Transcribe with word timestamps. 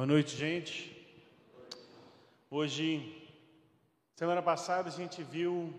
Boa 0.00 0.06
noite, 0.06 0.34
gente. 0.34 0.96
Hoje, 2.50 3.22
semana 4.16 4.40
passada, 4.40 4.88
a 4.88 4.90
gente 4.90 5.22
viu 5.22 5.74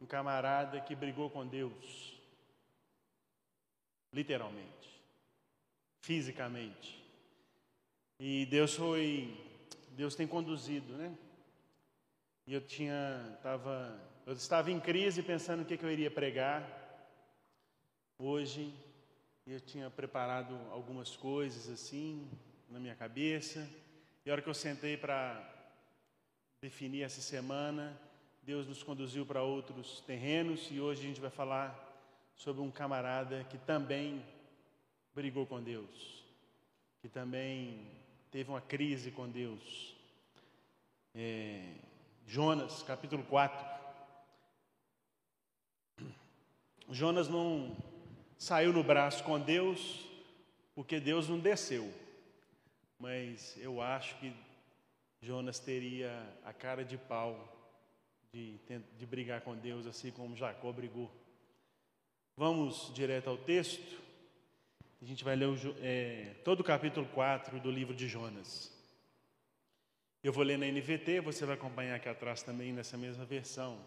um 0.00 0.04
camarada 0.04 0.80
que 0.80 0.96
brigou 0.96 1.30
com 1.30 1.46
Deus, 1.46 2.20
literalmente, 4.12 5.00
fisicamente. 6.00 7.04
E 8.18 8.46
Deus 8.46 8.74
foi, 8.74 9.32
Deus 9.90 10.16
tem 10.16 10.26
conduzido, 10.26 10.94
né? 10.94 11.16
E 12.48 12.54
eu 12.54 12.66
tinha, 12.66 13.38
tava, 13.44 13.96
eu 14.26 14.32
estava 14.32 14.72
em 14.72 14.80
crise 14.80 15.22
pensando 15.22 15.62
o 15.62 15.64
que, 15.64 15.78
que 15.78 15.84
eu 15.84 15.92
iria 15.92 16.10
pregar 16.10 16.66
hoje. 18.18 18.74
E 19.46 19.52
eu 19.52 19.60
tinha 19.60 19.88
preparado 19.88 20.58
algumas 20.72 21.14
coisas 21.14 21.68
assim, 21.68 22.28
na 22.72 22.80
minha 22.80 22.94
cabeça. 22.94 23.68
E 24.24 24.30
a 24.30 24.32
hora 24.32 24.40
que 24.40 24.48
eu 24.48 24.54
sentei 24.54 24.96
para 24.96 25.38
definir 26.62 27.02
essa 27.02 27.20
semana, 27.20 28.00
Deus 28.42 28.66
nos 28.66 28.82
conduziu 28.82 29.26
para 29.26 29.42
outros 29.42 30.00
terrenos 30.00 30.68
e 30.70 30.80
hoje 30.80 31.00
a 31.00 31.04
gente 31.04 31.20
vai 31.20 31.28
falar 31.28 31.78
sobre 32.34 32.62
um 32.62 32.70
camarada 32.70 33.44
que 33.44 33.58
também 33.58 34.24
brigou 35.14 35.46
com 35.46 35.62
Deus, 35.62 36.24
que 37.02 37.10
também 37.10 37.86
teve 38.30 38.48
uma 38.48 38.60
crise 38.62 39.10
com 39.10 39.28
Deus. 39.28 39.94
É, 41.14 41.74
Jonas, 42.26 42.82
capítulo 42.82 43.22
4. 43.24 43.82
Jonas 46.88 47.28
não 47.28 47.76
saiu 48.38 48.72
no 48.72 48.82
braço 48.82 49.22
com 49.24 49.38
Deus 49.38 50.06
porque 50.74 50.98
Deus 50.98 51.28
não 51.28 51.38
desceu 51.38 52.01
mas 53.02 53.56
eu 53.58 53.82
acho 53.82 54.16
que 54.20 54.32
Jonas 55.20 55.58
teria 55.58 56.24
a 56.44 56.52
cara 56.52 56.84
de 56.84 56.96
pau 56.96 57.52
de, 58.32 58.56
de 58.96 59.04
brigar 59.04 59.40
com 59.40 59.56
Deus, 59.56 59.88
assim 59.88 60.12
como 60.12 60.36
Jacó 60.36 60.70
brigou. 60.70 61.10
Vamos 62.36 62.92
direto 62.94 63.28
ao 63.28 63.36
texto. 63.36 64.00
A 65.02 65.04
gente 65.04 65.24
vai 65.24 65.34
ler 65.34 65.48
o, 65.48 65.56
é, 65.80 66.36
todo 66.44 66.60
o 66.60 66.64
capítulo 66.64 67.04
4 67.08 67.58
do 67.58 67.72
livro 67.72 67.92
de 67.92 68.06
Jonas. 68.06 68.72
Eu 70.22 70.32
vou 70.32 70.44
ler 70.44 70.56
na 70.56 70.66
NVT, 70.66 71.22
você 71.22 71.44
vai 71.44 71.56
acompanhar 71.56 71.96
aqui 71.96 72.08
atrás 72.08 72.44
também 72.44 72.72
nessa 72.72 72.96
mesma 72.96 73.24
versão. 73.24 73.80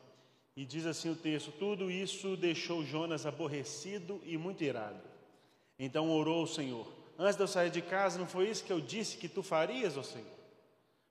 E 0.58 0.66
diz 0.66 0.86
assim 0.86 1.10
o 1.10 1.16
texto: 1.16 1.54
Tudo 1.54 1.90
isso 1.90 2.36
deixou 2.36 2.84
Jonas 2.84 3.26
aborrecido 3.26 4.22
e 4.26 4.38
muito 4.38 4.62
irado. 4.62 5.02
Então 5.80 6.12
orou 6.12 6.42
ao 6.42 6.48
Senhor 6.48 7.05
antes 7.18 7.36
de 7.36 7.44
eu 7.44 7.48
sair 7.48 7.70
de 7.70 7.82
casa, 7.82 8.20
não 8.20 8.28
foi 8.28 8.50
isso 8.50 8.64
que 8.64 8.74
eu 8.74 8.82
disse 8.82 9.18
que 9.18 9.28
tu 9.28 9.42
farias, 9.42 9.98
ó 9.98 10.04
Senhor? 10.04 10.28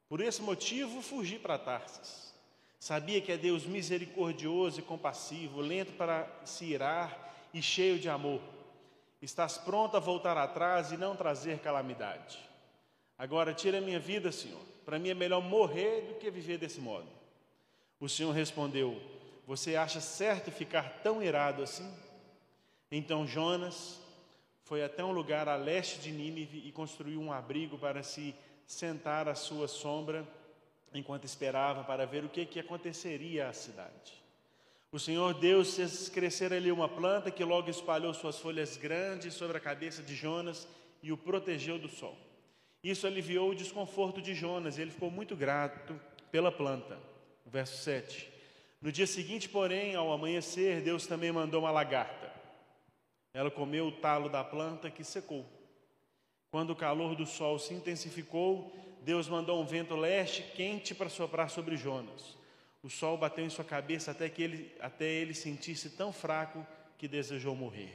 Por 0.09 0.21
esse 0.21 0.43
motivo, 0.43 1.03
fugi 1.03 1.39
para 1.39 1.59
Tarsis. 1.59 2.35
Sabia 2.79 3.21
que 3.21 3.33
é 3.33 3.37
Deus 3.37 3.65
misericordioso 3.65 4.79
e 4.79 4.83
compassivo, 4.83 5.61
lento 5.61 5.93
para 5.95 6.29
se 6.45 6.67
irar 6.67 7.35
e 7.53 7.63
cheio 7.63 7.99
de 7.99 8.09
amor. 8.09 8.41
Estás 9.23 9.57
pronto 9.57 9.97
a 9.97 10.01
voltar 10.01 10.37
atrás 10.37 10.93
e 10.93 10.99
não 10.99 11.17
trazer 11.17 11.61
calamidade. 11.61 12.39
Agora 13.17 13.55
tira 13.55 13.79
a 13.79 13.81
minha 13.81 13.99
vida, 13.99 14.31
Senhor. 14.31 14.61
Para 14.85 14.99
mim 14.99 15.09
é 15.09 15.15
melhor 15.15 15.41
morrer 15.41 16.03
do 16.03 16.15
que 16.17 16.31
viver 16.31 16.59
desse 16.59 16.79
modo. 16.79 17.09
O 17.99 18.07
Senhor 18.07 18.33
respondeu: 18.33 19.01
Você 19.47 19.77
acha 19.77 20.01
certo 20.01 20.51
ficar 20.51 21.01
tão 21.03 21.23
irado 21.23 21.63
assim? 21.63 21.91
Então 22.91 23.27
Jonas 23.27 23.99
foi 24.65 24.83
até 24.83 25.05
um 25.05 25.13
lugar 25.13 25.47
a 25.47 25.57
leste 25.57 26.01
de 26.01 26.11
Nínive 26.11 26.63
e 26.67 26.73
construiu 26.73 27.21
um 27.21 27.31
abrigo 27.31 27.79
para 27.79 28.03
se 28.03 28.35
sentar 28.67 29.29
à 29.29 29.35
sua 29.35 29.69
sombra 29.69 30.27
enquanto 30.95 31.25
esperava 31.25 31.85
para 31.85 32.07
ver 32.07 32.25
o 32.25 32.31
que, 32.31 32.47
que 32.47 32.59
aconteceria 32.59 33.49
à 33.49 33.53
cidade. 33.53 34.25
O 34.91 34.99
Senhor 34.99 35.35
Deus 35.35 35.77
fez 35.77 36.09
crescer 36.09 36.53
ali 36.53 36.73
uma 36.73 36.89
planta 36.89 37.31
que 37.31 37.45
logo 37.45 37.69
espalhou 37.69 38.15
suas 38.15 38.39
folhas 38.39 38.77
grandes 38.77 39.35
sobre 39.35 39.59
a 39.59 39.61
cabeça 39.61 40.03
de 40.03 40.15
Jonas 40.15 40.67
e 41.03 41.13
o 41.13 41.17
protegeu 41.17 41.79
do 41.79 41.89
sol. 41.89 42.17
Isso 42.83 43.07
aliviou 43.07 43.51
o 43.51 43.55
desconforto 43.55 44.23
de 44.23 44.35
Jonas 44.35 44.79
e 44.79 44.83
ele 44.83 44.93
ficou 44.93 45.11
muito 45.11 45.37
grato 45.37 46.01
pela 46.31 46.51
planta. 46.51 46.99
Verso 47.45 47.83
7. 47.83 48.33
No 48.81 48.91
dia 48.91 49.07
seguinte, 49.07 49.49
porém, 49.49 49.95
ao 49.95 50.13
amanhecer, 50.13 50.81
Deus 50.81 51.07
também 51.07 51.33
mandou 51.33 51.61
uma 51.61 51.71
lagarta 51.71 52.24
ela 53.35 53.51
comeu 53.51 53.89
o 53.89 53.93
talo 53.93 54.29
da 54.29 54.45
planta 54.45 54.89
que 54.89 55.03
secou. 55.03 55.45
Quando 56.53 56.71
o 56.71 56.77
calor 56.77 57.17
do 57.17 57.27
sol 57.27 57.59
se 57.59 57.75
intensificou, 57.75 58.73
Deus 59.03 59.29
mandou 59.29 59.61
um 59.61 59.67
vento 59.67 59.97
leste 59.97 60.43
quente 60.55 60.95
para 60.95 61.09
soprar 61.09 61.51
sobre 61.51 61.77
Jonas. 61.77 62.39
O 62.81 62.89
sol 62.89 63.19
bateu 63.19 63.45
em 63.45 63.51
sua 63.51 63.65
cabeça 63.65 64.13
até 64.13 64.29
que 64.29 64.41
ele, 64.41 64.77
até 64.79 65.05
ele 65.05 65.35
sentisse 65.35 65.91
tão 65.91 66.13
fraco 66.13 66.65
que 66.97 67.09
desejou 67.09 67.57
morrer. 67.57 67.93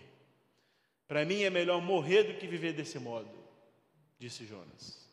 Para 1.08 1.24
mim 1.24 1.42
é 1.42 1.50
melhor 1.50 1.82
morrer 1.82 2.24
do 2.24 2.34
que 2.34 2.46
viver 2.46 2.74
desse 2.74 3.00
modo, 3.00 3.32
disse 4.20 4.46
Jonas. 4.46 5.10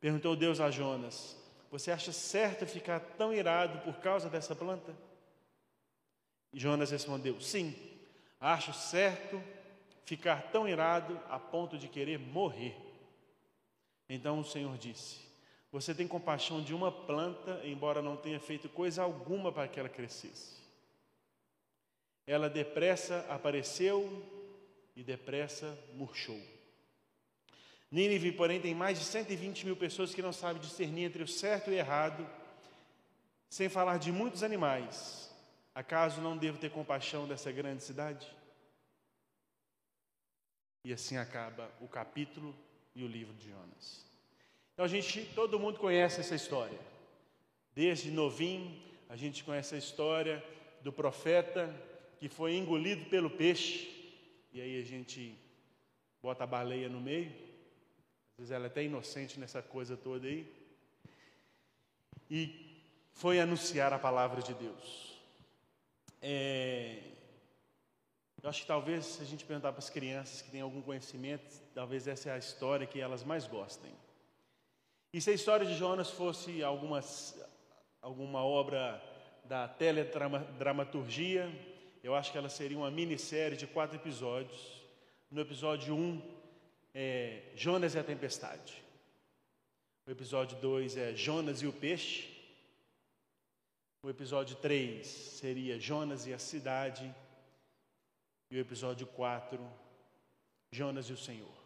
Perguntou 0.00 0.34
Deus 0.34 0.60
a 0.60 0.70
Jonas: 0.70 1.36
Você 1.70 1.90
acha 1.90 2.10
certo 2.10 2.66
ficar 2.66 3.00
tão 3.00 3.34
irado 3.34 3.80
por 3.80 4.00
causa 4.00 4.30
dessa 4.30 4.56
planta? 4.56 4.96
E 6.52 6.58
Jonas 6.58 6.90
respondeu: 6.90 7.40
Sim, 7.40 7.76
acho 8.40 8.72
certo 8.72 9.40
ficar 10.08 10.50
tão 10.50 10.66
irado 10.66 11.20
a 11.28 11.38
ponto 11.38 11.76
de 11.76 11.86
querer 11.86 12.18
morrer. 12.18 12.74
Então 14.08 14.40
o 14.40 14.44
Senhor 14.44 14.78
disse: 14.78 15.20
Você 15.70 15.94
tem 15.94 16.08
compaixão 16.08 16.62
de 16.62 16.72
uma 16.72 16.90
planta, 16.90 17.60
embora 17.62 18.00
não 18.00 18.16
tenha 18.16 18.40
feito 18.40 18.70
coisa 18.70 19.02
alguma 19.02 19.52
para 19.52 19.68
que 19.68 19.78
ela 19.78 19.88
crescesse. 19.88 20.56
Ela 22.26 22.48
depressa 22.48 23.26
apareceu 23.28 24.24
e 24.96 25.02
depressa 25.02 25.78
murchou. 25.92 26.40
Nínive, 27.90 28.32
porém, 28.32 28.60
tem 28.60 28.74
mais 28.74 28.98
de 28.98 29.04
120 29.04 29.66
mil 29.66 29.76
pessoas 29.76 30.14
que 30.14 30.22
não 30.22 30.32
sabem 30.32 30.60
discernir 30.60 31.04
entre 31.04 31.22
o 31.22 31.28
certo 31.28 31.70
e 31.70 31.74
o 31.74 31.76
errado, 31.76 32.26
sem 33.48 33.68
falar 33.68 33.98
de 33.98 34.10
muitos 34.10 34.42
animais. 34.42 35.30
Acaso 35.74 36.20
não 36.20 36.36
devo 36.36 36.58
ter 36.58 36.70
compaixão 36.70 37.26
dessa 37.26 37.52
grande 37.52 37.82
cidade? 37.82 38.37
E 40.84 40.92
assim 40.92 41.16
acaba 41.16 41.70
o 41.80 41.88
capítulo 41.88 42.54
e 42.94 43.02
o 43.02 43.06
livro 43.06 43.34
de 43.34 43.48
Jonas. 43.48 44.06
Então 44.72 44.84
a 44.84 44.88
gente, 44.88 45.24
todo 45.34 45.58
mundo 45.58 45.78
conhece 45.78 46.20
essa 46.20 46.34
história. 46.34 46.78
Desde 47.74 48.10
novinho, 48.10 48.80
a 49.08 49.16
gente 49.16 49.42
conhece 49.44 49.74
a 49.74 49.78
história 49.78 50.44
do 50.82 50.92
profeta 50.92 51.74
que 52.18 52.28
foi 52.28 52.56
engolido 52.56 53.04
pelo 53.06 53.30
peixe. 53.30 53.88
E 54.52 54.60
aí 54.60 54.80
a 54.80 54.84
gente 54.84 55.36
bota 56.22 56.44
a 56.44 56.46
baleia 56.46 56.88
no 56.88 57.00
meio. 57.00 57.30
Às 58.32 58.38
vezes 58.38 58.50
ela 58.52 58.64
é 58.64 58.68
até 58.68 58.84
inocente 58.84 59.38
nessa 59.38 59.62
coisa 59.62 59.96
toda 59.96 60.26
aí. 60.26 60.46
E 62.30 62.82
foi 63.12 63.40
anunciar 63.40 63.92
a 63.92 63.98
palavra 63.98 64.42
de 64.42 64.54
Deus. 64.54 65.18
É, 66.20 67.02
eu 68.42 68.48
acho 68.48 68.62
que 68.62 68.66
talvez, 68.66 69.04
se 69.04 69.22
a 69.22 69.26
gente 69.26 69.44
perguntar 69.44 69.72
para 69.72 69.80
as 69.80 69.90
crianças 69.90 70.42
que 70.42 70.50
têm 70.50 70.60
algum 70.60 70.80
conhecimento, 70.80 71.44
talvez 71.74 72.06
essa 72.06 72.30
é 72.30 72.32
a 72.32 72.38
história 72.38 72.86
que 72.86 73.00
elas 73.00 73.24
mais 73.24 73.46
gostem. 73.46 73.92
E 75.12 75.20
se 75.20 75.30
a 75.30 75.32
história 75.32 75.66
de 75.66 75.74
Jonas 75.74 76.10
fosse 76.10 76.62
algumas, 76.62 77.40
alguma 78.00 78.44
obra 78.44 79.02
da 79.44 79.66
teledramaturgia, 79.66 81.50
eu 82.02 82.14
acho 82.14 82.30
que 82.30 82.38
ela 82.38 82.48
seria 82.48 82.78
uma 82.78 82.90
minissérie 82.90 83.56
de 83.56 83.66
quatro 83.66 83.96
episódios. 83.96 84.82
No 85.30 85.40
episódio 85.40 85.94
1, 85.94 85.98
um, 85.98 86.22
é 86.94 87.42
Jonas 87.56 87.94
e 87.94 87.98
a 87.98 88.04
Tempestade. 88.04 88.82
O 90.06 90.10
episódio 90.10 90.58
2 90.58 90.96
é 90.96 91.14
Jonas 91.14 91.60
e 91.60 91.66
o 91.66 91.72
Peixe. 91.72 92.28
O 94.02 94.08
episódio 94.08 94.56
3 94.56 95.06
seria 95.06 95.78
Jonas 95.80 96.26
e 96.26 96.32
a 96.32 96.38
Cidade. 96.38 97.14
E 98.50 98.56
o 98.56 98.60
episódio 98.60 99.06
4, 99.06 99.60
Jonas 100.70 101.06
e 101.10 101.12
o 101.12 101.16
Senhor. 101.16 101.58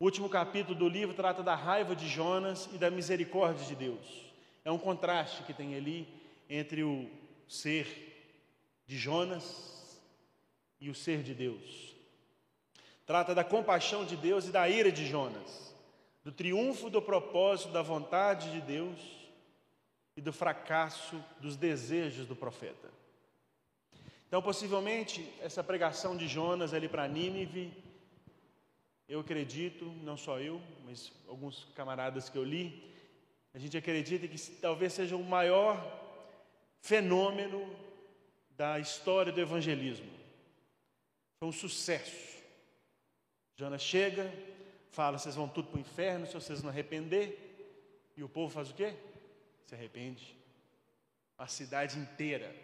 O 0.00 0.04
último 0.04 0.28
capítulo 0.28 0.78
do 0.78 0.88
livro 0.88 1.14
trata 1.14 1.42
da 1.42 1.54
raiva 1.54 1.94
de 1.94 2.08
Jonas 2.08 2.68
e 2.72 2.78
da 2.78 2.90
misericórdia 2.90 3.64
de 3.66 3.76
Deus. 3.76 4.32
É 4.64 4.70
um 4.70 4.78
contraste 4.78 5.42
que 5.44 5.52
tem 5.52 5.74
ali 5.76 6.08
entre 6.48 6.82
o 6.82 7.08
ser 7.48 7.86
de 8.86 8.96
Jonas 8.96 10.00
e 10.80 10.90
o 10.90 10.94
ser 10.94 11.22
de 11.22 11.34
Deus. 11.34 11.94
Trata 13.06 13.34
da 13.34 13.42
compaixão 13.42 14.04
de 14.04 14.16
Deus 14.16 14.46
e 14.46 14.50
da 14.50 14.68
ira 14.68 14.92
de 14.92 15.06
Jonas, 15.06 15.74
do 16.22 16.30
triunfo 16.30 16.90
do 16.90 17.00
propósito 17.00 17.72
da 17.72 17.82
vontade 17.82 18.50
de 18.50 18.60
Deus 18.60 18.98
e 20.16 20.20
do 20.20 20.32
fracasso 20.32 21.22
dos 21.40 21.56
desejos 21.56 22.26
do 22.26 22.36
profeta. 22.36 22.88
Então, 24.28 24.40
possivelmente, 24.40 25.28
essa 25.40 25.64
pregação 25.64 26.16
de 26.16 26.28
Jonas 26.28 26.72
ali 26.72 26.88
para 26.88 27.08
Nínive 27.08 27.72
eu 29.08 29.20
acredito, 29.20 29.86
não 30.02 30.18
só 30.18 30.38
eu, 30.38 30.60
mas 30.84 31.10
alguns 31.26 31.64
camaradas 31.74 32.28
que 32.28 32.36
eu 32.36 32.44
li, 32.44 32.94
a 33.54 33.58
gente 33.58 33.74
acredita 33.74 34.28
que 34.28 34.38
talvez 34.56 34.92
seja 34.92 35.16
o 35.16 35.24
maior 35.24 35.82
fenômeno 36.82 37.74
da 38.50 38.78
história 38.78 39.32
do 39.32 39.40
evangelismo. 39.40 40.10
Foi 41.38 41.48
um 41.48 41.52
sucesso. 41.52 42.36
Jonas 43.56 43.80
chega, 43.80 44.30
fala: 44.90 45.16
vocês 45.16 45.34
vão 45.34 45.48
tudo 45.48 45.68
para 45.68 45.78
o 45.78 45.80
inferno 45.80 46.26
se 46.26 46.34
vocês 46.34 46.62
não 46.62 46.68
arrepender. 46.68 47.46
E 48.14 48.22
o 48.22 48.28
povo 48.28 48.52
faz 48.52 48.70
o 48.70 48.74
quê? 48.74 48.94
Se 49.64 49.74
arrepende. 49.74 50.36
A 51.38 51.46
cidade 51.46 51.98
inteira. 51.98 52.54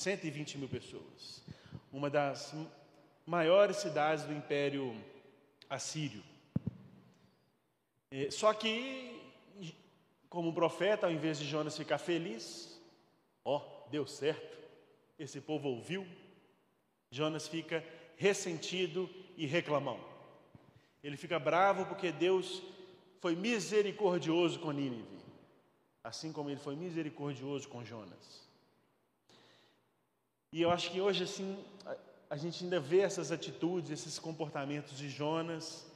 120 0.00 0.56
mil 0.56 0.68
pessoas. 0.68 1.42
Uma 1.92 2.08
das 2.08 2.54
maiores 3.26 3.76
cidades 3.76 4.24
do 4.24 4.32
Império 4.32 4.96
Assírio. 5.68 6.22
É, 8.10 8.30
só 8.30 8.54
que, 8.54 9.20
como 10.28 10.54
profeta, 10.54 11.06
ao 11.06 11.12
invés 11.12 11.38
de 11.38 11.44
Jonas 11.44 11.76
ficar 11.76 11.98
feliz, 11.98 12.80
ó, 13.44 13.62
deu 13.90 14.06
certo, 14.06 14.58
esse 15.18 15.38
povo 15.38 15.68
ouviu, 15.68 16.06
Jonas 17.10 17.46
fica 17.46 17.84
ressentido 18.16 19.08
e 19.36 19.44
reclamão. 19.44 20.00
Ele 21.04 21.16
fica 21.18 21.38
bravo 21.38 21.84
porque 21.84 22.10
Deus 22.10 22.62
foi 23.20 23.36
misericordioso 23.36 24.60
com 24.60 24.70
Nínive, 24.70 25.18
assim 26.02 26.32
como 26.32 26.48
ele 26.48 26.58
foi 26.58 26.74
misericordioso 26.74 27.68
com 27.68 27.84
Jonas. 27.84 28.49
E 30.52 30.60
eu 30.62 30.70
acho 30.70 30.90
que 30.90 31.00
hoje, 31.00 31.22
assim, 31.22 31.56
a, 32.28 32.36
gente 32.36 32.64
ainda 32.64 32.80
vê 32.80 33.00
essas 33.00 33.30
atitudes, 33.30 33.90
esses 33.90 34.18
comportamentos 34.18 34.98
de 34.98 35.08
Jonas 35.08 35.86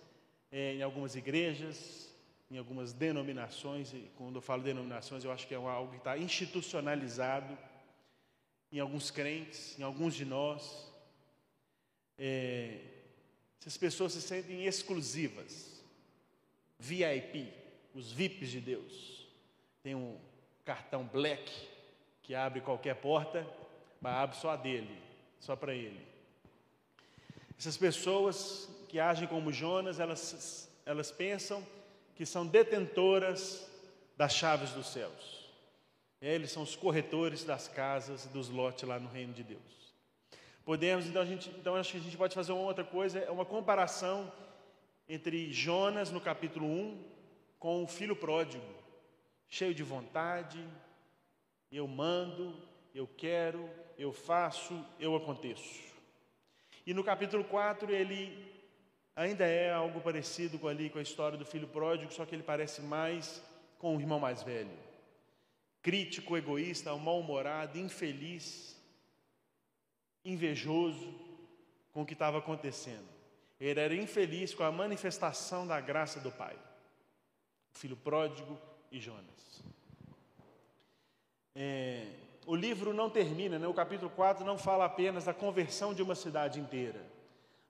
é, 0.52 0.74
em 0.74 0.82
algumas 0.82 1.16
igrejas, 1.16 2.08
em 2.48 2.56
algumas 2.56 2.92
denominações, 2.92 3.92
e 3.92 4.08
quando 4.16 4.36
eu 4.36 4.40
falo 4.40 4.62
denominações, 4.62 5.24
eu 5.24 5.32
acho 5.32 5.48
que 5.48 5.54
é 5.54 5.56
algo 5.56 5.90
que 5.90 5.96
está 5.96 6.16
institucionalizado 6.16 7.58
em 8.70 8.78
alguns 8.78 9.10
crentes, 9.10 9.76
em 9.76 9.82
alguns 9.82 10.14
de 10.14 10.24
nós. 10.24 10.88
É, 12.16 12.78
essas 13.60 13.76
pessoas 13.76 14.12
se 14.12 14.22
sentem 14.22 14.66
exclusivas, 14.66 15.82
VIP, 16.78 17.52
os 17.92 18.12
VIPs 18.12 18.50
de 18.50 18.60
Deus. 18.60 19.26
Tem 19.82 19.96
um 19.96 20.16
cartão 20.64 21.04
black 21.04 21.50
que 22.22 22.36
abre 22.36 22.60
qualquer 22.60 22.94
porta, 22.94 23.44
mas 24.04 24.16
abre 24.16 24.36
só 24.36 24.50
a 24.50 24.56
dele, 24.56 24.98
só 25.40 25.56
para 25.56 25.74
ele. 25.74 26.06
Essas 27.58 27.74
pessoas 27.74 28.68
que 28.86 29.00
agem 29.00 29.26
como 29.26 29.50
Jonas, 29.50 29.98
elas, 29.98 30.70
elas 30.84 31.10
pensam 31.10 31.66
que 32.14 32.26
são 32.26 32.46
detentoras 32.46 33.66
das 34.14 34.34
chaves 34.34 34.72
dos 34.72 34.88
céus. 34.88 35.48
Eles 36.20 36.50
são 36.50 36.62
os 36.62 36.76
corretores 36.76 37.44
das 37.44 37.66
casas 37.66 38.26
dos 38.26 38.50
lotes 38.50 38.86
lá 38.86 39.00
no 39.00 39.08
reino 39.08 39.32
de 39.32 39.42
Deus. 39.42 39.94
Podemos, 40.66 41.06
então, 41.06 41.22
a 41.22 41.24
gente, 41.24 41.48
então 41.58 41.74
acho 41.74 41.92
que 41.92 41.98
a 41.98 42.02
gente 42.02 42.16
pode 42.18 42.34
fazer 42.34 42.52
uma 42.52 42.60
outra 42.60 42.84
coisa, 42.84 43.18
é 43.18 43.30
uma 43.30 43.46
comparação 43.46 44.30
entre 45.08 45.50
Jonas 45.50 46.10
no 46.10 46.20
capítulo 46.20 46.66
1 46.66 47.04
com 47.58 47.82
o 47.82 47.86
filho 47.86 48.14
pródigo, 48.14 48.66
cheio 49.48 49.74
de 49.74 49.82
vontade, 49.82 50.62
eu 51.72 51.88
mando, 51.88 52.54
eu 52.94 53.08
quero, 53.08 53.68
eu 53.98 54.12
faço, 54.12 54.84
eu 55.00 55.16
aconteço. 55.16 55.82
E 56.86 56.94
no 56.94 57.02
capítulo 57.02 57.42
4 57.42 57.90
ele 57.92 58.54
ainda 59.16 59.44
é 59.44 59.72
algo 59.72 60.00
parecido 60.00 60.58
com 60.58 60.68
ali 60.68 60.88
com 60.88 60.98
a 60.98 61.02
história 61.02 61.36
do 61.36 61.44
filho 61.44 61.66
pródigo, 61.66 62.12
só 62.12 62.24
que 62.24 62.34
ele 62.34 62.42
parece 62.42 62.80
mais 62.80 63.42
com 63.78 63.96
o 63.96 64.00
irmão 64.00 64.20
mais 64.20 64.42
velho. 64.42 64.70
Crítico, 65.82 66.36
egoísta, 66.36 66.94
mal-humorado, 66.96 67.78
infeliz, 67.78 68.80
invejoso 70.24 71.12
com 71.92 72.02
o 72.02 72.06
que 72.06 72.14
estava 72.14 72.38
acontecendo. 72.38 73.06
Ele 73.60 73.80
era 73.80 73.94
infeliz 73.94 74.54
com 74.54 74.62
a 74.62 74.72
manifestação 74.72 75.66
da 75.66 75.80
graça 75.80 76.20
do 76.20 76.30
Pai. 76.30 76.56
O 77.74 77.78
filho 77.78 77.96
pródigo 77.96 78.58
e 78.90 79.00
Jonas. 79.00 79.62
É, 81.54 82.23
o 82.46 82.54
livro 82.54 82.92
não 82.92 83.08
termina, 83.08 83.58
né? 83.58 83.66
o 83.66 83.74
capítulo 83.74 84.10
4 84.10 84.44
não 84.44 84.58
fala 84.58 84.84
apenas 84.84 85.24
da 85.24 85.34
conversão 85.34 85.94
de 85.94 86.02
uma 86.02 86.14
cidade 86.14 86.60
inteira, 86.60 87.04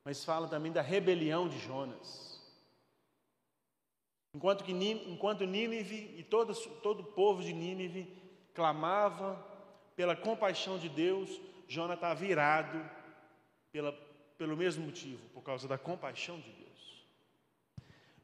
mas 0.04 0.24
fala 0.24 0.48
também 0.48 0.72
da 0.72 0.82
rebelião 0.82 1.48
de 1.48 1.58
Jonas. 1.58 2.42
Enquanto, 4.34 4.64
que, 4.64 4.72
enquanto 4.72 5.44
Nínive 5.44 6.14
e 6.16 6.22
todo, 6.24 6.54
todo 6.80 7.00
o 7.00 7.04
povo 7.04 7.42
de 7.42 7.52
Nínive 7.52 8.12
clamava 8.52 9.38
pela 9.94 10.16
compaixão 10.16 10.76
de 10.76 10.88
Deus, 10.88 11.40
Jonas 11.68 11.96
está 11.96 12.12
virado 12.12 12.80
pela, 13.70 13.92
pelo 14.36 14.56
mesmo 14.56 14.86
motivo, 14.86 15.28
por 15.28 15.42
causa 15.42 15.68
da 15.68 15.78
compaixão 15.78 16.40
de 16.40 16.50
Deus. 16.50 16.64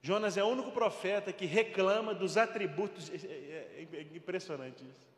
Jonas 0.03 0.37
é 0.37 0.43
o 0.43 0.49
único 0.49 0.73
profeta 0.73 1.32
que 1.32 1.46
reclama 1.46 2.12
dos 2.14 2.37
atributos, 2.37 3.11
é, 3.11 3.14
é, 3.17 3.87
é, 3.93 3.96
é 3.99 4.17
impressionante 4.17 4.82
isso. 4.82 5.09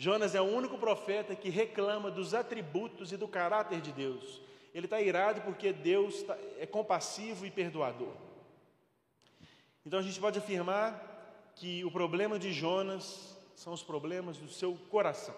Jonas 0.00 0.34
é 0.34 0.40
o 0.40 0.44
único 0.44 0.78
profeta 0.78 1.36
que 1.36 1.50
reclama 1.50 2.10
dos 2.10 2.32
atributos 2.32 3.12
e 3.12 3.18
do 3.18 3.28
caráter 3.28 3.82
de 3.82 3.92
Deus. 3.92 4.40
Ele 4.72 4.86
está 4.86 4.98
irado 4.98 5.42
porque 5.42 5.74
Deus 5.74 6.22
tá, 6.22 6.38
é 6.58 6.64
compassivo 6.64 7.44
e 7.44 7.50
perdoador. 7.50 8.14
Então 9.84 9.98
a 9.98 10.02
gente 10.02 10.18
pode 10.18 10.38
afirmar 10.38 11.52
que 11.54 11.84
o 11.84 11.90
problema 11.90 12.38
de 12.38 12.50
Jonas 12.50 13.36
são 13.54 13.74
os 13.74 13.82
problemas 13.82 14.38
do 14.38 14.48
seu 14.48 14.74
coração. 14.88 15.36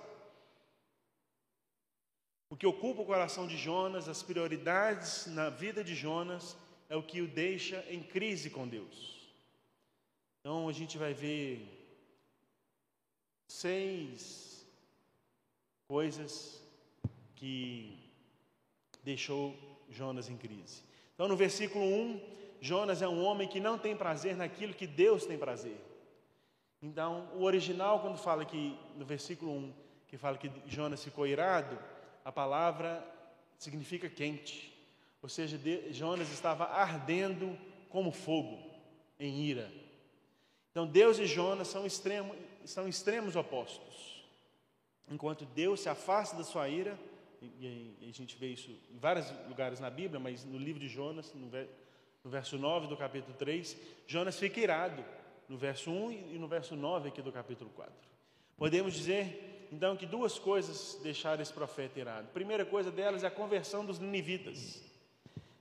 O 2.49 2.56
que 2.56 2.64
ocupa 2.64 3.03
o 3.03 3.06
coração 3.06 3.49
de 3.49 3.56
Jonas, 3.56 4.09
as 4.09 4.23
prioridades 4.23 5.26
na 5.26 5.50
vida 5.50 5.82
de 5.82 5.97
Jonas, 5.97 6.56
é 6.88 6.94
o 6.94 7.03
que 7.03 7.20
o 7.20 7.26
deixa 7.26 7.85
em 7.91 8.00
crise 8.00 8.49
com 8.49 8.69
Deus. 8.69 9.29
Então 10.38 10.69
a 10.69 10.73
gente 10.73 10.97
vai 10.97 11.12
ver 11.12 11.67
seis 13.49 14.51
coisas 15.93 16.59
que 17.35 17.99
deixou 19.05 19.55
Jonas 19.91 20.31
em 20.31 20.39
crise. 20.39 20.83
Então 21.15 21.29
no 21.29 21.37
versículo 21.37 21.85
1, 21.85 22.21
Jonas 22.62 23.02
é 23.02 23.09
um 23.09 23.23
homem 23.23 23.47
que 23.47 23.61
não 23.61 23.76
tem 23.76 23.95
prazer 23.95 24.35
naquilo 24.35 24.73
que 24.73 24.87
Deus 24.87 25.26
tem 25.26 25.37
prazer. 25.37 25.76
Então, 26.81 27.28
o 27.35 27.43
original, 27.43 28.00
quando 28.00 28.16
fala 28.16 28.43
que, 28.43 28.75
no 28.97 29.05
versículo 29.05 29.52
1, 29.52 29.75
que 30.09 30.16
fala 30.16 30.38
que 30.38 30.50
Jonas 30.66 31.05
ficou 31.05 31.26
irado, 31.26 31.78
a 32.25 32.33
palavra 32.33 33.07
significa 33.59 34.09
quente. 34.09 34.73
Ou 35.21 35.28
seja, 35.28 35.61
Jonas 35.90 36.33
estava 36.33 36.64
ardendo 36.64 37.55
como 37.90 38.12
fogo, 38.12 38.59
em 39.21 39.43
ira. 39.43 39.71
Então, 40.71 40.87
Deus 40.87 41.19
e 41.19 41.26
Jonas 41.26 41.69
são, 41.69 41.85
extremo, 41.85 42.35
são 42.64 42.88
extremos 42.88 43.37
opostos. 43.37 44.12
Enquanto 45.11 45.44
Deus 45.44 45.80
se 45.80 45.88
afasta 45.88 46.37
da 46.37 46.44
sua 46.44 46.68
ira, 46.68 46.99
e, 47.40 47.97
a 48.09 48.12
gente 48.12 48.37
vê 48.37 48.49
isso 48.49 48.71
em 48.71 48.99
vários 48.99 49.30
lugares 49.49 49.80
na 49.80 49.90
Bíblia, 49.90 50.21
mas 50.21 50.44
no 50.44 50.59
livro 50.59 50.80
de 50.80 50.88
Jonas, 50.88 51.35
no 51.35 52.30
verso 52.30 52.56
9 52.56 52.87
do 52.87 52.97
capítulo 52.97 53.35
3, 53.37 53.76
Jonas 54.06 54.38
fica 54.38 54.61
irado, 54.61 55.04
no 55.49 55.59
verso 55.59 55.90
1 55.90 56.12
e 56.35 56.38
no 56.38 56.47
verso 56.47 56.76
9 56.76 57.09
aqui 57.09 57.21
do 57.21 57.32
capítulo 57.32 57.71
4. 57.71 57.92
Podemos 58.56 58.94
dizer 58.94 59.68
então 59.73 59.97
que 59.97 60.06
duas 60.06 60.38
coisas 60.38 61.00
deixaram 61.02 61.42
esse 61.42 61.52
profeta 61.52 61.99
irado. 61.99 62.28
A 62.28 62.32
primeira 62.32 62.64
coisa 62.64 62.90
delas 62.90 63.25
é 63.25 63.26
a 63.26 63.30
conversão 63.30 63.85
dos 63.85 63.99
ninivitas. 63.99 64.82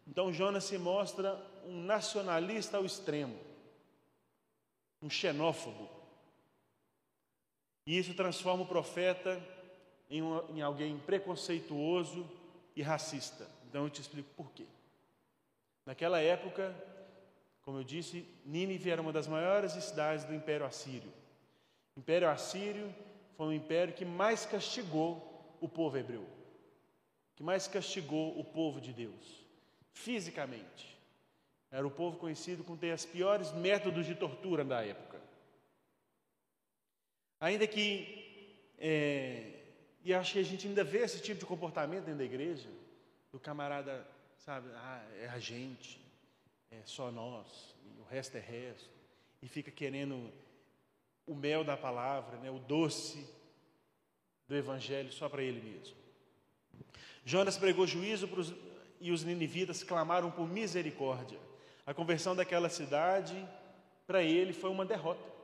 Então 0.05 0.31
Jonas 0.31 0.65
se 0.65 0.77
mostra 0.77 1.41
um 1.65 1.81
nacionalista 1.83 2.77
ao 2.77 2.85
extremo, 2.85 3.39
um 5.01 5.09
xenófobo. 5.09 6.00
E 7.85 7.97
isso 7.97 8.13
transforma 8.13 8.63
o 8.63 8.67
profeta 8.67 9.41
em, 10.09 10.21
um, 10.21 10.41
em 10.55 10.61
alguém 10.61 10.97
preconceituoso 10.99 12.29
e 12.75 12.81
racista. 12.81 13.47
Então 13.67 13.85
eu 13.85 13.89
te 13.89 14.01
explico 14.01 14.29
por 14.35 14.51
quê. 14.51 14.65
Naquela 15.85 16.19
época, 16.19 16.75
como 17.63 17.79
eu 17.79 17.83
disse, 17.83 18.25
Nínive 18.45 18.89
era 18.89 19.01
uma 19.01 19.13
das 19.13 19.27
maiores 19.27 19.71
cidades 19.71 20.25
do 20.25 20.33
Império 20.33 20.65
Assírio. 20.65 21.11
O 21.95 21.99
Império 21.99 22.29
Assírio 22.29 22.93
foi 23.35 23.47
o 23.47 23.53
império 23.53 23.93
que 23.93 24.05
mais 24.05 24.45
castigou 24.45 25.57
o 25.59 25.67
povo 25.67 25.97
hebreu, 25.97 26.25
que 27.35 27.43
mais 27.43 27.67
castigou 27.67 28.37
o 28.39 28.43
povo 28.43 28.79
de 28.79 28.93
Deus, 28.93 29.45
fisicamente. 29.93 30.97
Era 31.71 31.87
o 31.87 31.91
povo 31.91 32.17
conhecido 32.17 32.63
por 32.63 32.77
ter 32.77 32.93
os 32.93 33.05
piores 33.05 33.51
métodos 33.53 34.05
de 34.05 34.13
tortura 34.13 34.63
da 34.63 34.83
época. 34.85 35.10
Ainda 37.41 37.65
que, 37.65 38.53
é, 38.77 39.63
e 40.03 40.13
acho 40.13 40.33
que 40.33 40.39
a 40.39 40.43
gente 40.43 40.67
ainda 40.67 40.83
vê 40.83 40.99
esse 40.99 41.19
tipo 41.19 41.39
de 41.39 41.45
comportamento 41.47 42.05
dentro 42.05 42.19
da 42.19 42.23
igreja, 42.23 42.69
do 43.31 43.39
camarada, 43.39 44.07
sabe, 44.37 44.69
ah, 44.75 45.03
é 45.19 45.27
a 45.27 45.39
gente, 45.39 45.99
é 46.69 46.77
só 46.85 47.11
nós, 47.11 47.75
o 47.99 48.03
resto 48.03 48.37
é 48.37 48.39
resto, 48.39 48.87
e 49.41 49.47
fica 49.47 49.71
querendo 49.71 50.31
o 51.25 51.33
mel 51.33 51.63
da 51.63 51.75
palavra, 51.75 52.37
né, 52.37 52.51
o 52.51 52.59
doce 52.59 53.27
do 54.47 54.55
evangelho 54.55 55.11
só 55.11 55.27
para 55.27 55.41
ele 55.41 55.61
mesmo. 55.61 55.97
Jonas 57.25 57.57
pregou 57.57 57.87
juízo 57.87 58.27
para 58.27 58.41
os, 58.41 58.53
e 58.99 59.11
os 59.11 59.23
ninivitas 59.23 59.83
clamaram 59.83 60.29
por 60.29 60.47
misericórdia. 60.47 61.39
A 61.87 61.93
conversão 61.93 62.35
daquela 62.35 62.69
cidade 62.69 63.47
para 64.05 64.21
ele 64.21 64.53
foi 64.53 64.69
uma 64.69 64.85
derrota. 64.85 65.40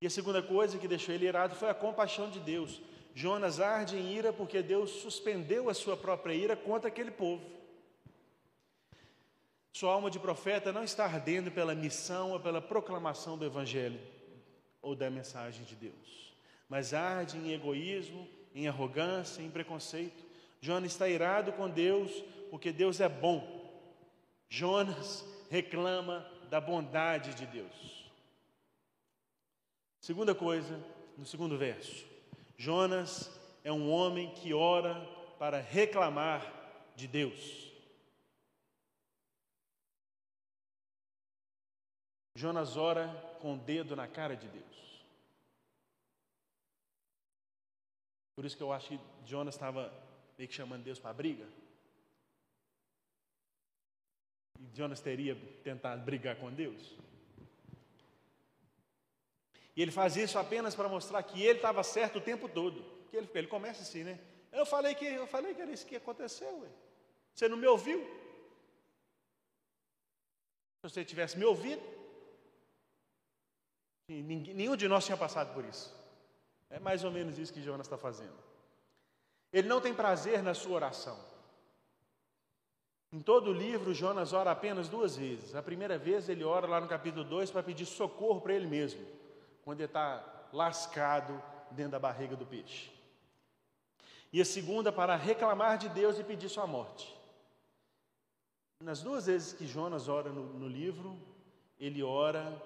E 0.00 0.06
a 0.06 0.10
segunda 0.10 0.42
coisa 0.42 0.78
que 0.78 0.88
deixou 0.88 1.14
ele 1.14 1.26
irado 1.26 1.54
foi 1.54 1.68
a 1.68 1.74
compaixão 1.74 2.30
de 2.30 2.40
Deus. 2.40 2.80
Jonas 3.14 3.60
arde 3.60 3.96
em 3.96 4.14
ira 4.14 4.32
porque 4.32 4.62
Deus 4.62 4.90
suspendeu 4.90 5.68
a 5.68 5.74
sua 5.74 5.96
própria 5.96 6.32
ira 6.32 6.56
contra 6.56 6.88
aquele 6.88 7.10
povo. 7.10 7.44
Sua 9.72 9.92
alma 9.92 10.10
de 10.10 10.18
profeta 10.18 10.72
não 10.72 10.82
está 10.82 11.04
ardendo 11.04 11.50
pela 11.50 11.74
missão 11.74 12.32
ou 12.32 12.40
pela 12.40 12.60
proclamação 12.60 13.36
do 13.36 13.44
Evangelho 13.44 14.00
ou 14.82 14.96
da 14.96 15.10
mensagem 15.10 15.64
de 15.64 15.76
Deus, 15.76 16.34
mas 16.68 16.94
arde 16.94 17.36
em 17.36 17.52
egoísmo, 17.52 18.26
em 18.54 18.66
arrogância, 18.66 19.42
em 19.42 19.50
preconceito. 19.50 20.24
Jonas 20.60 20.92
está 20.92 21.08
irado 21.08 21.52
com 21.52 21.68
Deus 21.68 22.10
porque 22.50 22.72
Deus 22.72 23.00
é 23.00 23.08
bom. 23.08 23.60
Jonas 24.48 25.24
reclama 25.50 26.26
da 26.48 26.60
bondade 26.60 27.34
de 27.34 27.46
Deus. 27.46 27.99
Segunda 30.10 30.34
coisa, 30.34 30.76
no 31.16 31.24
segundo 31.24 31.56
verso, 31.56 32.04
Jonas 32.58 33.30
é 33.62 33.70
um 33.70 33.88
homem 33.92 34.34
que 34.34 34.52
ora 34.52 34.96
para 35.38 35.60
reclamar 35.60 36.42
de 36.96 37.06
Deus. 37.06 37.70
Jonas 42.34 42.76
ora 42.76 43.06
com 43.40 43.54
o 43.54 43.58
dedo 43.58 43.94
na 43.94 44.08
cara 44.08 44.36
de 44.36 44.48
Deus. 44.48 45.04
Por 48.34 48.44
isso 48.44 48.56
que 48.56 48.64
eu 48.64 48.72
acho 48.72 48.88
que 48.88 49.00
Jonas 49.24 49.54
estava 49.54 49.94
meio 50.36 50.48
que 50.48 50.56
chamando 50.56 50.82
Deus 50.82 50.98
para 50.98 51.10
a 51.10 51.14
briga. 51.14 51.46
E 54.58 54.76
Jonas 54.76 55.00
teria 55.00 55.36
tentado 55.62 56.02
brigar 56.02 56.34
com 56.34 56.52
Deus. 56.52 56.98
Ele 59.80 59.90
faz 59.90 60.14
isso 60.14 60.38
apenas 60.38 60.74
para 60.74 60.90
mostrar 60.90 61.22
que 61.22 61.42
ele 61.42 61.56
estava 61.58 61.82
certo 61.82 62.18
o 62.18 62.20
tempo 62.20 62.46
todo. 62.46 62.82
Porque 63.02 63.16
ele, 63.16 63.30
ele 63.34 63.46
começa 63.46 63.80
assim, 63.80 64.04
né? 64.04 64.20
Eu 64.52 64.66
falei 64.66 64.94
que 64.94 65.06
eu 65.06 65.26
falei 65.26 65.54
que 65.54 65.62
era 65.62 65.72
isso 65.72 65.86
que 65.86 65.96
aconteceu. 65.96 66.68
Você 67.34 67.48
não 67.48 67.56
me 67.56 67.66
ouviu? 67.66 67.98
Se 70.76 70.82
você 70.82 71.02
tivesse 71.02 71.38
me 71.38 71.46
ouvido, 71.46 71.82
nenhum 74.06 74.76
de 74.76 74.86
nós 74.86 75.06
tinha 75.06 75.16
passado 75.16 75.54
por 75.54 75.64
isso. 75.64 75.98
É 76.68 76.78
mais 76.78 77.02
ou 77.02 77.10
menos 77.10 77.38
isso 77.38 77.52
que 77.52 77.62
Jonas 77.62 77.86
está 77.86 77.96
fazendo. 77.96 78.36
Ele 79.50 79.66
não 79.66 79.80
tem 79.80 79.94
prazer 79.94 80.42
na 80.42 80.52
sua 80.52 80.74
oração. 80.74 81.18
Em 83.10 83.20
todo 83.22 83.48
o 83.48 83.54
livro, 83.54 83.94
Jonas 83.94 84.34
ora 84.34 84.50
apenas 84.50 84.90
duas 84.90 85.16
vezes. 85.16 85.54
A 85.54 85.62
primeira 85.62 85.96
vez 85.96 86.28
ele 86.28 86.44
ora 86.44 86.66
lá 86.66 86.82
no 86.82 86.86
capítulo 86.86 87.24
2 87.24 87.50
para 87.50 87.62
pedir 87.62 87.86
socorro 87.86 88.42
para 88.42 88.52
ele 88.52 88.66
mesmo 88.66 89.19
quando 89.64 89.80
ele 89.80 89.86
está 89.86 90.48
lascado 90.52 91.42
dentro 91.70 91.92
da 91.92 91.98
barriga 91.98 92.36
do 92.36 92.46
peixe. 92.46 92.90
E 94.32 94.40
a 94.40 94.44
segunda, 94.44 94.92
para 94.92 95.16
reclamar 95.16 95.78
de 95.78 95.88
Deus 95.88 96.18
e 96.18 96.24
pedir 96.24 96.48
sua 96.48 96.66
morte. 96.66 97.16
Nas 98.80 99.02
duas 99.02 99.26
vezes 99.26 99.52
que 99.52 99.66
Jonas 99.66 100.08
ora 100.08 100.30
no, 100.30 100.44
no 100.54 100.68
livro, 100.68 101.18
ele 101.78 102.02
ora, 102.02 102.62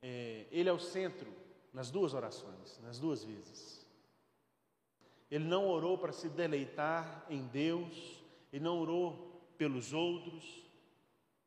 é, 0.00 0.46
ele 0.50 0.68
é 0.68 0.72
o 0.72 0.78
centro 0.78 1.30
nas 1.72 1.90
duas 1.90 2.14
orações, 2.14 2.78
nas 2.82 2.98
duas 2.98 3.24
vezes. 3.24 3.84
Ele 5.30 5.44
não 5.44 5.68
orou 5.68 5.98
para 5.98 6.12
se 6.12 6.28
deleitar 6.28 7.26
em 7.28 7.42
Deus, 7.48 8.22
ele 8.52 8.62
não 8.62 8.78
orou 8.78 9.42
pelos 9.58 9.92
outros, 9.92 10.62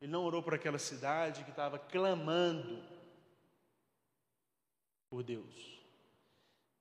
ele 0.00 0.12
não 0.12 0.24
orou 0.24 0.42
por 0.42 0.54
aquela 0.54 0.78
cidade 0.78 1.44
que 1.44 1.50
estava 1.50 1.78
clamando 1.78 2.82
por 5.08 5.22
Deus. 5.22 5.78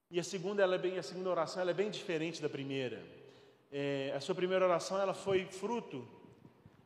E 0.10 0.20
a 0.20 0.24
segunda, 0.24 0.64
ela 0.64 0.76
é 0.76 0.78
bem, 0.78 0.98
a 0.98 1.04
segunda 1.04 1.30
oração, 1.30 1.62
ela 1.62 1.72
é 1.72 1.74
bem 1.74 1.90
diferente 1.90 2.42
da 2.42 2.50
primeira. 2.50 3.04
É, 3.72 4.14
a 4.16 4.22
sua 4.22 4.36
primeira 4.36 4.66
oração, 4.66 5.00
ela 5.00 5.14
foi 5.14 5.46
fruto 5.46 6.08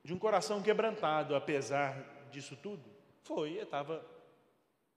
de 0.03 0.13
um 0.13 0.17
coração 0.17 0.61
quebrantado, 0.61 1.35
apesar 1.35 1.95
disso 2.31 2.55
tudo. 2.55 2.83
Foi, 3.23 3.51
ele 3.51 3.61
estava 3.61 4.03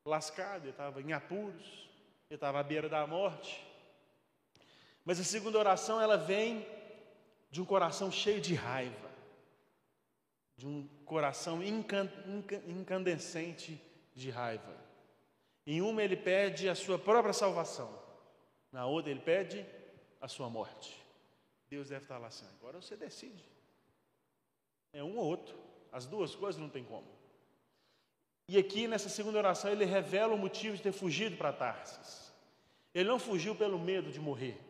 lascado, 0.05 0.69
estava 0.69 1.03
em 1.03 1.13
apuros, 1.13 1.89
estava 2.31 2.61
à 2.61 2.63
beira 2.63 2.89
da 2.89 3.07
morte. 3.07 3.67
Mas 5.05 5.21
a 5.21 5.25
segunda 5.25 5.59
oração, 5.59 6.01
ela 6.01 6.17
vem 6.17 6.67
de 7.51 7.61
um 7.61 7.65
coração 7.65 8.11
cheio 8.11 8.41
de 8.41 8.55
raiva, 8.55 9.11
de 10.57 10.67
um 10.67 10.89
coração 11.05 11.63
incandescente 11.63 13.79
de 14.15 14.31
raiva. 14.31 14.84
Em 15.67 15.81
uma 15.81 16.03
ele 16.03 16.17
pede 16.17 16.69
a 16.69 16.75
sua 16.75 16.99
própria 16.99 17.33
salvação, 17.33 17.91
na 18.71 18.87
outra 18.87 19.11
ele 19.11 19.21
pede 19.21 19.65
a 20.21 20.29
sua 20.29 20.51
morte. 20.51 21.03
Deus 21.69 21.89
deve 21.89 22.05
estar 22.05 22.19
lá 22.19 22.29
assim, 22.29 22.47
agora 22.59 22.81
você 22.81 22.97
decide. 22.97 23.45
É 24.93 25.03
um 25.03 25.17
ou 25.17 25.25
outro, 25.25 25.57
as 25.91 26.07
duas 26.07 26.35
coisas 26.35 26.61
não 26.61 26.69
tem 26.69 26.85
como. 26.85 27.09
E 28.47 28.59
aqui 28.59 28.87
nessa 28.87 29.09
segunda 29.09 29.39
oração 29.39 29.71
ele 29.71 29.85
revela 29.85 30.35
o 30.35 30.39
motivo 30.39 30.77
de 30.77 30.83
ter 30.83 30.93
fugido 30.93 31.37
para 31.37 31.53
Tarsis. 31.53 32.33
Ele 32.95 33.09
não 33.09 33.19
fugiu 33.19 33.57
pelo 33.57 33.79
medo 33.79 34.13
de 34.13 34.21
morrer, 34.21 34.61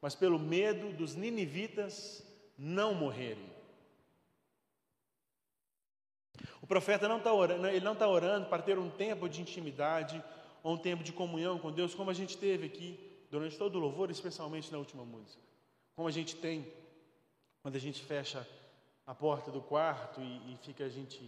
mas 0.00 0.14
pelo 0.14 0.38
medo 0.38 0.92
dos 0.92 1.14
ninivitas 1.14 2.24
não 2.56 2.94
morrerem. 2.94 3.50
O 6.40 6.56
profeta 6.68 7.08
não 7.08 7.18
está 7.18 7.32
orando, 7.32 7.66
ele 7.66 7.84
não 7.84 7.94
está 7.94 8.06
orando 8.06 8.46
para 8.46 8.62
ter 8.62 8.78
um 8.78 8.90
tempo 8.90 9.28
de 9.28 9.40
intimidade 9.40 10.22
ou 10.62 10.74
um 10.74 10.78
tempo 10.78 11.02
de 11.02 11.12
comunhão 11.12 11.58
com 11.58 11.72
Deus, 11.72 11.94
como 11.94 12.10
a 12.10 12.14
gente 12.14 12.36
teve 12.36 12.66
aqui 12.66 13.00
durante 13.30 13.56
todo 13.56 13.76
o 13.76 13.78
louvor, 13.78 14.10
especialmente 14.10 14.70
na 14.70 14.78
última 14.78 15.04
música. 15.04 15.42
Como 15.96 16.06
a 16.06 16.12
gente 16.12 16.36
tem 16.36 16.70
quando 17.62 17.76
a 17.76 17.80
gente 17.80 18.02
fecha 18.02 18.46
a 19.06 19.14
porta 19.14 19.50
do 19.50 19.60
quarto 19.60 20.20
e, 20.20 20.52
e 20.52 20.58
fica 20.62 20.84
a 20.84 20.88
gente 20.88 21.20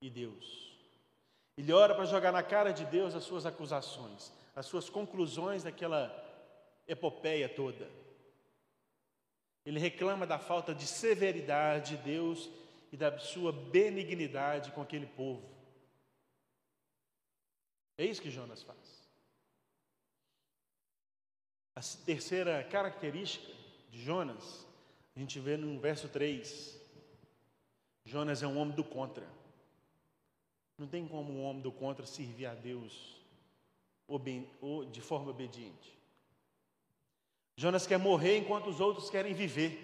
e 0.00 0.10
Deus. 0.10 0.76
Ele 1.56 1.72
ora 1.72 1.94
para 1.94 2.04
jogar 2.04 2.32
na 2.32 2.42
cara 2.42 2.70
de 2.70 2.84
Deus 2.84 3.14
as 3.14 3.24
suas 3.24 3.46
acusações, 3.46 4.30
as 4.54 4.66
suas 4.66 4.90
conclusões 4.90 5.62
daquela 5.64 6.14
epopeia 6.86 7.48
toda. 7.48 7.88
Ele 9.64 9.80
reclama 9.80 10.26
da 10.26 10.38
falta 10.38 10.74
de 10.74 10.86
severidade 10.86 11.96
de 11.96 12.02
Deus 12.02 12.48
e 12.96 12.98
da 12.98 13.18
sua 13.18 13.52
benignidade 13.52 14.72
com 14.72 14.80
aquele 14.80 15.06
povo. 15.06 15.46
É 17.98 18.06
isso 18.06 18.22
que 18.22 18.30
Jonas 18.30 18.62
faz. 18.62 18.78
A 21.74 21.80
terceira 22.06 22.64
característica 22.64 23.52
de 23.90 24.02
Jonas, 24.02 24.66
a 25.14 25.20
gente 25.20 25.38
vê 25.38 25.58
no 25.58 25.78
verso 25.78 26.08
3. 26.08 26.80
Jonas 28.06 28.42
é 28.42 28.46
um 28.46 28.58
homem 28.58 28.74
do 28.74 28.82
contra. 28.82 29.28
Não 30.78 30.88
tem 30.88 31.06
como 31.06 31.30
um 31.30 31.44
homem 31.44 31.60
do 31.60 31.70
contra 31.70 32.06
servir 32.06 32.46
a 32.46 32.54
Deus 32.54 33.14
de 34.90 35.00
forma 35.02 35.30
obediente. 35.30 35.98
Jonas 37.56 37.86
quer 37.86 37.98
morrer 37.98 38.38
enquanto 38.38 38.68
os 38.68 38.80
outros 38.80 39.10
querem 39.10 39.34
viver. 39.34 39.82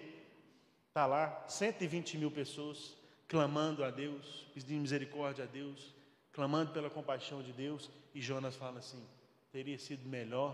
Está 0.87 1.05
lá, 1.05 1.47
120 1.47 2.17
mil 2.17 2.31
pessoas 2.31 3.02
clamando 3.33 3.83
a 3.83 3.89
Deus, 3.89 4.45
pedindo 4.53 4.81
misericórdia 4.81 5.45
a 5.45 5.47
Deus, 5.47 5.91
clamando 6.31 6.71
pela 6.71 6.87
compaixão 6.87 7.41
de 7.41 7.51
Deus, 7.51 7.89
e 8.13 8.21
Jonas 8.21 8.55
fala 8.55 8.77
assim: 8.77 9.03
teria 9.51 9.79
sido 9.79 10.07
melhor 10.07 10.53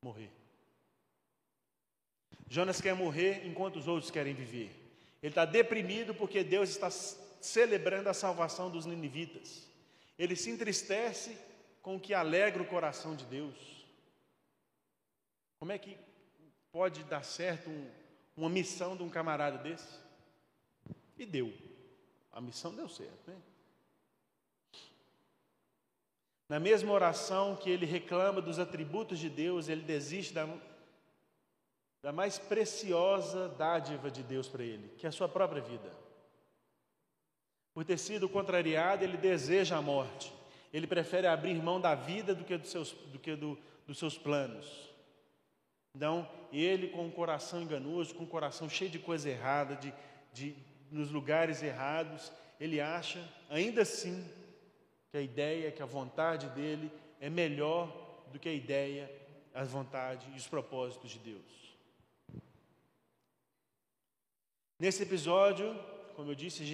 morrer. 0.00 0.30
Jonas 2.48 2.80
quer 2.80 2.94
morrer 2.94 3.46
enquanto 3.46 3.76
os 3.76 3.86
outros 3.86 4.10
querem 4.10 4.32
viver. 4.32 4.70
Ele 5.22 5.30
está 5.30 5.44
deprimido 5.44 6.14
porque 6.14 6.42
Deus 6.42 6.70
está 6.70 6.88
celebrando 6.88 8.08
a 8.08 8.14
salvação 8.14 8.70
dos 8.70 8.86
ninivitas. 8.86 9.68
Ele 10.18 10.34
se 10.34 10.48
entristece 10.48 11.36
com 11.82 11.96
o 11.96 12.00
que 12.00 12.14
alegra 12.14 12.62
o 12.62 12.66
coração 12.66 13.14
de 13.14 13.26
Deus. 13.26 13.84
Como 15.58 15.70
é 15.70 15.76
que 15.76 15.98
pode 16.72 17.04
dar 17.04 17.22
certo 17.22 17.68
um, 17.68 17.90
uma 18.34 18.48
missão 18.48 18.96
de 18.96 19.02
um 19.02 19.10
camarada 19.10 19.58
desse? 19.58 20.05
E 21.16 21.24
deu. 21.24 21.52
A 22.32 22.40
missão 22.40 22.74
deu 22.74 22.88
certo, 22.88 23.30
né? 23.30 23.36
Na 26.48 26.60
mesma 26.60 26.92
oração 26.92 27.56
que 27.56 27.68
ele 27.68 27.86
reclama 27.86 28.40
dos 28.40 28.58
atributos 28.58 29.18
de 29.18 29.28
Deus, 29.28 29.68
ele 29.68 29.82
desiste 29.82 30.32
da, 30.32 30.48
da 32.02 32.12
mais 32.12 32.38
preciosa 32.38 33.48
dádiva 33.48 34.10
de 34.10 34.22
Deus 34.22 34.48
para 34.48 34.62
ele, 34.62 34.88
que 34.96 35.06
é 35.06 35.08
a 35.08 35.12
sua 35.12 35.28
própria 35.28 35.60
vida. 35.60 35.90
Por 37.74 37.84
ter 37.84 37.98
sido 37.98 38.28
contrariado, 38.28 39.02
ele 39.02 39.16
deseja 39.16 39.76
a 39.76 39.82
morte. 39.82 40.32
Ele 40.72 40.86
prefere 40.86 41.26
abrir 41.26 41.54
mão 41.54 41.80
da 41.80 41.94
vida 41.94 42.34
do 42.34 42.44
que 42.44 42.56
dos 42.56 42.70
seus, 42.70 42.92
do 42.92 43.18
que 43.18 43.34
do, 43.34 43.58
dos 43.86 43.98
seus 43.98 44.16
planos. 44.16 44.90
Então, 45.94 46.28
ele 46.52 46.88
com 46.88 47.06
o 47.06 47.12
coração 47.12 47.62
enganoso, 47.62 48.14
com 48.14 48.24
o 48.24 48.28
coração 48.28 48.68
cheio 48.68 48.90
de 48.90 48.98
coisa 48.98 49.28
errada, 49.28 49.74
de, 49.76 49.92
de, 50.32 50.54
nos 50.90 51.10
lugares 51.10 51.62
errados, 51.62 52.32
ele 52.58 52.80
acha, 52.80 53.22
ainda 53.48 53.82
assim, 53.82 54.28
que 55.10 55.16
a 55.16 55.20
ideia, 55.20 55.72
que 55.72 55.82
a 55.82 55.86
vontade 55.86 56.48
dele 56.50 56.90
é 57.20 57.28
melhor 57.28 57.88
do 58.32 58.38
que 58.38 58.48
a 58.48 58.52
ideia, 58.52 59.10
a 59.54 59.64
vontade 59.64 60.30
e 60.34 60.36
os 60.36 60.46
propósitos 60.46 61.10
de 61.10 61.18
Deus. 61.18 61.76
Nesse 64.78 65.02
episódio, 65.02 65.74
como 66.14 66.30
eu 66.30 66.34
disse, 66.34 66.64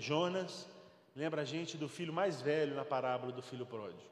Jonas 0.00 0.68
lembra 1.14 1.42
a 1.42 1.44
gente 1.44 1.76
do 1.76 1.88
filho 1.88 2.12
mais 2.12 2.40
velho 2.40 2.74
na 2.74 2.84
parábola 2.84 3.32
do 3.32 3.42
filho 3.42 3.66
pródigo. 3.66 4.10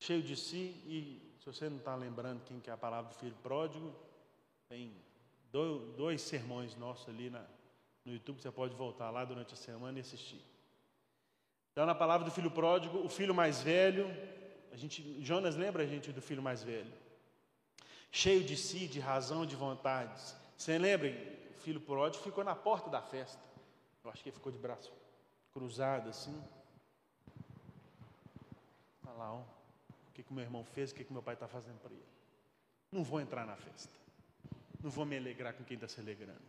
Cheio 0.00 0.22
de 0.22 0.36
si, 0.36 0.74
e 0.86 1.36
se 1.38 1.46
você 1.46 1.68
não 1.68 1.78
está 1.78 1.94
lembrando 1.94 2.44
quem 2.44 2.60
que 2.60 2.68
é 2.68 2.72
a 2.72 2.76
palavra 2.76 3.10
do 3.10 3.18
filho 3.18 3.36
pródigo, 3.42 3.94
tem 4.68 4.92
dois 5.52 6.22
sermões 6.22 6.74
nossos 6.76 7.08
ali 7.08 7.28
na, 7.28 7.44
no 8.04 8.12
YouTube, 8.12 8.40
você 8.40 8.50
pode 8.50 8.74
voltar 8.74 9.10
lá 9.10 9.24
durante 9.24 9.54
a 9.54 9.56
semana 9.56 9.98
e 9.98 10.00
assistir. 10.00 10.40
Então, 11.72 11.86
na 11.86 11.94
palavra 11.94 12.24
do 12.24 12.30
filho 12.30 12.50
pródigo, 12.50 12.98
o 12.98 13.08
filho 13.08 13.34
mais 13.34 13.60
velho, 13.60 14.06
a 14.72 14.76
gente, 14.76 15.22
Jonas 15.22 15.56
lembra 15.56 15.82
a 15.82 15.86
gente 15.86 16.12
do 16.12 16.20
filho 16.20 16.42
mais 16.42 16.62
velho, 16.62 16.92
cheio 18.10 18.42
de 18.42 18.56
si, 18.56 18.86
de 18.86 18.98
razão, 18.98 19.46
de 19.46 19.54
vontades. 19.54 20.34
Você 20.56 20.78
lembra? 20.78 21.08
O 21.50 21.60
filho 21.62 21.80
pródigo 21.80 22.24
ficou 22.24 22.42
na 22.42 22.54
porta 22.54 22.90
da 22.90 23.00
festa. 23.00 23.42
Eu 24.04 24.10
acho 24.10 24.22
que 24.22 24.30
ele 24.30 24.36
ficou 24.36 24.50
de 24.50 24.58
braço 24.58 24.92
cruzado 25.52 26.08
assim. 26.08 26.42
Olha 29.06 29.16
lá, 29.16 29.32
ó, 29.34 29.38
o 29.38 30.12
que, 30.12 30.22
que 30.22 30.32
meu 30.32 30.42
irmão 30.42 30.64
fez, 30.64 30.90
o 30.90 30.94
que, 30.94 31.04
que 31.04 31.12
meu 31.12 31.22
pai 31.22 31.34
está 31.34 31.46
fazendo 31.46 31.78
para 31.80 31.92
ele. 31.92 32.04
Não 32.90 33.04
vou 33.04 33.20
entrar 33.20 33.46
na 33.46 33.56
festa. 33.56 34.01
Não 34.82 34.90
vou 34.90 35.04
me 35.04 35.16
alegrar 35.16 35.54
com 35.54 35.64
quem 35.64 35.76
está 35.76 35.86
se 35.86 36.00
alegrando. 36.00 36.42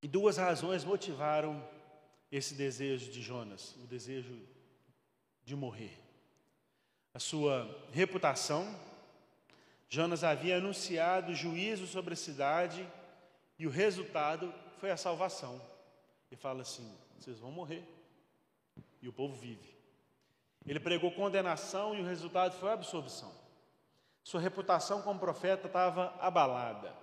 E 0.00 0.08
duas 0.08 0.36
razões 0.36 0.84
motivaram 0.84 1.62
esse 2.30 2.54
desejo 2.54 3.10
de 3.10 3.20
Jonas, 3.20 3.74
o 3.76 3.86
desejo 3.86 4.40
de 5.44 5.54
morrer. 5.54 5.98
A 7.14 7.18
sua 7.18 7.68
reputação, 7.92 8.74
Jonas 9.88 10.24
havia 10.24 10.56
anunciado 10.56 11.34
juízo 11.34 11.86
sobre 11.86 12.14
a 12.14 12.16
cidade 12.16 12.88
e 13.58 13.66
o 13.66 13.70
resultado 13.70 14.52
foi 14.78 14.90
a 14.90 14.96
salvação. 14.96 15.60
Ele 16.30 16.40
fala 16.40 16.62
assim: 16.62 16.90
vocês 17.18 17.38
vão 17.38 17.52
morrer. 17.52 17.84
E 19.02 19.08
o 19.08 19.12
povo 19.12 19.34
vive. 19.34 19.76
Ele 20.66 20.80
pregou 20.80 21.10
condenação 21.12 21.94
e 21.94 22.00
o 22.00 22.06
resultado 22.06 22.58
foi 22.58 22.70
absolvição. 22.70 23.41
Sua 24.22 24.40
reputação 24.40 25.02
como 25.02 25.18
profeta 25.18 25.66
estava 25.66 26.14
abalada. 26.20 26.94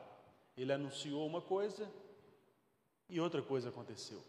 Ele 0.58 0.72
anunciou 0.72 1.26
uma 1.26 1.42
coisa 1.42 1.90
e 3.10 3.20
outra 3.20 3.42
coisa 3.42 3.70
aconteceu. 3.70 4.22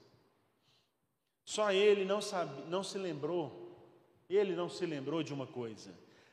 Só 1.45 1.73
ele 1.73 2.05
não, 2.05 2.21
sabe, 2.21 2.63
não 2.69 2.83
se 2.83 2.99
lembrou, 2.99 3.77
ele 4.29 4.55
não 4.55 4.69
se 4.69 4.87
lembrou 4.87 5.23
de 5.23 5.35
uma 5.35 5.47
coisa. 5.47 5.93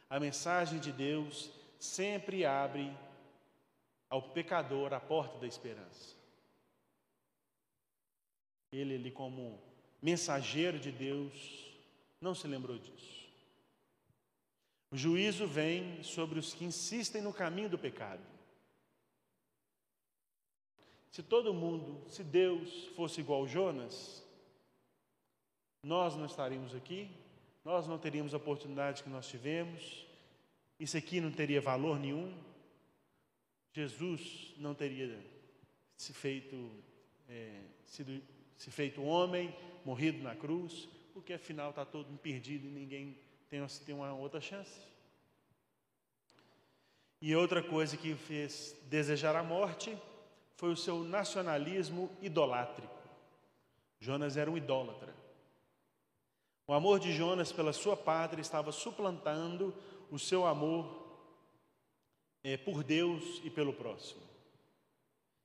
A 0.09 0.19
mensagem 0.19 0.79
de 0.79 0.91
Deus 0.91 1.51
sempre 1.79 2.45
abre 2.45 2.95
ao 4.09 4.21
pecador 4.21 4.93
a 4.93 4.99
porta 4.99 5.37
da 5.37 5.47
esperança. 5.47 6.15
Ele, 8.71 8.93
ele 8.93 9.11
como 9.11 9.59
mensageiro 10.01 10.79
de 10.79 10.91
Deus, 10.91 11.65
não 12.21 12.35
se 12.35 12.47
lembrou 12.47 12.77
disso. 12.77 13.26
O 14.89 14.97
juízo 14.97 15.45
vem 15.45 16.01
sobre 16.01 16.39
os 16.39 16.53
que 16.53 16.63
insistem 16.63 17.21
no 17.21 17.33
caminho 17.33 17.69
do 17.69 17.77
pecado. 17.77 18.23
Se 21.11 21.21
todo 21.23 21.53
mundo, 21.53 22.07
se 22.09 22.23
Deus 22.23 22.85
fosse 22.95 23.19
igual 23.21 23.47
Jonas, 23.47 24.23
nós 25.83 26.15
não 26.15 26.25
estaríamos 26.25 26.75
aqui, 26.75 27.09
nós 27.65 27.87
não 27.87 27.97
teríamos 27.97 28.33
a 28.33 28.37
oportunidade 28.37 29.03
que 29.03 29.09
nós 29.09 29.27
tivemos, 29.27 30.05
isso 30.79 30.95
aqui 30.95 31.19
não 31.19 31.31
teria 31.31 31.59
valor 31.59 31.99
nenhum, 31.99 32.37
Jesus 33.73 34.53
não 34.57 34.73
teria 34.73 35.19
se 35.97 36.13
feito, 36.13 36.71
é, 37.27 37.61
sido, 37.85 38.21
se 38.55 38.69
feito 38.71 39.01
homem, 39.01 39.53
morrido 39.83 40.21
na 40.21 40.35
cruz, 40.35 40.87
porque 41.13 41.33
afinal 41.33 41.71
está 41.71 41.83
todo 41.83 42.15
perdido 42.19 42.67
e 42.67 42.69
ninguém 42.69 43.17
tem, 43.49 43.95
uma 43.95 44.13
outra 44.13 44.41
chance. 44.41 44.79
E 47.21 47.35
outra 47.35 47.63
coisa 47.63 47.97
que 47.97 48.15
fez 48.15 48.75
desejar 48.83 49.35
a 49.35 49.43
morte 49.43 49.97
foi 50.55 50.71
o 50.71 50.77
seu 50.77 51.03
nacionalismo 51.03 52.09
idolátrico. 52.21 52.95
Jonas 53.99 54.37
era 54.37 54.51
um 54.51 54.57
idólatra. 54.57 55.13
O 56.67 56.73
amor 56.73 56.99
de 56.99 57.13
Jonas 57.13 57.51
pela 57.51 57.73
sua 57.73 57.95
pátria 57.95 58.41
estava 58.41 58.71
suplantando 58.71 59.73
o 60.11 60.19
seu 60.19 60.45
amor 60.45 61.07
é, 62.43 62.57
por 62.57 62.83
Deus 62.83 63.41
e 63.43 63.49
pelo 63.49 63.73
próximo. 63.73 64.21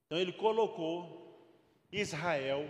Então 0.06 0.18
ele 0.18 0.32
colocou 0.32 1.38
Israel 1.90 2.68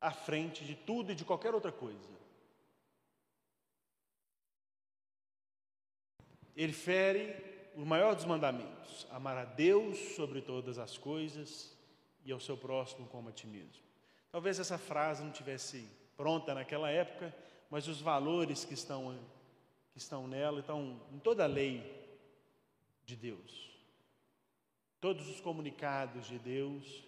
à 0.00 0.10
frente 0.10 0.64
de 0.64 0.74
tudo 0.74 1.12
e 1.12 1.14
de 1.14 1.24
qualquer 1.24 1.54
outra 1.54 1.70
coisa. 1.70 2.19
Ele 6.60 6.74
fere 6.74 7.34
o 7.74 7.86
maior 7.86 8.14
dos 8.14 8.26
mandamentos: 8.26 9.06
amar 9.10 9.34
a 9.34 9.46
Deus 9.46 9.96
sobre 10.14 10.42
todas 10.42 10.76
as 10.76 10.98
coisas 10.98 11.74
e 12.22 12.30
ao 12.30 12.38
seu 12.38 12.54
próximo 12.54 13.08
como 13.08 13.30
a 13.30 13.32
ti 13.32 13.46
mesmo. 13.46 13.82
Talvez 14.30 14.60
essa 14.60 14.76
frase 14.76 15.24
não 15.24 15.32
tivesse 15.32 15.88
pronta 16.18 16.52
naquela 16.52 16.90
época, 16.90 17.34
mas 17.70 17.88
os 17.88 18.02
valores 18.02 18.62
que 18.62 18.74
estão, 18.74 19.18
que 19.90 19.96
estão 19.96 20.28
nela 20.28 20.60
estão 20.60 21.00
em 21.10 21.18
toda 21.18 21.44
a 21.44 21.46
lei 21.46 21.82
de 23.06 23.16
Deus. 23.16 23.70
Todos 25.00 25.30
os 25.30 25.40
comunicados 25.40 26.26
de 26.26 26.38
Deus, 26.38 27.02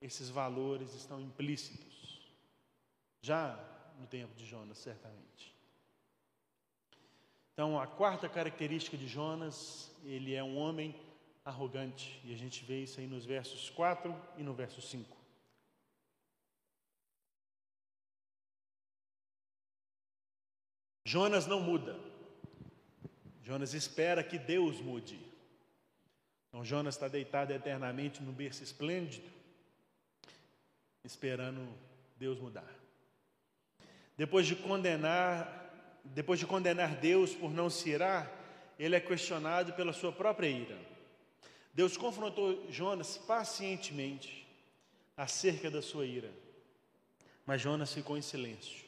esses 0.00 0.28
valores 0.28 0.94
estão 0.94 1.20
implícitos. 1.20 2.28
Já 3.20 3.56
no 4.00 4.06
tempo 4.08 4.34
de 4.34 4.44
Jonas, 4.44 4.78
certamente. 4.78 5.51
Então, 7.62 7.78
a 7.78 7.86
quarta 7.86 8.28
característica 8.28 8.96
de 8.96 9.06
Jonas, 9.06 9.88
ele 10.04 10.34
é 10.34 10.42
um 10.42 10.58
homem 10.58 10.96
arrogante, 11.44 12.20
e 12.24 12.34
a 12.34 12.36
gente 12.36 12.64
vê 12.64 12.82
isso 12.82 12.98
aí 12.98 13.06
nos 13.06 13.24
versos 13.24 13.70
4 13.70 14.12
e 14.36 14.42
no 14.42 14.52
verso 14.52 14.82
5. 14.82 15.16
Jonas 21.04 21.46
não 21.46 21.60
muda. 21.60 21.96
Jonas 23.44 23.74
espera 23.74 24.24
que 24.24 24.40
Deus 24.40 24.80
mude. 24.80 25.24
Então, 26.48 26.64
Jonas 26.64 26.96
está 26.96 27.06
deitado 27.06 27.52
eternamente 27.52 28.20
no 28.24 28.32
berço 28.32 28.64
esplêndido, 28.64 29.30
esperando 31.04 31.72
Deus 32.16 32.40
mudar. 32.40 32.74
Depois 34.16 34.48
de 34.48 34.56
condenar 34.56 35.61
depois 36.04 36.38
de 36.38 36.46
condenar 36.46 36.96
Deus 36.96 37.34
por 37.34 37.50
não 37.50 37.70
se 37.70 37.90
irar, 37.90 38.30
ele 38.78 38.96
é 38.96 39.00
questionado 39.00 39.72
pela 39.74 39.92
sua 39.92 40.12
própria 40.12 40.48
ira. 40.48 40.78
Deus 41.72 41.96
confrontou 41.96 42.70
Jonas 42.70 43.16
pacientemente 43.16 44.46
acerca 45.16 45.70
da 45.70 45.80
sua 45.80 46.04
ira, 46.04 46.30
mas 47.46 47.60
Jonas 47.60 47.92
ficou 47.92 48.16
em 48.16 48.22
silêncio. 48.22 48.84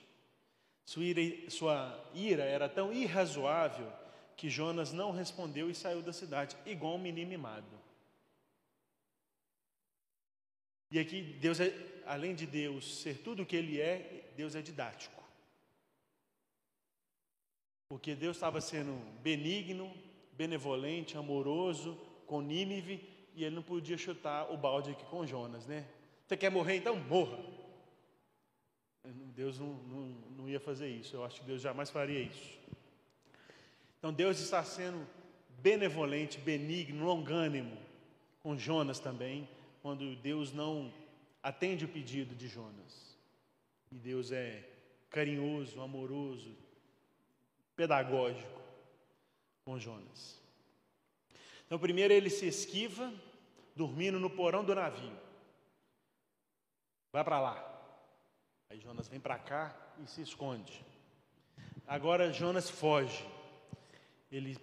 Sua 0.85 1.05
ira, 1.05 1.51
sua 1.51 2.11
ira 2.13 2.45
era 2.45 2.69
tão 2.69 2.93
irrazoável 2.93 3.91
que 4.37 4.51
Jonas 4.51 4.93
não 4.93 5.13
respondeu 5.13 5.71
e 5.71 5.75
saiu 5.75 6.03
da 6.03 6.13
cidade, 6.13 6.57
igual 6.67 6.97
um 6.97 6.99
menino 6.99 7.31
mimado. 7.31 7.67
E 10.91 10.99
aqui, 10.99 11.23
Deus 11.23 11.59
é, 11.59 11.75
além 12.07 12.35
de 12.35 12.47
Deus 12.47 13.01
ser 13.01 13.19
tudo 13.19 13.43
o 13.43 13.47
que 13.47 13.57
Ele 13.57 13.81
é, 13.81 14.31
Deus 14.37 14.55
é 14.55 14.63
didático. 14.63 15.24
Porque 17.95 18.13
Deus 18.17 18.37
estava 18.37 18.61
sendo 18.61 18.93
benigno, 19.23 19.89
benevolente, 20.33 21.17
amoroso 21.17 21.97
com 22.27 22.41
Nínive 22.41 23.01
e 23.37 23.45
ele 23.45 23.55
não 23.55 23.63
podia 23.63 23.97
chutar 23.97 24.51
o 24.51 24.57
balde 24.57 24.91
aqui 24.91 25.05
com 25.05 25.25
Jonas, 25.25 25.65
né? 25.65 25.87
Você 26.27 26.37
quer 26.37 26.51
morrer? 26.51 26.75
Então 26.75 26.97
morra. 26.97 27.39
Deus 29.37 29.61
não, 29.61 29.75
não, 29.75 30.09
não 30.39 30.49
ia 30.49 30.59
fazer 30.59 30.89
isso, 30.89 31.15
eu 31.15 31.25
acho 31.25 31.41
que 31.41 31.47
Deus 31.47 31.63
jamais 31.63 31.89
faria 31.89 32.19
isso. 32.19 32.59
Então 34.01 34.13
Deus 34.13 34.41
está 34.41 34.65
sendo 34.65 35.07
benevolente, 35.61 36.41
benigno, 36.41 37.05
longânimo 37.05 37.79
com 38.43 38.59
Jonas 38.59 38.99
também, 38.99 39.49
quando 39.81 40.17
Deus 40.17 40.53
não 40.53 40.93
atende 41.41 41.85
o 41.85 41.89
pedido 41.89 42.35
de 42.35 42.49
Jonas. 42.49 43.17
E 43.93 43.95
Deus 43.95 44.33
é 44.33 44.69
carinhoso, 45.11 45.81
amoroso, 45.81 46.64
pedagógico 47.77 48.61
com 49.65 49.79
Jonas. 49.79 50.41
Então, 51.67 51.79
primeiro 51.79 52.13
ele 52.13 52.31
se 52.31 52.47
esquiva, 52.47 53.13
dormindo 53.75 54.21
no 54.21 54.31
porão 54.31 54.65
do 54.65 54.75
navio. 54.75 55.17
Vai 57.13 57.25
para 57.25 57.41
lá. 57.41 57.75
Aí 58.69 58.79
Jonas 58.81 59.09
vem 59.09 59.21
para 59.21 59.39
cá 59.39 59.75
e 60.03 60.07
se 60.07 60.23
esconde. 60.23 60.85
Agora 61.87 62.33
Jonas 62.33 62.69
foge. 62.69 63.25
Ele 64.31 64.59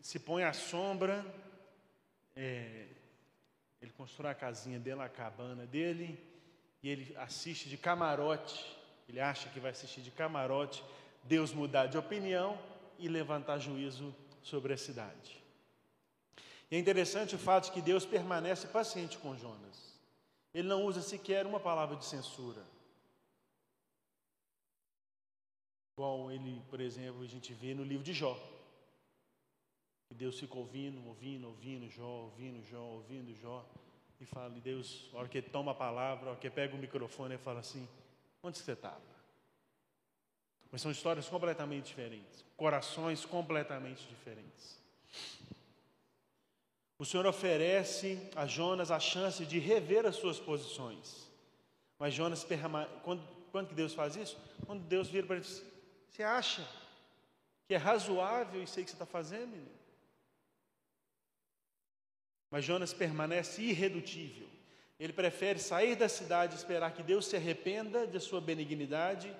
se 0.00 0.18
põe 0.20 0.44
à 0.44 0.52
sombra, 0.52 1.24
é, 2.34 2.86
ele 3.80 3.90
constrói 3.92 4.30
a 4.30 4.34
casinha 4.34 4.78
dele, 4.78 5.00
a 5.00 5.08
cabana 5.08 5.66
dele, 5.66 6.18
e 6.82 6.88
ele 6.88 7.16
assiste 7.16 7.68
de 7.68 7.76
camarote. 7.76 8.76
Ele 9.08 9.20
acha 9.20 9.48
que 9.48 9.60
vai 9.60 9.70
assistir 9.70 10.00
de 10.00 10.10
camarote, 10.10 10.84
Deus 11.26 11.52
mudar 11.52 11.86
de 11.86 11.98
opinião 11.98 12.58
e 12.98 13.08
levantar 13.08 13.58
juízo 13.58 14.14
sobre 14.42 14.72
a 14.72 14.78
cidade. 14.78 15.42
E 16.70 16.76
é 16.76 16.78
interessante 16.78 17.34
o 17.34 17.38
fato 17.38 17.66
de 17.66 17.72
que 17.72 17.82
Deus 17.82 18.04
permanece 18.04 18.66
paciente 18.68 19.18
com 19.18 19.36
Jonas. 19.36 19.94
Ele 20.54 20.68
não 20.68 20.84
usa 20.84 21.02
sequer 21.02 21.46
uma 21.46 21.60
palavra 21.60 21.96
de 21.96 22.04
censura. 22.04 22.62
Igual 25.96 26.30
ele, 26.30 26.62
por 26.68 26.80
exemplo, 26.80 27.22
a 27.22 27.26
gente 27.26 27.52
vê 27.52 27.74
no 27.74 27.84
livro 27.84 28.04
de 28.04 28.12
Jó. 28.12 28.38
E 30.10 30.14
Deus 30.14 30.38
fica 30.38 30.56
ouvindo, 30.56 31.04
ouvindo, 31.06 31.46
ouvindo 31.46 31.88
Jó, 31.90 32.06
ouvindo 32.06 32.64
Jó, 32.64 32.82
ouvindo 32.82 33.34
Jó. 33.34 33.64
E 34.20 34.24
fala, 34.24 34.56
e 34.56 34.60
Deus, 34.60 35.10
a 35.12 35.18
hora 35.18 35.28
que 35.28 35.38
ele 35.38 35.48
toma 35.50 35.72
a 35.72 35.74
palavra, 35.74 36.26
a 36.26 36.30
hora 36.30 36.40
que 36.40 36.48
pega 36.48 36.74
o 36.74 36.78
microfone, 36.78 37.34
ele 37.34 37.42
fala 37.42 37.60
assim: 37.60 37.86
onde 38.42 38.58
você 38.58 38.72
estava? 38.72 39.15
Mas 40.76 40.82
são 40.82 40.90
histórias 40.90 41.26
completamente 41.26 41.86
diferentes, 41.86 42.44
corações 42.54 43.24
completamente 43.24 44.06
diferentes. 44.08 44.78
O 46.98 47.04
Senhor 47.06 47.24
oferece 47.24 48.20
a 48.36 48.46
Jonas 48.46 48.90
a 48.90 49.00
chance 49.00 49.46
de 49.46 49.58
rever 49.58 50.04
as 50.04 50.16
suas 50.16 50.38
posições. 50.38 51.30
Mas 51.98 52.12
Jonas, 52.12 52.46
quando, 53.02 53.26
quando 53.50 53.68
que 53.68 53.74
Deus 53.74 53.94
faz 53.94 54.16
isso? 54.16 54.36
Quando 54.66 54.82
Deus 54.82 55.08
vira 55.08 55.26
para 55.26 55.36
ele, 55.36 55.46
você 56.10 56.22
acha 56.22 56.62
que 57.66 57.72
é 57.72 57.78
razoável 57.78 58.62
isso 58.62 58.78
aí 58.78 58.84
que 58.84 58.90
você 58.90 58.96
está 58.96 59.06
fazendo, 59.06 59.52
menino? 59.52 59.70
Mas 62.50 62.66
Jonas 62.66 62.92
permanece 62.92 63.62
irredutível. 63.62 64.46
Ele 65.00 65.14
prefere 65.14 65.58
sair 65.58 65.96
da 65.96 66.06
cidade 66.06 66.52
e 66.52 66.58
esperar 66.58 66.92
que 66.92 67.02
Deus 67.02 67.24
se 67.24 67.34
arrependa 67.34 68.06
de 68.06 68.20
sua 68.20 68.42
benignidade 68.42 69.34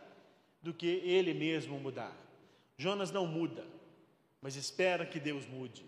do 0.66 0.74
que 0.74 0.86
ele 0.86 1.32
mesmo 1.32 1.78
mudar. 1.78 2.12
Jonas 2.76 3.12
não 3.12 3.24
muda, 3.24 3.64
mas 4.42 4.56
espera 4.56 5.06
que 5.06 5.20
Deus 5.20 5.46
mude. 5.46 5.86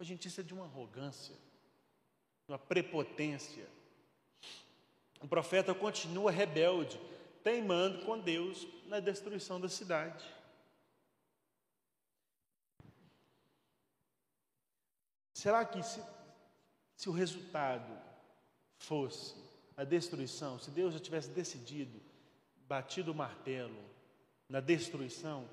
A 0.00 0.04
gente, 0.04 0.26
isso 0.26 0.40
é 0.40 0.44
de 0.44 0.52
uma 0.52 0.64
arrogância, 0.64 1.36
uma 2.48 2.58
prepotência. 2.58 3.68
O 5.20 5.28
profeta 5.28 5.72
continua 5.72 6.32
rebelde, 6.32 7.00
teimando 7.44 8.04
com 8.04 8.18
Deus 8.18 8.66
na 8.86 8.98
destruição 8.98 9.60
da 9.60 9.68
cidade. 9.68 10.24
Será 15.32 15.64
que 15.64 15.80
se, 15.84 16.02
se 16.96 17.08
o 17.08 17.12
resultado 17.12 17.96
fosse 18.76 19.36
a 19.76 19.84
destruição, 19.84 20.58
se 20.58 20.72
Deus 20.72 20.94
já 20.94 20.98
tivesse 20.98 21.30
decidido, 21.30 22.00
batido 22.66 23.12
o 23.12 23.14
martelo 23.14 23.95
na 24.48 24.60
destruição, 24.60 25.48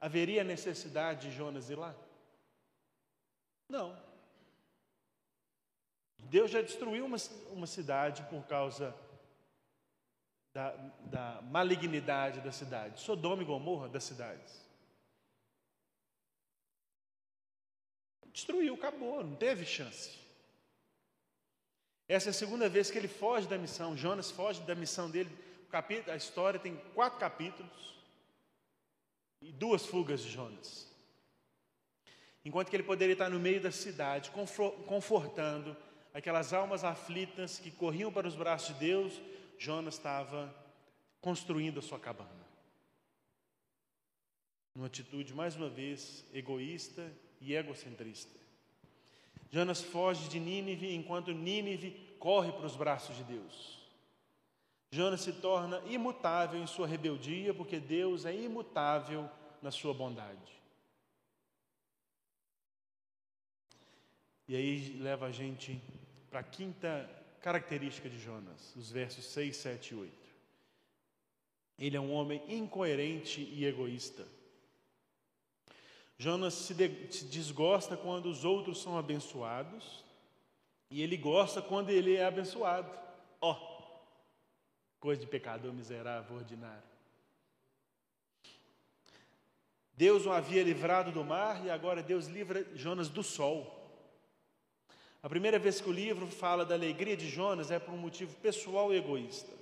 haveria 0.00 0.42
necessidade 0.42 1.28
de 1.28 1.36
Jonas 1.36 1.68
ir 1.70 1.76
lá? 1.76 1.94
Não. 3.68 3.96
Deus 6.18 6.50
já 6.50 6.62
destruiu 6.62 7.04
uma, 7.04 7.16
uma 7.52 7.66
cidade 7.66 8.22
por 8.24 8.46
causa 8.46 8.94
da, 10.52 10.70
da 11.06 11.42
malignidade 11.42 12.40
da 12.40 12.50
cidade, 12.50 13.00
Sodoma 13.00 13.42
e 13.42 13.46
Gomorra 13.46 13.88
das 13.88 14.04
cidades. 14.04 14.66
Destruiu, 18.32 18.74
acabou, 18.74 19.24
não 19.24 19.36
teve 19.36 19.64
chance. 19.64 20.16
Essa 22.08 22.28
é 22.28 22.30
a 22.30 22.34
segunda 22.34 22.68
vez 22.68 22.90
que 22.90 22.96
ele 22.96 23.08
foge 23.08 23.46
da 23.46 23.58
missão. 23.58 23.96
Jonas 23.96 24.30
foge 24.30 24.62
da 24.62 24.74
missão 24.74 25.10
dele. 25.10 25.30
A 26.10 26.16
história 26.16 26.58
tem 26.58 26.76
quatro 26.94 27.18
capítulos 27.18 27.97
e 29.40 29.52
duas 29.52 29.86
fugas 29.86 30.22
de 30.22 30.30
Jonas. 30.30 30.88
Enquanto 32.44 32.70
que 32.70 32.76
ele 32.76 32.82
poderia 32.82 33.12
estar 33.12 33.28
no 33.28 33.38
meio 33.38 33.60
da 33.60 33.70
cidade, 33.70 34.30
confortando 34.86 35.76
aquelas 36.14 36.52
almas 36.52 36.84
aflitas 36.84 37.58
que 37.58 37.70
corriam 37.70 38.12
para 38.12 38.26
os 38.26 38.34
braços 38.34 38.74
de 38.74 38.80
Deus, 38.80 39.20
Jonas 39.58 39.94
estava 39.94 40.54
construindo 41.20 41.78
a 41.78 41.82
sua 41.82 41.98
cabana. 41.98 42.46
Numa 44.74 44.86
atitude, 44.86 45.34
mais 45.34 45.56
uma 45.56 45.68
vez, 45.68 46.24
egoísta 46.32 47.12
e 47.40 47.54
egocentrista. 47.54 48.38
Jonas 49.50 49.82
foge 49.82 50.28
de 50.28 50.38
Nínive 50.38 50.94
enquanto 50.94 51.32
Nínive 51.32 51.90
corre 52.18 52.52
para 52.52 52.66
os 52.66 52.76
braços 52.76 53.16
de 53.16 53.24
Deus. 53.24 53.77
Jonas 54.90 55.20
se 55.20 55.32
torna 55.34 55.80
imutável 55.86 56.60
em 56.60 56.66
sua 56.66 56.86
rebeldia, 56.86 57.52
porque 57.52 57.78
Deus 57.78 58.24
é 58.24 58.34
imutável 58.34 59.28
na 59.60 59.70
sua 59.70 59.92
bondade. 59.92 60.58
E 64.46 64.56
aí 64.56 64.96
leva 64.98 65.26
a 65.26 65.30
gente 65.30 65.78
para 66.30 66.40
a 66.40 66.44
quinta 66.44 67.08
característica 67.42 68.08
de 68.08 68.18
Jonas, 68.18 68.74
os 68.76 68.90
versos 68.90 69.26
6, 69.26 69.56
7 69.56 69.92
e 69.92 69.96
8. 69.96 70.28
Ele 71.78 71.96
é 71.96 72.00
um 72.00 72.12
homem 72.12 72.42
incoerente 72.48 73.42
e 73.42 73.66
egoísta. 73.66 74.26
Jonas 76.16 76.54
se, 76.54 76.74
de, 76.74 77.12
se 77.12 77.26
desgosta 77.26 77.96
quando 77.96 78.26
os 78.26 78.44
outros 78.44 78.82
são 78.82 78.98
abençoados 78.98 80.04
e 80.90 81.02
ele 81.02 81.16
gosta 81.16 81.62
quando 81.62 81.90
ele 81.90 82.16
é 82.16 82.24
abençoado. 82.24 82.90
Ó, 83.40 83.52
oh, 83.52 83.67
coisa 85.00 85.20
de 85.20 85.26
pecador 85.26 85.72
miserável, 85.72 86.36
ordinário. 86.36 86.82
Deus 89.96 90.26
o 90.26 90.30
havia 90.30 90.62
livrado 90.62 91.10
do 91.10 91.24
mar 91.24 91.64
e 91.66 91.70
agora 91.70 92.02
Deus 92.02 92.26
livra 92.26 92.64
Jonas 92.74 93.08
do 93.08 93.22
sol. 93.22 93.74
A 95.20 95.28
primeira 95.28 95.58
vez 95.58 95.80
que 95.80 95.88
o 95.88 95.92
livro 95.92 96.26
fala 96.28 96.64
da 96.64 96.74
alegria 96.74 97.16
de 97.16 97.28
Jonas 97.28 97.70
é 97.70 97.78
por 97.78 97.92
um 97.92 97.98
motivo 97.98 98.34
pessoal 98.36 98.92
e 98.92 98.96
egoísta. 98.96 99.52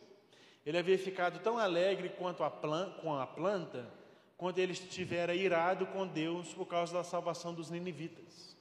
Ele 0.65 0.77
havia 0.77 0.99
ficado 0.99 1.39
tão 1.39 1.57
alegre 1.59 2.11
quanto 2.11 2.45
a 2.45 2.51
planta, 2.51 3.01
com 3.01 3.15
a 3.15 3.27
planta 3.27 3.91
quando 4.37 4.59
ele 4.59 4.73
estivera 4.73 5.35
irado 5.35 5.87
com 5.87 6.07
Deus 6.07 6.53
por 6.53 6.67
causa 6.67 6.93
da 6.93 7.03
salvação 7.03 7.55
dos 7.55 7.71
ninivitas. 7.71 8.55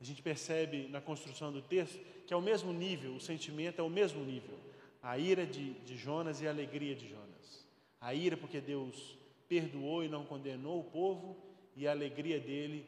A 0.00 0.04
gente 0.04 0.20
percebe 0.20 0.88
na 0.88 1.00
construção 1.00 1.52
do 1.52 1.62
texto 1.62 2.00
que 2.26 2.34
é 2.34 2.36
o 2.36 2.42
mesmo 2.42 2.72
nível, 2.72 3.14
o 3.14 3.20
sentimento 3.20 3.78
é 3.80 3.84
o 3.84 3.90
mesmo 3.90 4.24
nível. 4.24 4.58
A 5.02 5.18
ira 5.18 5.44
de, 5.44 5.74
de 5.80 5.96
Jonas 5.96 6.40
e 6.40 6.46
a 6.46 6.50
alegria 6.50 6.94
de 6.94 7.08
Jonas. 7.08 7.66
A 8.00 8.14
ira 8.14 8.36
porque 8.36 8.60
Deus 8.60 9.16
perdoou 9.48 10.04
e 10.04 10.08
não 10.08 10.24
condenou 10.24 10.80
o 10.80 10.84
povo, 10.84 11.36
e 11.74 11.86
a 11.86 11.90
alegria 11.90 12.38
dele 12.38 12.86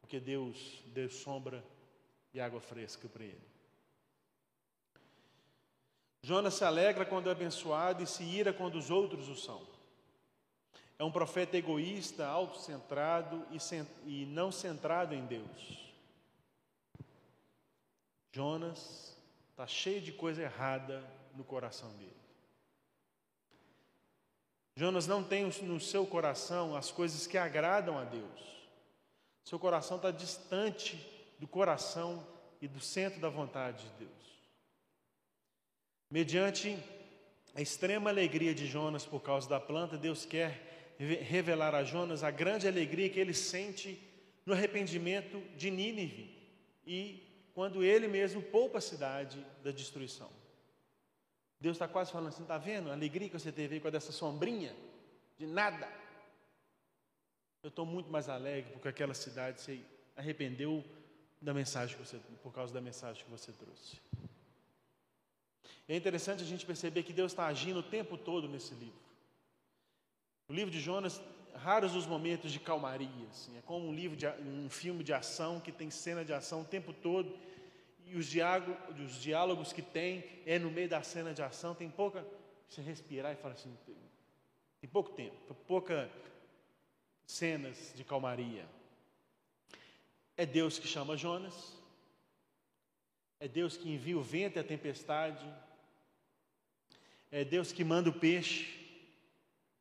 porque 0.00 0.18
Deus 0.18 0.82
deu 0.86 1.08
sombra 1.08 1.64
e 2.34 2.40
água 2.40 2.60
fresca 2.60 3.08
para 3.08 3.24
ele. 3.24 3.50
Jonas 6.22 6.54
se 6.54 6.64
alegra 6.64 7.06
quando 7.06 7.28
é 7.28 7.32
abençoado 7.32 8.02
e 8.02 8.06
se 8.06 8.22
ira 8.22 8.52
quando 8.52 8.74
os 8.74 8.90
outros 8.90 9.28
o 9.28 9.36
são. 9.36 9.64
É 10.98 11.04
um 11.04 11.10
profeta 11.10 11.56
egoísta, 11.56 12.26
autocentrado 12.26 13.46
e, 13.50 13.58
e 14.04 14.26
não 14.26 14.52
centrado 14.52 15.14
em 15.14 15.24
Deus. 15.24 15.94
Jonas 18.32 19.16
está 19.50 19.66
cheio 19.66 20.00
de 20.00 20.12
coisa 20.12 20.42
errada 20.42 21.02
no 21.34 21.44
coração 21.44 21.90
dele. 21.96 22.20
Jonas 24.76 25.06
não 25.06 25.22
tem 25.22 25.44
no 25.44 25.80
seu 25.80 26.06
coração 26.06 26.74
as 26.74 26.90
coisas 26.90 27.26
que 27.26 27.36
agradam 27.36 27.98
a 27.98 28.04
Deus. 28.04 28.40
Seu 29.44 29.58
coração 29.58 29.96
está 29.96 30.10
distante 30.10 30.98
do 31.38 31.46
coração 31.46 32.26
e 32.60 32.68
do 32.68 32.80
centro 32.80 33.20
da 33.20 33.28
vontade 33.28 33.84
de 33.84 33.90
Deus. 34.06 34.10
Mediante 36.10 36.78
a 37.54 37.60
extrema 37.60 38.10
alegria 38.10 38.54
de 38.54 38.66
Jonas 38.66 39.04
por 39.04 39.20
causa 39.20 39.48
da 39.48 39.60
planta, 39.60 39.98
Deus 39.98 40.24
quer 40.24 40.96
revelar 40.98 41.74
a 41.74 41.84
Jonas 41.84 42.22
a 42.22 42.30
grande 42.30 42.68
alegria 42.68 43.08
que 43.08 43.18
ele 43.18 43.34
sente 43.34 43.98
no 44.44 44.52
arrependimento 44.52 45.40
de 45.56 45.70
Nínive 45.70 46.36
e 46.86 47.50
quando 47.54 47.82
ele 47.82 48.08
mesmo 48.08 48.42
poupa 48.42 48.78
a 48.78 48.80
cidade 48.80 49.44
da 49.62 49.70
destruição. 49.70 50.39
Deus 51.60 51.76
está 51.76 51.86
quase 51.86 52.10
falando 52.10 52.28
assim: 52.28 52.42
está 52.42 52.56
vendo 52.56 52.90
a 52.90 52.92
alegria 52.94 53.28
que 53.28 53.38
você 53.38 53.52
teve 53.52 53.78
com 53.80 53.88
essa 53.88 54.12
sombrinha? 54.12 54.74
De 55.38 55.46
nada. 55.46 55.88
Eu 57.62 57.68
estou 57.68 57.84
muito 57.84 58.10
mais 58.10 58.28
alegre 58.28 58.72
porque 58.72 58.88
aquela 58.88 59.12
cidade 59.12 59.60
se 59.60 59.84
arrependeu 60.16 60.82
da 61.40 61.52
mensagem 61.52 61.96
que 61.96 62.02
você, 62.02 62.18
por 62.42 62.52
causa 62.52 62.72
da 62.72 62.80
mensagem 62.80 63.22
que 63.22 63.30
você 63.30 63.52
trouxe. 63.52 64.00
É 65.86 65.96
interessante 65.96 66.42
a 66.42 66.46
gente 66.46 66.64
perceber 66.64 67.02
que 67.02 67.12
Deus 67.12 67.32
está 67.32 67.46
agindo 67.46 67.80
o 67.80 67.82
tempo 67.82 68.16
todo 68.16 68.48
nesse 68.48 68.74
livro. 68.74 69.00
O 70.48 70.52
livro 70.52 70.70
de 70.70 70.80
Jonas, 70.80 71.20
raros 71.54 71.94
os 71.94 72.06
momentos 72.06 72.52
de 72.52 72.60
calmaria, 72.60 73.26
assim, 73.30 73.58
é 73.58 73.62
como 73.62 73.88
um 73.88 73.94
livro 73.94 74.16
de 74.16 74.26
um 74.26 74.70
filme 74.70 75.02
de 75.02 75.12
ação 75.12 75.60
que 75.60 75.72
tem 75.72 75.90
cena 75.90 76.24
de 76.24 76.32
ação 76.32 76.62
o 76.62 76.64
tempo 76.64 76.92
todo 76.92 77.36
e 78.10 78.16
os, 78.16 78.28
os 79.04 79.22
diálogos 79.22 79.72
que 79.72 79.82
tem 79.82 80.24
é 80.44 80.58
no 80.58 80.70
meio 80.70 80.88
da 80.88 81.02
cena 81.02 81.32
de 81.32 81.42
ação, 81.42 81.74
tem 81.74 81.88
pouca. 81.90 82.26
Você 82.68 82.80
respirar 82.80 83.32
e 83.32 83.36
falar 83.36 83.54
assim, 83.54 83.76
tem 84.80 84.88
pouco 84.88 85.10
tempo, 85.10 85.54
pouca 85.66 86.10
cenas 87.26 87.92
de 87.94 88.04
calmaria. 88.04 88.66
É 90.36 90.46
Deus 90.46 90.78
que 90.78 90.86
chama 90.86 91.16
Jonas, 91.16 91.76
é 93.38 93.48
Deus 93.48 93.76
que 93.76 93.90
envia 93.90 94.18
o 94.18 94.22
vento 94.22 94.56
e 94.56 94.60
a 94.60 94.64
tempestade, 94.64 95.44
é 97.30 97.44
Deus 97.44 97.72
que 97.72 97.84
manda 97.84 98.10
o 98.10 98.12
peixe 98.12 98.78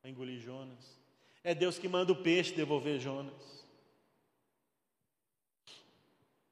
engolir 0.03 0.39
Jonas, 0.39 0.99
é 1.43 1.53
Deus 1.53 1.77
que 1.77 1.87
manda 1.87 2.11
o 2.11 2.23
peixe 2.23 2.53
devolver 2.53 2.99
Jonas. 2.99 3.58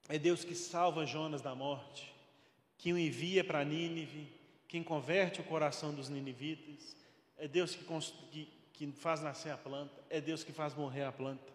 É 0.09 0.17
Deus 0.17 0.43
que 0.43 0.55
salva 0.55 1.05
Jonas 1.05 1.41
da 1.41 1.53
morte, 1.53 2.13
que 2.77 2.93
o 2.93 2.97
envia 2.97 3.43
para 3.43 3.63
Nínive, 3.65 4.31
quem 4.67 4.83
converte 4.83 5.41
o 5.41 5.43
coração 5.43 5.93
dos 5.93 6.09
ninivitas. 6.09 6.95
É 7.37 7.47
Deus 7.47 7.75
que, 7.75 7.83
que, 8.31 8.53
que 8.73 8.91
faz 8.93 9.21
nascer 9.21 9.51
a 9.51 9.57
planta, 9.57 10.03
é 10.09 10.21
Deus 10.21 10.43
que 10.43 10.51
faz 10.51 10.73
morrer 10.73 11.03
a 11.03 11.11
planta. 11.11 11.53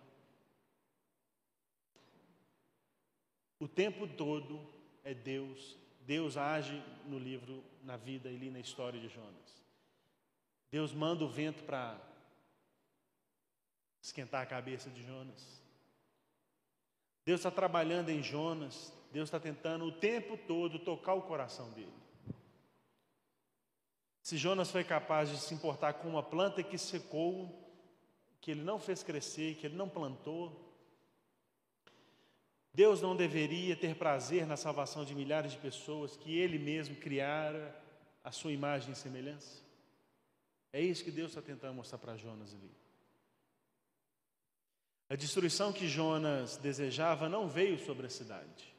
O 3.59 3.69
tempo 3.69 4.09
todo 4.09 4.61
é 5.05 5.15
Deus. 5.15 5.77
Deus 6.01 6.37
age 6.37 6.83
no 7.07 7.17
livro, 7.17 7.63
na 7.85 7.97
vida 7.97 8.29
e 8.29 8.51
na 8.51 8.59
história 8.59 9.01
de 9.01 9.09
Jonas. 9.09 9.63
Deus 10.69 10.93
manda 10.93 11.25
o 11.25 11.29
vento 11.29 11.63
para 11.63 11.97
esquentar 14.03 14.43
a 14.43 14.47
cabeça 14.47 14.91
de 14.91 15.07
Jonas. 15.07 15.62
Deus 17.25 17.41
está 17.41 17.51
trabalhando 17.51 18.11
em 18.11 18.23
Jonas, 18.23 18.93
Deus 19.13 19.29
está 19.29 19.39
tentando 19.39 19.85
o 19.85 19.93
tempo 19.93 20.37
todo 20.37 20.79
tocar 20.79 21.15
o 21.15 21.23
coração 21.23 21.71
dele. 21.71 21.93
Se 24.23 24.37
Jonas 24.37 24.71
foi 24.71 24.85
capaz 24.85 25.29
de 25.31 25.39
se 25.39 25.53
importar 25.55 25.95
com 25.95 26.09
uma 26.09 26.23
planta 26.23 26.63
que 26.63 26.79
secou, 26.79 27.59
que 28.41 28.51
ele 28.51 28.63
não 28.63 28.79
fez 28.79 29.03
crescer, 29.03 29.57
que 29.57 29.67
ele 29.67 29.77
não 29.77 29.89
plantou, 29.89 30.73
Deus 32.75 33.03
não 33.03 33.15
deveria 33.15 33.77
ter 33.77 33.95
prazer 33.97 34.47
na 34.47 34.57
salvação 34.57 35.05
de 35.05 35.15
milhares 35.15 35.53
de 35.53 35.59
pessoas 35.59 36.17
que 36.17 36.39
ele 36.39 36.59
mesmo 36.59 36.97
criara 36.97 37.77
a 38.25 38.33
sua 38.33 38.53
imagem 38.53 38.93
e 38.93 38.97
semelhança? 38.97 39.63
É 40.73 40.81
isso 40.81 41.05
que 41.05 41.11
Deus 41.11 41.33
está 41.33 41.43
tentando 41.43 41.75
mostrar 41.75 41.99
para 41.99 42.17
Jonas 42.17 42.55
ali. 42.55 42.82
A 45.13 45.15
destruição 45.15 45.75
que 45.75 45.87
Jonas 45.87 46.57
desejava 46.57 47.29
não 47.29 47.47
veio 47.47 47.79
sobre 47.79 48.07
a 48.07 48.09
cidade. 48.09 48.75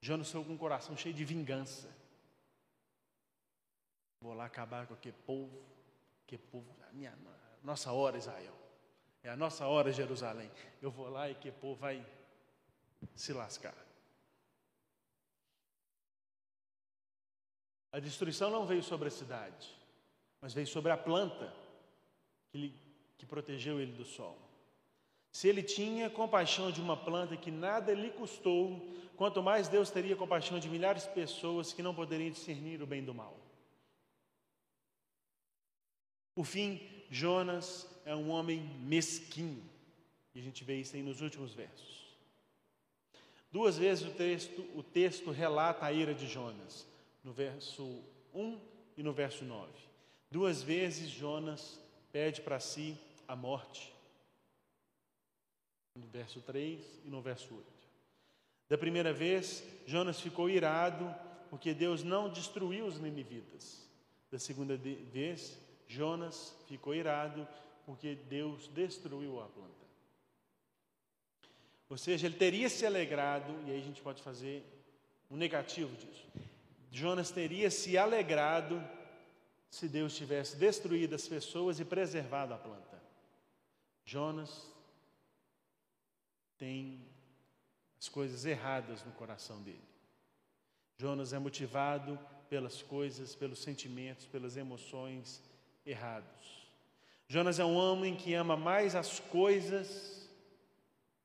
Jonas 0.00 0.28
foi 0.28 0.42
com 0.42 0.54
o 0.54 0.58
coração 0.58 0.96
cheio 0.96 1.14
de 1.14 1.24
vingança. 1.24 1.88
Vou 4.20 4.34
lá 4.34 4.46
acabar 4.46 4.88
com 4.88 4.94
aquele 4.94 5.14
povo, 5.24 5.56
que 6.26 6.36
povo, 6.36 6.66
a 6.82 6.92
minha, 6.92 7.16
nossa 7.62 7.92
hora, 7.92 8.18
Israel. 8.18 8.52
É 9.22 9.30
a 9.30 9.36
nossa 9.36 9.68
hora, 9.68 9.92
Jerusalém. 9.92 10.50
Eu 10.82 10.90
vou 10.90 11.08
lá 11.08 11.30
e 11.30 11.36
que 11.36 11.52
povo 11.52 11.76
vai 11.76 12.04
se 13.14 13.32
lascar. 13.32 13.76
A 17.92 18.00
destruição 18.00 18.50
não 18.50 18.66
veio 18.66 18.82
sobre 18.82 19.06
a 19.06 19.12
cidade, 19.12 19.72
mas 20.40 20.52
veio 20.52 20.66
sobre 20.66 20.90
a 20.90 20.96
planta 20.96 21.54
que, 22.50 22.58
lhe, 22.58 22.80
que 23.16 23.24
protegeu 23.24 23.80
ele 23.80 23.92
do 23.92 24.04
sol. 24.04 24.49
Se 25.32 25.48
ele 25.48 25.62
tinha 25.62 26.10
compaixão 26.10 26.72
de 26.72 26.80
uma 26.80 26.96
planta 26.96 27.36
que 27.36 27.50
nada 27.50 27.94
lhe 27.94 28.10
custou, 28.10 28.84
quanto 29.16 29.42
mais 29.42 29.68
Deus 29.68 29.90
teria 29.90 30.16
compaixão 30.16 30.58
de 30.58 30.68
milhares 30.68 31.04
de 31.04 31.10
pessoas 31.10 31.72
que 31.72 31.82
não 31.82 31.94
poderiam 31.94 32.30
discernir 32.30 32.82
o 32.82 32.86
bem 32.86 33.04
do 33.04 33.14
mal. 33.14 33.38
Por 36.34 36.44
fim, 36.44 36.80
Jonas 37.10 37.88
é 38.04 38.14
um 38.14 38.30
homem 38.30 38.60
mesquinho. 38.80 39.62
E 40.34 40.40
a 40.40 40.42
gente 40.42 40.64
vê 40.64 40.80
isso 40.80 40.96
aí 40.96 41.02
nos 41.02 41.20
últimos 41.20 41.52
versos. 41.52 42.00
Duas 43.52 43.76
vezes 43.76 44.06
o 44.06 44.12
texto, 44.12 44.64
o 44.74 44.82
texto 44.82 45.30
relata 45.30 45.84
a 45.84 45.92
ira 45.92 46.14
de 46.14 46.26
Jonas, 46.28 46.86
no 47.22 47.32
verso 47.32 48.02
1 48.32 48.60
e 48.96 49.02
no 49.02 49.12
verso 49.12 49.44
9. 49.44 49.70
Duas 50.30 50.62
vezes 50.62 51.10
Jonas 51.10 51.80
pede 52.12 52.40
para 52.40 52.60
si 52.60 52.96
a 53.26 53.34
morte 53.34 53.92
no 55.94 56.06
verso 56.06 56.40
3 56.40 57.00
e 57.04 57.08
no 57.08 57.20
verso 57.20 57.54
8. 57.54 57.66
Da 58.68 58.78
primeira 58.78 59.12
vez, 59.12 59.64
Jonas 59.86 60.20
ficou 60.20 60.48
irado 60.48 61.12
porque 61.48 61.74
Deus 61.74 62.04
não 62.04 62.30
destruiu 62.30 62.86
os 62.86 63.00
ninivitas. 63.00 63.84
Da 64.30 64.38
segunda 64.38 64.76
vez, 64.76 65.58
Jonas 65.88 66.56
ficou 66.68 66.94
irado 66.94 67.46
porque 67.84 68.14
Deus 68.14 68.68
destruiu 68.68 69.40
a 69.40 69.46
planta. 69.46 69.80
Ou 71.88 71.98
seja, 71.98 72.28
ele 72.28 72.36
teria 72.36 72.68
se 72.68 72.86
alegrado, 72.86 73.52
e 73.66 73.72
aí 73.72 73.80
a 73.80 73.82
gente 73.82 74.00
pode 74.00 74.22
fazer 74.22 74.64
um 75.28 75.36
negativo 75.36 75.92
disso. 75.96 76.24
Jonas 76.92 77.32
teria 77.32 77.68
se 77.68 77.98
alegrado 77.98 78.80
se 79.68 79.88
Deus 79.88 80.16
tivesse 80.16 80.56
destruído 80.56 81.16
as 81.16 81.26
pessoas 81.26 81.80
e 81.80 81.84
preservado 81.84 82.54
a 82.54 82.58
planta. 82.58 83.02
Jonas 84.04 84.70
tem 86.60 87.00
as 87.98 88.06
coisas 88.06 88.44
erradas 88.44 89.02
no 89.02 89.12
coração 89.12 89.62
dele. 89.62 89.88
Jonas 90.98 91.32
é 91.32 91.38
motivado 91.38 92.20
pelas 92.50 92.82
coisas, 92.82 93.34
pelos 93.34 93.60
sentimentos, 93.60 94.26
pelas 94.26 94.58
emoções 94.58 95.42
errados. 95.86 96.68
Jonas 97.26 97.58
é 97.58 97.64
um 97.64 97.74
homem 97.74 98.14
que 98.14 98.34
ama 98.34 98.58
mais 98.58 98.94
as 98.94 99.18
coisas 99.18 100.28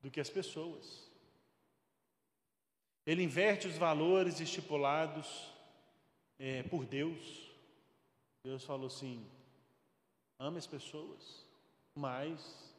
do 0.02 0.10
que 0.10 0.22
as 0.22 0.30
pessoas. 0.30 1.04
Ele 3.06 3.22
inverte 3.22 3.68
os 3.68 3.78
valores 3.78 4.40
estipulados 4.40 5.52
é, 6.40 6.64
por 6.64 6.86
Deus. 6.86 7.52
Deus 8.42 8.64
falou 8.64 8.88
assim: 8.88 9.26
ame 10.40 10.60
as 10.60 10.68
pessoas 10.68 11.46
mais 11.94 12.74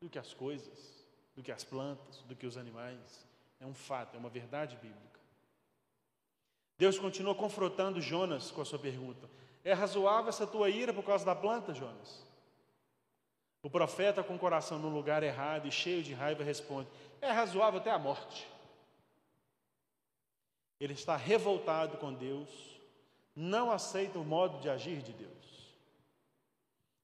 do 0.00 0.08
que 0.08 0.18
as 0.18 0.32
coisas 0.32 0.95
do 1.36 1.42
que 1.42 1.52
as 1.52 1.62
plantas, 1.62 2.16
do 2.22 2.34
que 2.34 2.46
os 2.46 2.56
animais. 2.56 3.26
É 3.60 3.66
um 3.66 3.74
fato, 3.74 4.16
é 4.16 4.18
uma 4.18 4.30
verdade 4.30 4.76
bíblica. 4.76 5.20
Deus 6.78 6.98
continua 6.98 7.34
confrontando 7.34 8.00
Jonas 8.00 8.50
com 8.50 8.62
a 8.62 8.64
sua 8.64 8.78
pergunta: 8.78 9.28
É 9.62 9.72
razoável 9.72 10.30
essa 10.30 10.46
tua 10.46 10.70
ira 10.70 10.92
por 10.92 11.04
causa 11.04 11.24
da 11.24 11.34
planta, 11.34 11.74
Jonas? 11.74 12.24
O 13.62 13.70
profeta, 13.70 14.22
com 14.22 14.36
o 14.36 14.38
coração 14.38 14.78
no 14.78 14.88
lugar 14.88 15.22
errado 15.22 15.66
e 15.66 15.72
cheio 15.72 16.02
de 16.02 16.14
raiva, 16.14 16.42
responde: 16.42 16.88
É 17.20 17.30
razoável 17.30 17.80
até 17.80 17.90
a 17.90 17.98
morte. 17.98 18.46
Ele 20.78 20.92
está 20.92 21.16
revoltado 21.16 21.96
com 21.96 22.12
Deus, 22.12 22.50
não 23.34 23.70
aceita 23.70 24.18
o 24.18 24.24
modo 24.24 24.60
de 24.60 24.68
agir 24.68 25.00
de 25.00 25.12
Deus. 25.12 25.36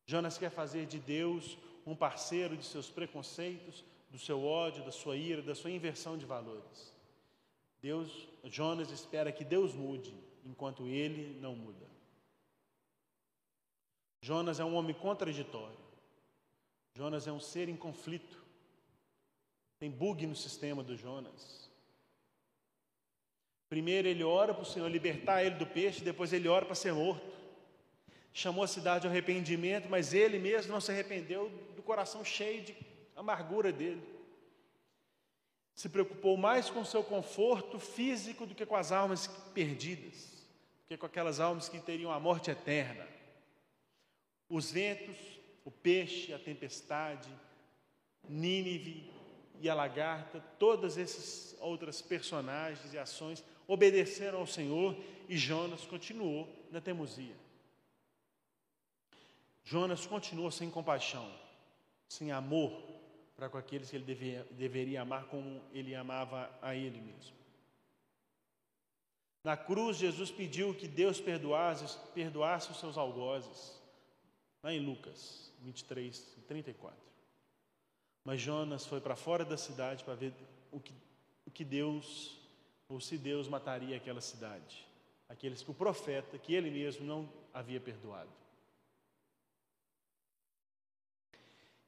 Jonas 0.04 0.36
quer 0.36 0.50
fazer 0.50 0.84
de 0.86 0.98
Deus 0.98 1.56
um 1.86 1.96
parceiro 1.96 2.56
de 2.56 2.64
seus 2.64 2.90
preconceitos, 2.90 3.82
do 4.12 4.18
seu 4.18 4.44
ódio, 4.44 4.84
da 4.84 4.92
sua 4.92 5.16
ira, 5.16 5.40
da 5.40 5.54
sua 5.54 5.70
inversão 5.70 6.18
de 6.18 6.26
valores. 6.26 6.92
Deus, 7.80 8.28
Jonas 8.44 8.90
espera 8.90 9.32
que 9.32 9.42
Deus 9.42 9.74
mude, 9.74 10.14
enquanto 10.44 10.86
ele 10.86 11.40
não 11.40 11.56
muda. 11.56 11.86
Jonas 14.20 14.60
é 14.60 14.64
um 14.64 14.74
homem 14.74 14.94
contraditório. 14.94 15.78
Jonas 16.94 17.26
é 17.26 17.32
um 17.32 17.40
ser 17.40 17.70
em 17.70 17.76
conflito. 17.76 18.44
Tem 19.78 19.90
bug 19.90 20.26
no 20.26 20.36
sistema 20.36 20.82
do 20.82 20.94
Jonas. 20.94 21.70
Primeiro 23.70 24.06
ele 24.06 24.22
ora 24.22 24.52
para 24.52 24.62
o 24.62 24.66
Senhor 24.66 24.88
libertar 24.88 25.42
ele 25.42 25.54
do 25.54 25.66
peixe, 25.66 26.04
depois 26.04 26.34
ele 26.34 26.48
ora 26.48 26.66
para 26.66 26.74
ser 26.74 26.92
morto. 26.92 27.32
Chamou 28.34 28.62
a 28.62 28.68
cidade 28.68 29.06
ao 29.06 29.10
arrependimento, 29.10 29.88
mas 29.88 30.12
ele 30.12 30.38
mesmo 30.38 30.70
não 30.70 30.80
se 30.82 30.92
arrependeu 30.92 31.48
do 31.74 31.82
coração 31.82 32.22
cheio 32.22 32.62
de 32.62 32.91
amargura 33.22 33.72
dele. 33.72 34.02
se 35.74 35.88
preocupou 35.88 36.36
mais 36.36 36.68
com 36.68 36.84
seu 36.84 37.02
conforto 37.02 37.78
físico 37.78 38.46
do 38.46 38.54
que 38.54 38.66
com 38.66 38.76
as 38.76 38.92
almas 38.92 39.26
perdidas, 39.54 40.46
do 40.82 40.88
que 40.88 40.96
com 40.98 41.06
aquelas 41.06 41.40
almas 41.40 41.68
que 41.68 41.80
teriam 41.80 42.12
a 42.12 42.20
morte 42.20 42.50
eterna. 42.50 43.08
Os 44.48 44.70
ventos, 44.70 45.16
o 45.64 45.70
peixe, 45.70 46.32
a 46.34 46.38
tempestade, 46.38 47.30
Nínive 48.28 49.10
e 49.60 49.68
a 49.68 49.74
lagarta, 49.74 50.40
todas 50.58 50.98
essas 50.98 51.56
outras 51.60 52.00
personagens 52.00 52.92
e 52.92 52.98
ações 52.98 53.42
obedeceram 53.66 54.38
ao 54.40 54.46
Senhor 54.46 54.96
e 55.28 55.36
Jonas 55.36 55.84
continuou 55.86 56.48
na 56.70 56.80
teimosia. 56.80 57.34
Jonas 59.64 60.06
continuou 60.06 60.50
sem 60.50 60.70
compaixão, 60.70 61.28
sem 62.08 62.30
amor 62.30 62.91
para 63.42 63.50
com 63.50 63.58
aqueles 63.58 63.90
que 63.90 63.96
ele 63.96 64.04
devia, 64.04 64.46
deveria 64.52 65.02
amar 65.02 65.24
como 65.24 65.60
ele 65.72 65.96
amava 65.96 66.48
a 66.62 66.76
ele 66.76 67.00
mesmo. 67.00 67.34
Na 69.42 69.56
cruz, 69.56 69.96
Jesus 69.96 70.30
pediu 70.30 70.72
que 70.72 70.86
Deus 70.86 71.20
perdoasse, 71.20 71.98
perdoasse 72.14 72.70
os 72.70 72.78
seus 72.78 72.96
algozes, 72.96 73.82
lá 74.62 74.72
em 74.72 74.78
Lucas 74.78 75.52
23, 75.58 76.20
34. 76.46 76.96
Mas 78.24 78.40
Jonas 78.40 78.86
foi 78.86 79.00
para 79.00 79.16
fora 79.16 79.44
da 79.44 79.56
cidade 79.56 80.04
para 80.04 80.14
ver 80.14 80.32
o 80.70 80.78
que, 80.78 80.94
o 81.44 81.50
que 81.50 81.64
Deus, 81.64 82.38
ou 82.88 83.00
se 83.00 83.18
Deus 83.18 83.48
mataria 83.48 83.96
aquela 83.96 84.20
cidade, 84.20 84.86
aqueles 85.28 85.64
que 85.64 85.70
o 85.72 85.74
profeta, 85.74 86.38
que 86.38 86.54
ele 86.54 86.70
mesmo 86.70 87.04
não 87.04 87.28
havia 87.52 87.80
perdoado. 87.80 88.30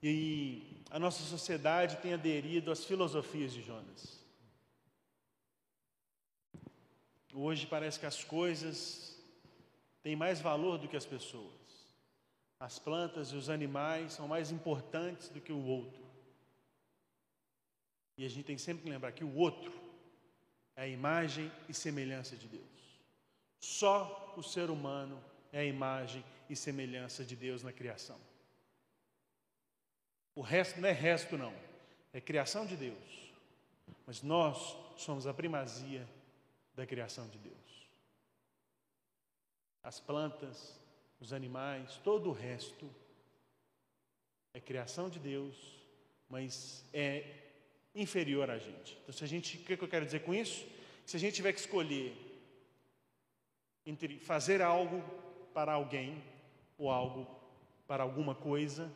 E 0.03 0.74
a 0.91 0.99
nossa 0.99 1.23
sociedade 1.25 1.97
tem 1.99 2.13
aderido 2.13 2.71
às 2.71 2.85
filosofias 2.85 3.53
de 3.53 3.63
Jonas. 3.63 4.25
Hoje 7.33 7.67
parece 7.67 7.99
que 7.99 8.07
as 8.07 8.23
coisas 8.23 9.21
têm 10.03 10.15
mais 10.15 10.41
valor 10.41 10.79
do 10.79 10.87
que 10.87 10.97
as 10.97 11.05
pessoas. 11.05 11.53
As 12.61 12.79
plantas 12.79 13.29
e 13.31 13.37
os 13.37 13.49
animais 13.51 14.13
são 14.13 14.29
mais 14.29 14.53
importantes 14.53 15.29
do 15.29 15.41
que 15.41 15.53
o 15.53 15.65
outro. 15.65 16.05
E 18.17 18.25
a 18.25 18.29
gente 18.29 18.45
tem 18.45 18.57
sempre 18.57 18.85
que 18.85 18.91
lembrar 18.91 19.11
que 19.11 19.25
o 19.25 19.35
outro 19.35 19.73
é 20.77 20.83
a 20.83 20.89
imagem 20.89 21.51
e 21.69 21.75
semelhança 21.75 22.37
de 22.37 22.47
Deus. 22.47 22.65
Só 23.59 24.35
o 24.37 24.43
ser 24.43 24.71
humano 24.71 25.21
é 25.53 25.61
a 25.61 25.65
imagem 25.65 26.25
e 26.49 26.55
semelhança 26.55 27.25
de 27.25 27.35
Deus 27.35 27.63
na 27.63 27.73
criação. 27.73 28.19
O 30.35 30.41
resto 30.41 30.81
não 30.81 30.89
é 30.89 30.93
resto, 30.93 31.37
não. 31.37 31.55
É 32.13 32.21
criação 32.21 32.67
de 32.67 32.77
Deus. 32.77 33.33
Mas 34.07 34.23
nós 34.23 34.77
somos 34.97 35.27
a 35.27 35.35
primazia 35.35 36.07
da 36.75 36.87
criação 36.87 37.27
de 37.29 37.39
Deus. 37.39 37.55
As 39.83 40.01
plantas, 40.01 40.79
os 41.21 41.33
animais, 41.33 42.01
todo 42.03 42.31
o 42.31 42.33
resto 42.33 42.91
é 44.53 44.61
criação 44.61 45.09
de 45.09 45.19
Deus, 45.19 45.57
mas 46.29 46.85
é 46.93 47.25
inferior 47.95 48.51
a 48.51 48.59
gente. 48.59 48.99
Então, 49.03 49.15
se 49.15 49.25
a 49.25 49.27
gente, 49.27 49.59
o 49.59 49.61
que 49.61 49.73
eu 49.73 49.89
quero 49.89 50.05
dizer 50.05 50.21
com 50.21 50.35
isso? 50.35 50.67
Se 51.05 51.17
a 51.17 51.21
gente 51.21 51.35
tiver 51.35 51.53
que 51.53 51.61
escolher 51.61 52.17
entre 53.87 54.19
fazer 54.19 54.63
algo 54.63 55.03
para 55.53 55.73
alguém 55.73 56.23
ou 56.79 56.91
algo 56.91 57.27
para 57.87 58.03
alguma 58.03 58.35
coisa, 58.35 58.91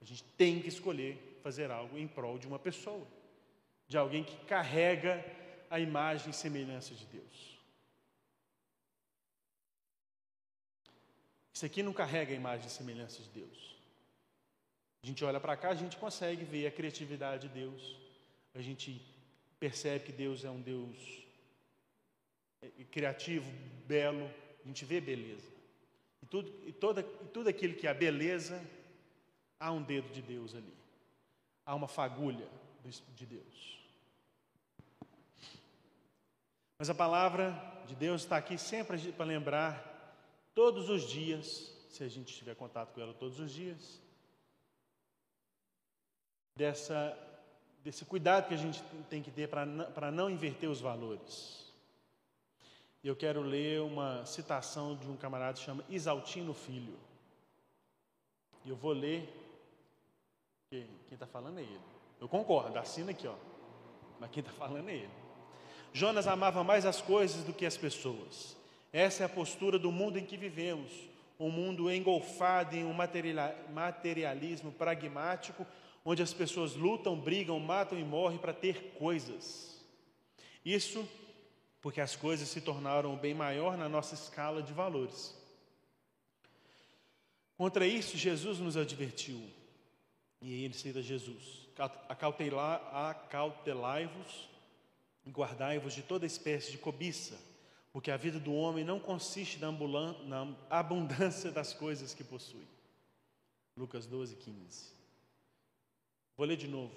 a 0.00 0.04
gente 0.04 0.24
tem 0.36 0.60
que 0.60 0.68
escolher 0.68 1.38
fazer 1.42 1.70
algo 1.70 1.98
em 1.98 2.06
prol 2.06 2.38
de 2.38 2.46
uma 2.46 2.58
pessoa, 2.58 3.06
de 3.86 3.96
alguém 3.96 4.22
que 4.24 4.36
carrega 4.44 5.24
a 5.70 5.80
imagem 5.80 6.30
e 6.30 6.34
semelhança 6.34 6.94
de 6.94 7.04
Deus. 7.06 7.58
Isso 11.52 11.66
aqui 11.66 11.82
não 11.82 11.92
carrega 11.92 12.32
a 12.32 12.36
imagem 12.36 12.66
e 12.66 12.70
semelhança 12.70 13.20
de 13.22 13.28
Deus. 13.30 13.76
A 15.02 15.06
gente 15.06 15.24
olha 15.24 15.40
para 15.40 15.56
cá, 15.56 15.70
a 15.70 15.74
gente 15.74 15.96
consegue 15.96 16.44
ver 16.44 16.66
a 16.66 16.70
criatividade 16.70 17.48
de 17.48 17.54
Deus. 17.54 17.96
A 18.54 18.60
gente 18.60 19.00
percebe 19.58 20.04
que 20.04 20.12
Deus 20.12 20.44
é 20.44 20.50
um 20.50 20.60
Deus 20.60 20.96
é, 22.62 22.68
criativo, 22.90 23.50
belo. 23.86 24.30
A 24.64 24.68
gente 24.68 24.84
vê 24.84 25.00
beleza. 25.00 25.48
E 26.22 26.26
tudo, 26.26 26.52
e 26.66 26.72
toda, 26.72 27.00
e 27.00 27.28
tudo 27.28 27.48
aquilo 27.48 27.74
que 27.74 27.86
é 27.86 27.90
a 27.90 27.94
beleza 27.94 28.60
Há 29.60 29.72
um 29.72 29.82
dedo 29.82 30.08
de 30.12 30.22
Deus 30.22 30.54
ali. 30.54 30.76
Há 31.64 31.74
uma 31.74 31.88
fagulha 31.88 32.48
de 33.14 33.26
Deus. 33.26 33.78
Mas 36.78 36.88
a 36.88 36.94
palavra 36.94 37.52
de 37.86 37.94
Deus 37.96 38.22
está 38.22 38.36
aqui 38.36 38.56
sempre 38.56 39.12
para 39.12 39.26
lembrar, 39.26 39.84
todos 40.54 40.88
os 40.88 41.02
dias, 41.02 41.74
se 41.90 42.04
a 42.04 42.08
gente 42.08 42.34
tiver 42.34 42.54
contato 42.54 42.92
com 42.94 43.00
ela 43.00 43.12
todos 43.12 43.40
os 43.40 43.52
dias, 43.52 44.00
dessa, 46.54 47.18
desse 47.82 48.04
cuidado 48.04 48.48
que 48.48 48.54
a 48.54 48.58
gente 48.58 48.82
tem 49.10 49.22
que 49.22 49.30
ter 49.30 49.48
para 49.48 50.10
não 50.12 50.30
inverter 50.30 50.68
os 50.68 50.80
valores. 50.80 51.66
Eu 53.02 53.16
quero 53.16 53.40
ler 53.40 53.80
uma 53.80 54.24
citação 54.26 54.96
de 54.96 55.08
um 55.08 55.16
camarada 55.16 55.58
que 55.58 55.64
chama 55.64 55.84
Isaltino 55.88 56.52
Filho. 56.52 56.98
E 58.64 58.70
eu 58.70 58.76
vou 58.76 58.92
ler 58.92 59.47
quem 60.70 60.86
está 61.12 61.26
falando 61.26 61.58
é 61.58 61.62
ele. 61.62 61.80
Eu 62.20 62.28
concordo, 62.28 62.78
assina 62.78 63.10
aqui, 63.10 63.26
ó. 63.26 63.34
Mas 64.20 64.30
quem 64.30 64.40
está 64.40 64.52
falando 64.52 64.88
é 64.88 64.94
ele. 64.94 65.10
Jonas 65.92 66.26
amava 66.26 66.62
mais 66.62 66.84
as 66.84 67.00
coisas 67.00 67.42
do 67.44 67.52
que 67.52 67.64
as 67.64 67.76
pessoas. 67.76 68.56
Essa 68.92 69.22
é 69.22 69.26
a 69.26 69.28
postura 69.28 69.78
do 69.78 69.90
mundo 69.90 70.18
em 70.18 70.24
que 70.24 70.36
vivemos. 70.36 70.92
Um 71.38 71.50
mundo 71.50 71.90
engolfado 71.90 72.76
em 72.76 72.84
um 72.84 72.92
materialismo 73.72 74.72
pragmático, 74.72 75.66
onde 76.04 76.22
as 76.22 76.34
pessoas 76.34 76.74
lutam, 76.74 77.18
brigam, 77.18 77.58
matam 77.60 77.98
e 77.98 78.04
morrem 78.04 78.38
para 78.38 78.52
ter 78.52 78.94
coisas. 78.98 79.80
Isso 80.64 81.08
porque 81.80 82.00
as 82.00 82.16
coisas 82.16 82.48
se 82.48 82.60
tornaram 82.60 83.16
bem 83.16 83.34
maior 83.34 83.76
na 83.76 83.88
nossa 83.88 84.14
escala 84.14 84.62
de 84.62 84.72
valores. 84.72 85.34
Contra 87.56 87.86
isso, 87.86 88.16
Jesus 88.16 88.58
nos 88.58 88.76
advertiu: 88.76 89.40
e 90.40 90.64
ele 90.64 90.74
cita 90.74 91.02
Jesus: 91.02 91.68
Acautelai-vos 92.08 94.48
e 95.24 95.30
guardai-vos 95.30 95.94
de 95.94 96.02
toda 96.02 96.26
espécie 96.26 96.70
de 96.70 96.78
cobiça, 96.78 97.36
porque 97.92 98.10
a 98.10 98.16
vida 98.16 98.38
do 98.38 98.54
homem 98.54 98.84
não 98.84 99.00
consiste 99.00 99.58
na, 99.58 99.70
na 99.70 100.56
abundância 100.70 101.50
das 101.50 101.74
coisas 101.74 102.14
que 102.14 102.24
possui. 102.24 102.66
Lucas 103.76 104.06
12, 104.06 104.36
15. 104.36 104.96
Vou 106.36 106.46
ler 106.46 106.56
de 106.56 106.68
novo, 106.68 106.94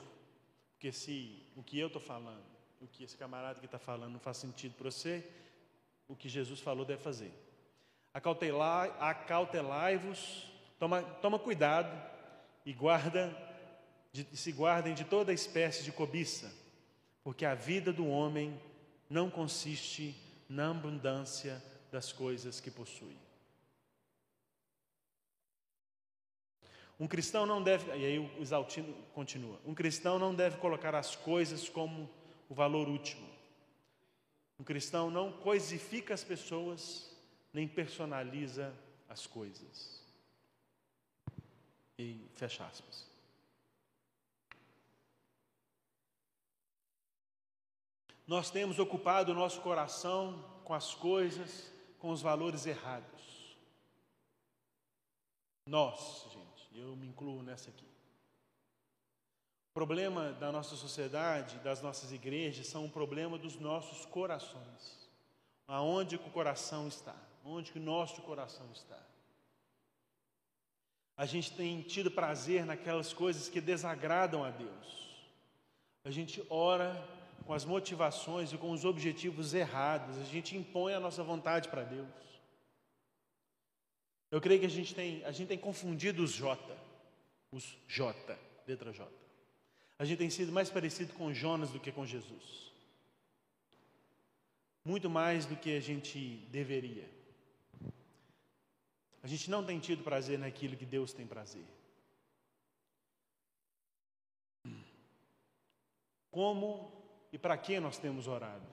porque 0.73 0.91
se 0.91 1.43
o 1.55 1.63
que 1.63 1.79
eu 1.79 1.87
estou 1.87 2.01
falando, 2.01 2.45
o 2.79 2.85
que 2.87 3.03
esse 3.03 3.17
camarada 3.17 3.59
que 3.59 3.65
está 3.65 3.79
falando 3.79 4.13
não 4.13 4.19
faz 4.19 4.37
sentido 4.37 4.75
para 4.75 4.91
você, 4.91 5.27
o 6.07 6.15
que 6.15 6.29
Jesus 6.29 6.59
falou 6.59 6.85
deve 6.85 7.01
fazer. 7.01 7.33
Acautelai-vos, 8.13 10.45
toma, 10.77 11.01
toma 11.01 11.39
cuidado 11.39 12.10
e 12.65 12.73
guarda 12.73 13.35
de, 14.11 14.25
se 14.35 14.51
guardem 14.51 14.93
de 14.93 15.05
toda 15.05 15.33
espécie 15.33 15.83
de 15.83 15.91
cobiça, 15.91 16.51
porque 17.23 17.45
a 17.45 17.55
vida 17.55 17.93
do 17.93 18.07
homem 18.07 18.59
não 19.09 19.29
consiste 19.29 20.15
na 20.49 20.71
abundância 20.71 21.61
das 21.91 22.11
coisas 22.11 22.59
que 22.59 22.71
possui. 22.71 23.17
Um 26.99 27.07
cristão 27.07 27.47
não 27.47 27.63
deve, 27.63 27.89
e 27.97 28.05
aí 28.05 28.19
o 28.19 28.41
Exaltino 28.41 28.93
continua: 29.13 29.59
um 29.65 29.73
cristão 29.73 30.19
não 30.19 30.35
deve 30.35 30.57
colocar 30.57 30.93
as 30.93 31.15
coisas 31.15 31.67
como 31.67 32.09
o 32.47 32.53
valor 32.53 32.87
último. 32.87 33.27
Um 34.59 34.63
cristão 34.63 35.09
não 35.09 35.31
coisifica 35.31 36.13
as 36.13 36.23
pessoas, 36.23 37.11
nem 37.51 37.67
personaliza 37.67 38.71
as 39.09 39.25
coisas. 39.25 40.00
E 42.01 42.17
fecha 42.33 42.65
aspas. 42.65 43.07
Nós 48.25 48.49
temos 48.49 48.79
ocupado 48.79 49.31
o 49.31 49.35
nosso 49.35 49.61
coração 49.61 50.43
com 50.63 50.73
as 50.73 50.95
coisas, 50.95 51.71
com 51.99 52.09
os 52.09 52.19
valores 52.19 52.65
errados. 52.65 53.55
Nós, 55.67 56.25
gente, 56.31 56.75
eu 56.75 56.95
me 56.95 57.05
incluo 57.05 57.43
nessa 57.43 57.69
aqui. 57.69 57.85
O 59.69 59.73
problema 59.75 60.31
da 60.33 60.51
nossa 60.51 60.75
sociedade, 60.75 61.59
das 61.59 61.83
nossas 61.83 62.11
igrejas, 62.11 62.65
são 62.65 62.85
um 62.85 62.89
problema 62.89 63.37
dos 63.37 63.59
nossos 63.59 64.05
corações. 64.07 65.07
Aonde 65.67 66.17
que 66.17 66.27
o 66.27 66.31
coração 66.31 66.87
está? 66.87 67.15
Onde 67.45 67.71
que 67.71 67.77
o 67.77 67.83
nosso 67.83 68.23
coração 68.23 68.67
está? 68.71 69.10
A 71.17 71.25
gente 71.25 71.51
tem 71.51 71.81
tido 71.81 72.09
prazer 72.09 72.65
naquelas 72.65 73.13
coisas 73.13 73.49
que 73.49 73.61
desagradam 73.61 74.43
a 74.43 74.49
Deus. 74.49 75.11
A 76.03 76.09
gente 76.11 76.43
ora 76.49 76.95
com 77.45 77.53
as 77.53 77.65
motivações 77.65 78.51
e 78.53 78.57
com 78.57 78.71
os 78.71 78.85
objetivos 78.85 79.53
errados. 79.53 80.17
A 80.17 80.23
gente 80.23 80.57
impõe 80.57 80.93
a 80.93 80.99
nossa 80.99 81.23
vontade 81.23 81.69
para 81.69 81.83
Deus. 81.83 82.07
Eu 84.31 84.39
creio 84.39 84.61
que 84.61 84.65
a 84.65 84.69
gente 84.69 84.95
tem, 84.95 85.23
a 85.25 85.31
gente 85.31 85.49
tem 85.49 85.57
confundido 85.57 86.23
os 86.23 86.31
J, 86.31 86.57
os 87.51 87.77
J, 87.87 88.39
letra 88.65 88.93
J. 88.93 89.05
A 89.99 90.05
gente 90.05 90.17
tem 90.17 90.29
sido 90.29 90.51
mais 90.51 90.69
parecido 90.69 91.13
com 91.13 91.33
Jonas 91.33 91.69
do 91.69 91.79
que 91.79 91.91
com 91.91 92.05
Jesus. 92.05 92.71
Muito 94.83 95.09
mais 95.09 95.45
do 95.45 95.55
que 95.55 95.75
a 95.75 95.79
gente 95.79 96.19
deveria. 96.49 97.07
A 99.23 99.27
gente 99.27 99.49
não 99.49 99.63
tem 99.63 99.79
tido 99.79 100.03
prazer 100.03 100.39
naquilo 100.39 100.75
que 100.75 100.85
Deus 100.85 101.13
tem 101.13 101.27
prazer. 101.27 101.65
Como 106.31 106.91
e 107.31 107.37
para 107.37 107.57
que 107.57 107.79
nós 107.79 107.97
temos 107.97 108.27
orado? 108.27 108.65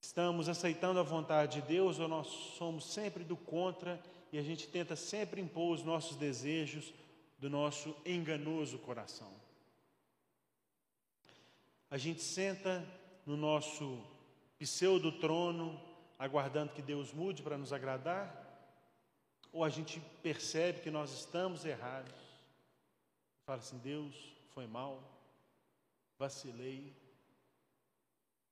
Estamos 0.00 0.48
aceitando 0.48 0.98
a 0.98 1.02
vontade 1.02 1.60
de 1.60 1.68
Deus 1.68 1.98
ou 1.98 2.08
nós 2.08 2.26
somos 2.56 2.92
sempre 2.92 3.22
do 3.22 3.36
contra 3.36 4.00
e 4.32 4.38
a 4.38 4.42
gente 4.42 4.66
tenta 4.66 4.96
sempre 4.96 5.40
impor 5.40 5.74
os 5.74 5.82
nossos 5.82 6.16
desejos 6.16 6.92
do 7.38 7.50
nosso 7.50 7.94
enganoso 8.04 8.78
coração? 8.78 9.30
A 11.90 11.98
gente 11.98 12.22
senta 12.22 12.84
no 13.24 13.36
nosso 13.36 14.02
pseudo 14.58 15.12
trono 15.12 15.80
aguardando 16.18 16.72
que 16.72 16.82
Deus 16.82 17.12
mude 17.12 17.42
para 17.42 17.58
nos 17.58 17.72
agradar? 17.72 18.47
Ou 19.58 19.64
a 19.64 19.68
gente 19.68 19.98
percebe 20.22 20.80
que 20.80 20.88
nós 20.88 21.12
estamos 21.12 21.64
errados? 21.64 22.14
Fala 23.44 23.58
assim: 23.58 23.76
Deus, 23.78 24.14
foi 24.54 24.68
mal, 24.68 25.02
vacilei, 26.16 26.94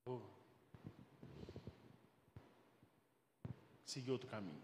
vou 0.04 0.20
seguir 3.84 4.10
outro 4.10 4.28
caminho. 4.28 4.60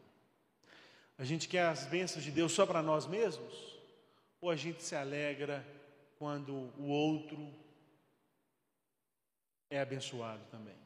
A 1.16 1.24
gente 1.24 1.48
quer 1.48 1.66
as 1.66 1.86
bênçãos 1.86 2.24
de 2.24 2.32
Deus 2.32 2.50
só 2.50 2.66
para 2.66 2.82
nós 2.82 3.06
mesmos? 3.06 3.78
Ou 4.40 4.50
a 4.50 4.56
gente 4.56 4.82
se 4.82 4.96
alegra 4.96 5.64
quando 6.18 6.52
o 6.76 6.88
outro 6.88 7.54
é 9.70 9.78
abençoado 9.78 10.44
também? 10.50 10.78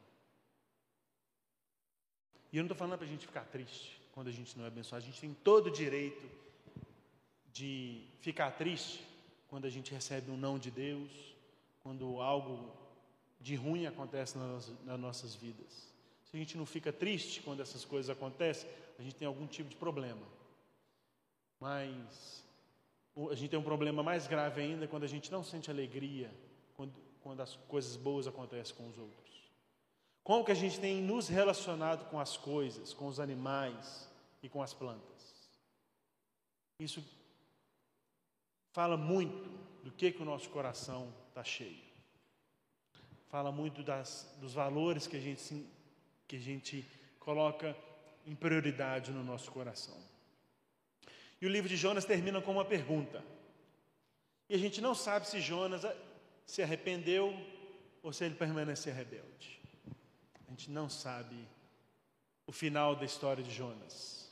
E 2.53 2.57
eu 2.57 2.61
não 2.61 2.67
estou 2.67 2.77
falando 2.77 2.99
para 2.99 3.07
a 3.07 3.09
gente 3.09 3.25
ficar 3.25 3.45
triste 3.45 4.05
quando 4.17 4.29
a 4.29 4.31
gente 4.31 4.57
não 4.57 4.65
é 4.65 4.67
abençoado. 4.67 5.03
A 5.03 5.05
gente 5.05 5.21
tem 5.21 5.31
todo 5.31 5.67
o 5.67 5.71
direito 5.71 6.27
de 7.53 8.01
ficar 8.19 8.49
triste 8.49 9.05
quando 9.47 9.65
a 9.65 9.69
gente 9.69 9.93
recebe 9.93 10.31
um 10.31 10.35
não 10.35 10.57
de 10.57 10.71
Deus, 10.71 11.11
quando 11.83 12.19
algo 12.19 12.75
de 13.39 13.53
ruim 13.53 13.85
acontece 13.85 14.35
nas, 14.35 14.73
nossas 14.97 15.35
vidas. 15.35 15.93
Se 16.25 16.35
a 16.35 16.39
gente 16.39 16.57
não 16.57 16.65
fica 16.65 16.91
triste 16.91 17.43
quando 17.43 17.61
essas 17.61 17.85
coisas 17.85 18.09
acontecem, 18.09 18.67
a 18.97 19.03
gente 19.03 19.13
tem 19.13 19.27
algum 19.27 19.45
tipo 19.45 19.69
de 19.69 19.75
problema. 19.75 20.25
Mas 21.59 22.43
a 23.29 23.35
gente 23.35 23.51
tem 23.51 23.59
um 23.59 23.63
problema 23.71 24.01
mais 24.01 24.25
grave 24.25 24.61
ainda 24.61 24.87
quando 24.87 25.03
a 25.03 25.07
gente 25.07 25.31
não 25.31 25.43
sente 25.43 25.69
alegria 25.69 26.31
quando, 26.75 26.93
quando 27.21 27.41
as 27.41 27.55
coisas 27.67 27.95
boas 27.95 28.25
acontecem 28.25 28.75
com 28.75 28.87
os 28.89 28.97
outros. 28.97 29.51
Como 30.23 30.43
que 30.43 30.51
a 30.51 30.55
gente 30.55 30.79
tem 30.79 31.03
nos 31.03 31.27
relacionado 31.27 32.09
com 32.09 32.19
as 32.19 32.35
coisas, 32.35 32.95
com 32.95 33.05
os 33.05 33.19
animais 33.19 34.06
e 34.41 34.49
com 34.49 34.61
as 34.61 34.73
plantas? 34.73 35.49
Isso 36.79 37.03
fala 38.71 38.95
muito 38.95 39.49
do 39.83 39.91
que, 39.91 40.11
que 40.11 40.21
o 40.21 40.25
nosso 40.25 40.49
coração 40.49 41.11
está 41.29 41.43
cheio. 41.43 41.87
Fala 43.29 43.51
muito 43.51 43.81
das, 43.83 44.31
dos 44.39 44.53
valores 44.53 45.07
que 45.07 45.17
a, 45.17 45.19
gente, 45.19 45.65
que 46.27 46.35
a 46.35 46.39
gente 46.39 46.85
coloca 47.19 47.75
em 48.25 48.35
prioridade 48.35 49.11
no 49.11 49.23
nosso 49.23 49.51
coração. 49.51 49.97
E 51.41 51.45
o 51.45 51.49
livro 51.49 51.69
de 51.69 51.75
Jonas 51.75 52.05
termina 52.05 52.41
com 52.41 52.51
uma 52.51 52.65
pergunta. 52.65 53.23
E 54.49 54.55
a 54.55 54.57
gente 54.57 54.81
não 54.81 54.95
sabe 54.95 55.27
se 55.27 55.39
Jonas 55.41 55.81
se 56.45 56.61
arrependeu 56.61 57.33
ou 58.01 58.13
se 58.13 58.23
ele 58.23 58.35
permaneceu 58.35 58.93
rebelde. 58.93 59.59
A 60.47 60.51
gente 60.51 60.71
não 60.71 60.89
sabe 60.89 61.47
o 62.45 62.51
final 62.51 62.95
da 62.95 63.05
história 63.05 63.43
de 63.43 63.53
Jonas. 63.53 64.26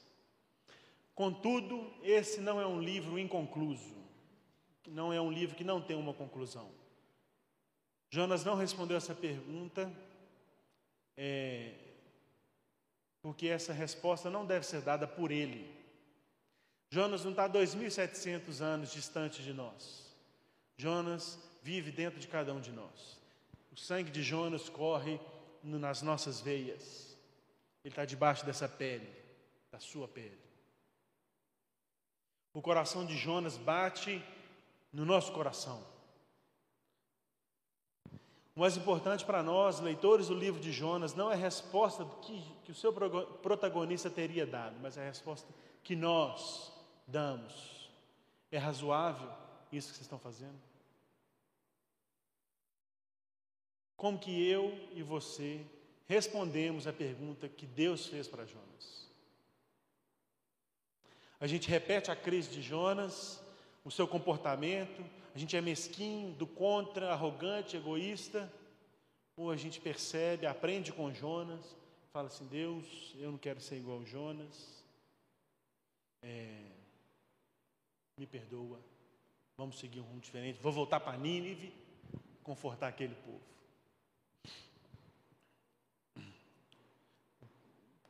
Contudo, 1.16 1.92
esse 2.04 2.40
não 2.40 2.62
é 2.62 2.68
um 2.68 2.80
livro 2.80 3.18
inconcluso 3.18 3.96
não 4.90 5.12
é 5.12 5.20
um 5.20 5.32
livro 5.32 5.56
que 5.56 5.64
não 5.64 5.82
tem 5.82 5.96
uma 5.96 6.14
conclusão. 6.14 6.70
Jonas 8.10 8.44
não 8.44 8.56
respondeu 8.56 8.98
essa 8.98 9.14
pergunta, 9.14 9.92
é, 11.18 11.74
porque 13.22 13.48
essa 13.48 13.74
resposta 13.74 14.30
não 14.30 14.46
deve 14.46 14.66
ser 14.66 14.82
dada 14.82 15.08
por 15.08 15.32
ele. 15.32 15.74
Jonas 16.90 17.24
não 17.24 17.32
está 17.32 17.50
2.700 17.50 18.62
anos 18.62 18.92
distante 18.92 19.42
de 19.42 19.54
nós. 19.54 20.16
Jonas 20.78 21.40
vive 21.64 21.92
dentro 21.92 22.20
de 22.20 22.28
cada 22.28 22.54
um 22.54 22.62
de 22.62 22.72
nós. 22.72 23.20
O 23.72 23.76
sangue 23.76 24.12
de 24.12 24.22
Jonas 24.22 24.70
corre 24.70 25.20
nas 25.64 26.02
nossas 26.02 26.40
veias. 26.40 27.18
Ele 27.84 27.92
está 27.92 28.06
debaixo 28.06 28.46
dessa 28.46 28.70
pele, 28.70 29.12
da 29.72 29.80
sua 29.80 30.08
pele. 30.08 30.45
O 32.56 32.62
coração 32.62 33.06
de 33.06 33.18
Jonas 33.18 33.58
bate 33.58 34.24
no 34.92 35.06
nosso 35.06 35.34
coração. 35.34 35.86
O 38.56 38.62
mais 38.62 38.78
importante 38.78 39.26
para 39.26 39.44
nós, 39.44 39.82
leitores 39.82 40.30
do 40.30 40.34
livro 40.34 40.62
de 40.62 40.72
Jonas, 40.72 41.14
não 41.14 41.30
é 41.30 41.34
a 41.34 41.38
resposta 41.38 42.06
que, 42.22 42.42
que 42.64 42.72
o 42.72 42.76
seu 42.76 42.94
protagonista 42.94 44.10
teria 44.10 44.48
dado, 44.48 44.78
mas 44.82 44.98
é 44.98 45.02
a 45.02 45.08
resposta 45.10 45.54
que 45.84 45.98
nós 45.98 46.72
damos. 47.06 47.92
É 48.50 48.58
razoável 48.58 49.30
isso 49.70 49.90
que 49.90 49.96
vocês 49.96 50.06
estão 50.06 50.20
fazendo? 50.20 50.58
Como 53.98 54.18
que 54.18 54.48
eu 54.48 54.72
e 54.94 55.04
você 55.04 55.66
respondemos 56.08 56.88
a 56.88 56.94
pergunta 56.94 57.50
que 57.50 57.66
Deus 57.66 58.08
fez 58.08 58.30
para 58.30 58.46
Jonas? 58.46 59.05
A 61.46 61.48
gente 61.48 61.70
repete 61.70 62.10
a 62.10 62.16
crise 62.16 62.50
de 62.50 62.60
Jonas 62.60 63.40
o 63.84 63.92
seu 63.92 64.08
comportamento, 64.08 65.06
a 65.36 65.38
gente 65.38 65.56
é 65.56 65.62
mesquinho, 65.62 66.34
do 66.34 66.48
contra, 66.48 67.12
arrogante, 67.12 67.78
egoísta, 67.78 68.52
ou 69.38 69.52
a 69.52 69.56
gente 69.56 69.80
percebe, 69.80 70.48
aprende 70.48 70.92
com 70.92 71.14
Jonas, 71.14 71.78
fala 72.12 72.30
assim: 72.30 72.48
Deus, 72.48 73.14
eu 73.20 73.30
não 73.32 73.38
quero 73.38 73.62
ser 73.62 73.76
igual 73.76 74.04
Jonas, 74.04 74.84
é, 76.24 76.64
me 78.18 78.26
perdoa, 78.26 78.80
vamos 79.56 79.78
seguir 79.78 80.00
um 80.00 80.04
rumo 80.04 80.22
diferente, 80.22 80.60
vou 80.60 80.72
voltar 80.72 81.00
para 81.00 81.16
Nínive, 81.16 81.72
confortar 82.42 82.88
aquele 82.88 83.14
povo. 83.14 83.44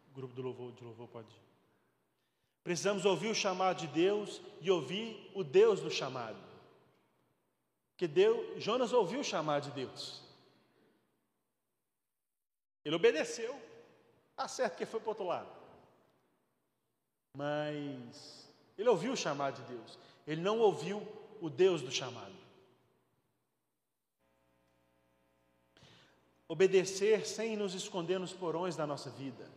O 0.08 0.14
grupo 0.16 0.34
do 0.34 0.42
louvor, 0.42 0.72
de 0.72 0.86
louvor 0.86 1.10
pode 1.10 1.36
ir. 1.36 1.55
Precisamos 2.66 3.06
ouvir 3.06 3.28
o 3.28 3.36
chamado 3.36 3.78
de 3.78 3.86
Deus 3.86 4.42
e 4.60 4.72
ouvir 4.72 5.32
o 5.36 5.44
Deus 5.44 5.82
do 5.82 5.92
chamado. 5.92 6.44
Porque 7.92 8.08
Deus, 8.08 8.64
Jonas 8.64 8.92
ouviu 8.92 9.20
o 9.20 9.24
chamado 9.24 9.70
de 9.70 9.72
Deus. 9.86 10.24
Ele 12.84 12.96
obedeceu. 12.96 13.56
Tá 14.36 14.48
certo 14.48 14.78
que 14.78 14.86
foi 14.88 15.00
para 15.00 15.06
o 15.06 15.10
outro 15.10 15.28
lado. 15.28 15.50
Mas 17.38 18.50
ele 18.76 18.90
ouviu 18.90 19.14
o 19.14 19.18
chamado 19.18 19.62
de 19.62 19.76
Deus. 19.76 20.00
Ele 20.26 20.42
não 20.42 20.60
ouviu 20.60 21.08
o 21.40 21.52
Deus 21.52 21.84
do 21.84 21.92
chamado. 21.92 22.34
Obedecer 26.48 27.28
sem 27.28 27.56
nos 27.56 27.76
esconder 27.76 28.20
nos 28.20 28.34
porões 28.34 28.76
da 28.76 28.88
nossa 28.88 29.12
vida 29.12 29.48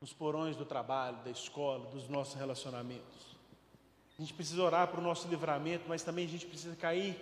nos 0.00 0.14
porões 0.14 0.56
do 0.56 0.64
trabalho, 0.64 1.18
da 1.22 1.30
escola, 1.30 1.90
dos 1.90 2.08
nossos 2.08 2.34
relacionamentos. 2.34 3.36
A 4.18 4.22
gente 4.22 4.32
precisa 4.32 4.62
orar 4.62 4.88
para 4.88 4.98
o 4.98 5.02
nosso 5.02 5.28
livramento, 5.28 5.84
mas 5.86 6.02
também 6.02 6.24
a 6.24 6.28
gente 6.28 6.46
precisa 6.46 6.74
cair 6.74 7.20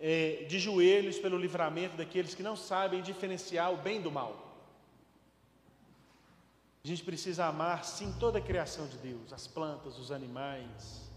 é, 0.00 0.46
de 0.48 0.58
joelhos 0.58 1.18
pelo 1.18 1.36
livramento 1.38 1.94
daqueles 1.94 2.34
que 2.34 2.42
não 2.42 2.56
sabem 2.56 3.02
diferenciar 3.02 3.70
o 3.70 3.76
bem 3.76 4.00
do 4.00 4.10
mal. 4.10 4.46
A 6.82 6.88
gente 6.88 7.04
precisa 7.04 7.46
amar, 7.46 7.84
sim, 7.84 8.14
toda 8.18 8.38
a 8.38 8.40
criação 8.40 8.86
de 8.86 8.96
Deus, 8.96 9.32
as 9.32 9.46
plantas, 9.46 9.98
os 9.98 10.10
animais. 10.10 11.10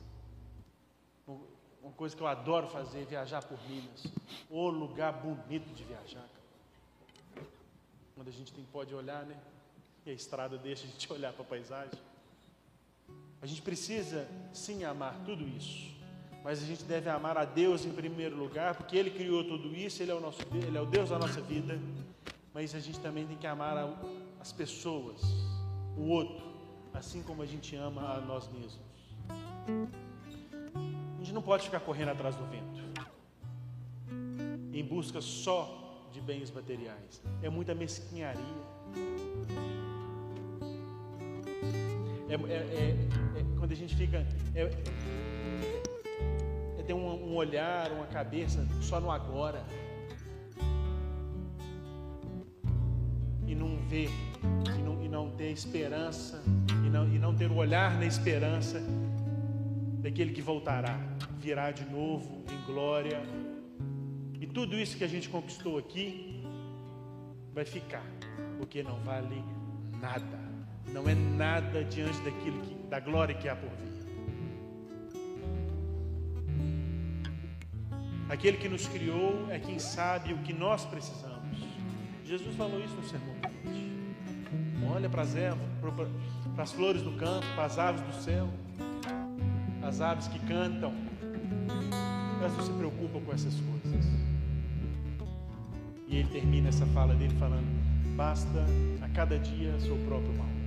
Uma 1.81 1.93
coisa 1.93 2.13
que 2.13 2.21
eu 2.21 2.27
adoro 2.27 2.67
fazer 2.67 3.03
é 3.03 3.05
viajar 3.05 3.41
por 3.43 3.57
Minas. 3.69 4.03
O 4.49 4.67
lugar 4.69 5.13
bonito 5.13 5.73
de 5.73 5.83
viajar. 5.85 6.27
Quando 8.15 8.27
a 8.27 8.31
gente 8.31 8.51
tem, 8.51 8.65
pode 8.65 8.93
olhar, 8.93 9.25
né? 9.25 9.39
E 10.09 10.11
a 10.11 10.15
estrada 10.15 10.57
deixa 10.59 10.85
a 10.85 10.87
gente 10.87 11.11
olhar 11.13 11.31
para 11.31 11.43
a 11.43 11.47
paisagem. 11.47 11.99
A 13.41 13.45
gente 13.45 13.61
precisa 13.61 14.27
sim 14.51 14.83
amar 14.83 15.15
tudo 15.23 15.47
isso, 15.47 15.97
Mas 16.43 16.61
a 16.61 16.65
gente 16.65 16.83
deve 16.83 17.09
amar 17.09 17.37
a 17.37 17.45
Deus 17.45 17.85
em 17.85 17.91
primeiro 17.91 18.35
lugar, 18.35 18.75
porque 18.75 18.97
Ele 18.97 19.11
criou 19.11 19.43
tudo 19.43 19.73
isso, 19.75 20.01
Ele 20.01 20.11
é 20.11 20.15
o, 20.15 20.19
nosso, 20.19 20.39
Ele 20.53 20.77
é 20.77 20.81
o 20.81 20.85
Deus 20.85 21.09
da 21.09 21.19
nossa 21.19 21.39
vida. 21.41 21.79
Mas 22.53 22.75
a 22.75 22.79
gente 22.79 22.99
também 22.99 23.25
tem 23.25 23.37
que 23.37 23.47
amar 23.47 23.77
as 24.39 24.51
pessoas, 24.51 25.21
o 25.97 26.07
outro, 26.07 26.43
assim 26.93 27.21
como 27.23 27.41
a 27.41 27.45
gente 27.45 27.75
ama 27.75 28.15
a 28.15 28.21
nós 28.21 28.49
mesmos. 28.51 28.79
A 29.29 31.19
gente 31.19 31.33
não 31.33 31.41
pode 31.41 31.65
ficar 31.65 31.79
correndo 31.81 32.09
atrás 32.09 32.35
do 32.35 32.45
vento, 32.45 32.81
em 34.73 34.83
busca 34.83 35.21
só 35.21 36.07
de 36.11 36.19
bens 36.19 36.51
materiais. 36.51 37.21
É 37.41 37.49
muita 37.49 37.75
mesquinharia. 37.75 38.43
É, 42.29 42.33
é, 42.33 42.55
é, 42.55 43.39
é 43.39 43.45
quando 43.57 43.71
a 43.71 43.75
gente 43.75 43.95
fica. 43.95 44.25
É, 44.55 44.69
é 46.77 46.83
ter 46.83 46.93
um, 46.93 47.31
um 47.31 47.35
olhar, 47.35 47.91
uma 47.91 48.07
cabeça 48.07 48.65
só 48.81 48.99
no 48.99 49.11
agora. 49.11 49.63
E 53.45 53.55
não 53.55 53.77
ver, 53.87 54.09
e 54.77 54.81
não, 54.81 55.03
e 55.03 55.09
não 55.09 55.31
ter 55.31 55.51
esperança, 55.51 56.41
e 56.85 56.89
não, 56.89 57.07
e 57.07 57.19
não 57.19 57.35
ter 57.35 57.51
o 57.51 57.55
olhar 57.55 57.97
na 57.97 58.05
esperança 58.05 58.81
daquele 60.01 60.31
que 60.31 60.41
voltará, 60.41 60.99
virá 61.39 61.71
de 61.71 61.85
novo 61.85 62.43
em 62.51 62.65
glória. 62.65 63.21
E 64.39 64.47
tudo 64.47 64.75
isso 64.75 64.97
que 64.97 65.03
a 65.03 65.07
gente 65.07 65.29
conquistou 65.29 65.77
aqui 65.77 66.43
vai 67.53 67.65
ficar, 67.65 68.05
porque 68.57 68.81
não 68.81 68.99
vale 69.01 69.43
nada. 69.99 70.38
Não 70.93 71.07
é 71.07 71.15
nada 71.15 71.83
diante 71.83 72.19
daquilo 72.21 72.61
que, 72.61 72.87
da 72.87 72.99
glória 72.99 73.35
que 73.35 73.47
há 73.47 73.55
por 73.55 73.69
vir. 73.69 73.89
Aquele 78.29 78.57
que 78.57 78.69
nos 78.69 78.87
criou 78.87 79.47
é 79.49 79.59
quem 79.59 79.79
sabe 79.79 80.33
o 80.33 80.37
que 80.39 80.53
nós 80.53 80.85
precisamos. 80.85 81.57
Jesus 82.23 82.55
falou 82.55 82.79
isso 82.79 82.95
no 82.95 83.03
sermão 83.03 83.35
Olha 84.93 85.09
para 85.09 85.23
as 85.23 85.35
ervas, 85.35 85.67
para 86.53 86.63
as 86.63 86.71
flores 86.71 87.01
do 87.01 87.11
campo, 87.13 87.45
para 87.55 87.65
as 87.65 87.79
aves 87.79 88.01
do 88.01 88.13
céu 88.21 88.47
as 89.89 90.01
aves 90.01 90.27
que 90.27 90.39
cantam, 90.39 90.93
mas 92.39 92.55
não 92.55 92.63
se 92.63 92.71
preocupa 92.73 93.19
com 93.19 93.33
essas 93.33 93.53
coisas. 93.55 94.05
E 96.07 96.17
ele 96.17 96.29
termina 96.29 96.69
essa 96.69 96.85
fala 96.87 97.15
dele 97.15 97.35
falando: 97.39 97.67
basta 98.15 98.65
a 99.01 99.09
cada 99.09 99.37
dia 99.39 99.79
seu 99.79 99.97
próprio 100.05 100.33
mal. 100.37 100.58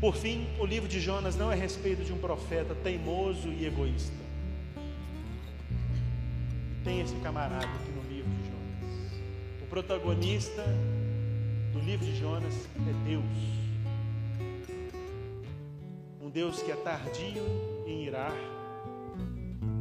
Por 0.00 0.14
fim, 0.14 0.46
o 0.60 0.64
livro 0.64 0.88
de 0.88 1.00
Jonas 1.00 1.34
não 1.34 1.50
é 1.50 1.54
a 1.54 1.58
respeito 1.58 2.04
de 2.04 2.12
um 2.12 2.18
profeta 2.18 2.72
teimoso 2.72 3.48
e 3.48 3.66
egoísta. 3.66 4.16
Tem 6.84 7.00
esse 7.00 7.16
camarada 7.16 7.66
aqui 7.66 7.90
no 7.90 8.02
livro 8.08 8.30
de 8.30 8.48
Jonas. 8.48 9.12
O 9.60 9.66
protagonista 9.66 10.64
do 11.72 11.80
livro 11.80 12.06
de 12.06 12.16
Jonas 12.16 12.54
é 12.76 13.08
Deus. 13.08 13.24
Um 16.22 16.30
Deus 16.30 16.62
que 16.62 16.70
é 16.70 16.76
tardio 16.76 17.42
em 17.84 18.04
irar, 18.04 18.36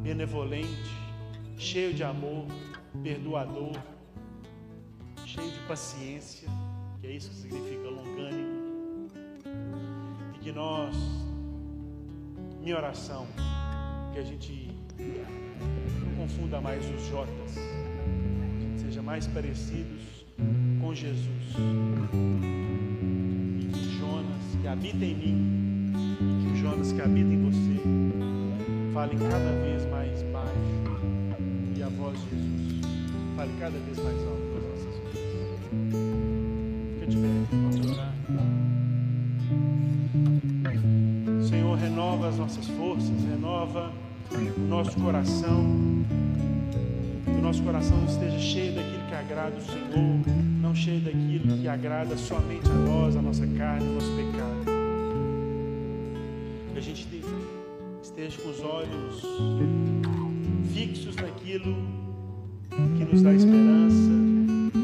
benevolente, 0.02 0.92
cheio 1.60 1.94
de 1.94 2.04
amor, 2.04 2.48
perdoador, 3.04 3.78
cheio 5.28 5.52
de 5.52 5.60
paciência, 5.68 6.50
que 7.00 7.06
é 7.06 7.12
isso 7.12 7.30
que 7.30 7.36
significa 7.36 7.88
longânimo. 7.88 8.47
E 10.48 10.50
que 10.50 10.56
nós, 10.56 10.96
minha 12.62 12.78
oração, 12.78 13.28
que 14.14 14.20
a 14.20 14.24
gente 14.24 14.70
não 14.98 16.16
confunda 16.16 16.62
mais 16.62 16.86
os 16.90 17.06
Jotas, 17.08 17.56
que 18.58 18.80
seja 18.80 19.02
mais 19.02 19.28
parecidos 19.28 20.26
com 20.80 20.96
Jesus. 20.96 21.28
E 23.60 23.66
que 23.66 23.98
Jonas, 24.00 24.56
que 24.62 24.68
habita 24.70 25.04
em 25.04 25.16
mim, 25.16 25.94
que 26.42 26.54
o 26.54 26.56
Jonas 26.56 26.94
que 26.94 27.02
habita 27.02 27.34
em 27.34 27.44
você 27.44 27.82
fale 28.94 29.18
cada 29.18 29.52
vez 29.64 29.86
mais 29.88 30.24
baixo 30.32 31.76
e 31.76 31.84
a 31.84 31.90
voz 31.90 32.18
de 32.22 32.30
Jesus 32.30 32.86
fale 33.36 33.52
cada 33.60 33.78
vez 33.78 33.98
mais 33.98 34.18
alto 34.26 34.47
as 42.38 42.40
nossas 42.40 42.68
forças, 42.68 43.24
renova 43.30 43.92
o 44.32 44.68
nosso 44.68 44.96
coração. 45.00 45.66
Que 47.26 47.32
o 47.32 47.42
nosso 47.42 47.64
coração 47.64 47.98
esteja 48.06 48.38
cheio 48.38 48.76
daquilo 48.76 49.08
que 49.08 49.16
agrada 49.16 49.56
o 49.58 49.62
Senhor, 49.62 50.62
não 50.62 50.76
cheio 50.76 51.02
daquilo 51.02 51.58
que 51.58 51.68
agrada 51.68 52.16
somente 52.16 52.70
a 52.70 52.74
nós, 52.74 53.16
a 53.16 53.22
nossa 53.22 53.48
carne, 53.48 53.88
o 53.88 53.94
nosso 53.94 54.12
pecado 54.12 54.78
que 56.74 56.80
a 56.80 56.82
gente 56.82 57.08
esteja 58.04 58.38
com 58.40 58.50
os 58.50 58.60
olhos 58.60 59.24
fixos 60.72 61.16
naquilo 61.16 61.76
que 62.70 63.06
nos 63.06 63.24
dá 63.24 63.34
esperança, 63.34 64.12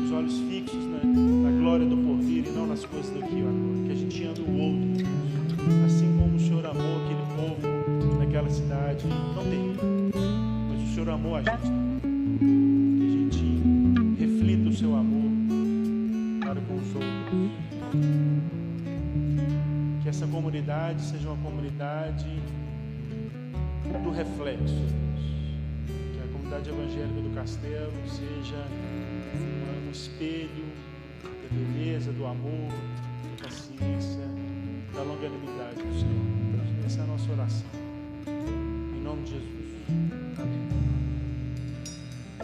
os 0.06 0.12
olhos 0.12 0.40
fixos 0.50 0.84
na, 0.88 1.04
na 1.04 1.60
glória 1.62 1.86
do 1.86 1.98
porvir 1.98 2.48
e 2.48 2.50
não 2.50 2.66
nas 2.66 2.84
coisas 2.84 3.12
do 3.12 3.24
aqui 3.24 3.36
e 3.36 3.42
agora. 3.42 3.86
Que 3.86 3.92
a 3.92 3.96
gente 3.96 4.24
ame 4.24 4.40
o 4.40 4.58
outro, 4.58 5.06
assim 5.86 6.18
como 6.18 6.36
o 6.36 6.40
Senhor 6.40 6.66
amou 6.66 7.04
aquele 7.04 7.26
povo 7.36 8.18
naquela 8.20 8.50
cidade, 8.50 9.08
não 9.08 9.44
tem, 9.44 9.76
mas 10.70 10.90
o 10.90 10.94
Senhor 10.94 11.10
amou 11.10 11.36
a 11.36 11.42
gente. 11.42 11.72
Que 12.40 13.04
a 13.04 13.10
gente 13.10 13.46
reflita 14.20 14.70
o 14.70 14.74
seu 14.74 14.96
amor 14.96 15.32
para 16.42 16.62
com 16.62 16.76
os 16.76 16.96
outros. 16.96 17.64
Essa 20.14 20.28
comunidade 20.28 21.02
seja 21.02 21.28
uma 21.28 21.44
comunidade 21.44 22.28
do 24.04 24.12
reflexo, 24.12 24.86
Que 25.88 26.20
a 26.24 26.32
comunidade 26.32 26.70
evangélica 26.70 27.20
do 27.20 27.34
Castelo 27.34 27.92
seja 28.06 28.64
um 29.88 29.92
espelho 29.92 30.66
da 31.24 31.30
beleza, 31.50 32.12
do 32.12 32.28
amor, 32.28 32.70
da 32.70 33.46
paciência, 33.46 34.23
da 34.94 35.02
longanimidade 35.02 35.76
do 35.76 35.94
Senhor. 36.00 36.86
Essa 36.86 37.00
é 37.00 37.04
a 37.04 37.08
nossa 37.08 37.32
oração. 37.32 37.66
Em 38.28 39.02
nome 39.02 39.24
de 39.24 39.32
Jesus. 39.32 39.50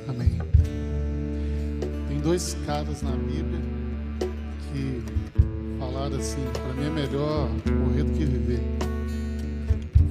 Amém. 0.07 0.39
Amém. 0.39 0.39
Tem 2.07 2.19
dois 2.19 2.57
caras 2.65 3.01
na 3.03 3.11
Bíblia 3.11 3.61
que 4.71 5.03
falaram 5.77 6.17
assim: 6.17 6.43
para 6.53 6.73
mim 6.73 6.87
é 6.87 6.89
melhor 6.89 7.49
morrer 7.71 8.03
do 8.03 8.13
que 8.13 8.25
viver. 8.25 8.61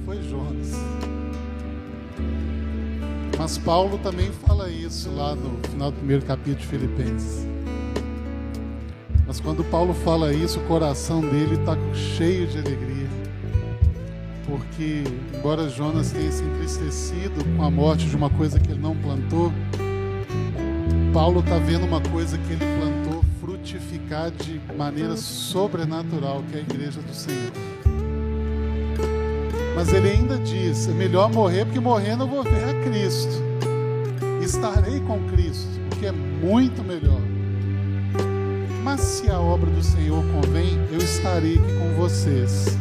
Foi 0.05 0.21
Jonas. 0.23 0.71
Mas 3.37 3.57
Paulo 3.57 3.97
também 3.97 4.31
fala 4.31 4.69
isso 4.69 5.11
lá 5.11 5.35
no 5.35 5.57
final 5.69 5.91
do 5.91 5.97
primeiro 5.97 6.25
capítulo 6.25 6.55
de 6.55 6.67
Filipenses. 6.67 7.48
Quando 9.43 9.63
Paulo 9.63 9.93
fala 9.93 10.33
isso, 10.33 10.59
o 10.59 10.63
coração 10.63 11.21
dele 11.21 11.55
está 11.55 11.77
cheio 11.93 12.47
de 12.47 12.57
alegria. 12.57 13.07
Porque, 14.45 15.03
embora 15.35 15.69
Jonas 15.69 16.11
tenha 16.11 16.31
se 16.31 16.43
entristecido 16.43 17.43
com 17.55 17.63
a 17.63 17.69
morte 17.69 18.05
de 18.05 18.15
uma 18.15 18.29
coisa 18.29 18.59
que 18.59 18.71
ele 18.71 18.79
não 18.79 18.95
plantou, 18.95 19.51
Paulo 21.13 21.39
está 21.39 21.57
vendo 21.57 21.85
uma 21.85 22.01
coisa 22.01 22.37
que 22.37 22.53
ele 22.53 22.65
plantou 22.79 23.23
frutificar 23.39 24.31
de 24.31 24.59
maneira 24.75 25.15
sobrenatural, 25.17 26.43
que 26.49 26.57
é 26.57 26.59
a 26.59 26.61
igreja 26.61 27.01
do 27.01 27.13
Senhor. 27.13 27.51
Mas 29.75 29.93
ele 29.93 30.09
ainda 30.09 30.37
diz: 30.37 30.87
é 30.87 30.91
melhor 30.91 31.31
morrer, 31.31 31.65
porque 31.65 31.79
morrendo 31.79 32.23
eu 32.23 32.27
vou 32.27 32.43
ver 32.43 32.63
a 32.63 32.73
Cristo. 32.83 33.43
Estarei 34.43 34.99
com 35.01 35.19
Cristo, 35.29 35.69
o 35.91 35.95
que 35.97 36.05
é 36.05 36.11
muito 36.11 36.83
melhor. 36.83 37.18
Mas 38.91 39.01
se 39.01 39.29
a 39.29 39.39
obra 39.39 39.69
do 39.69 39.83
Senhor 39.83 40.25
convém, 40.33 40.79
eu 40.91 40.97
estarei 40.97 41.59
aqui 41.59 41.73
com 41.77 41.93
vocês. 41.93 42.75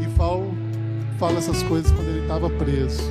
E 0.00 0.08
Paulo 0.16 0.56
fala 1.18 1.36
essas 1.36 1.62
coisas 1.64 1.92
quando 1.92 2.08
ele 2.08 2.22
estava 2.22 2.48
preso. 2.48 3.02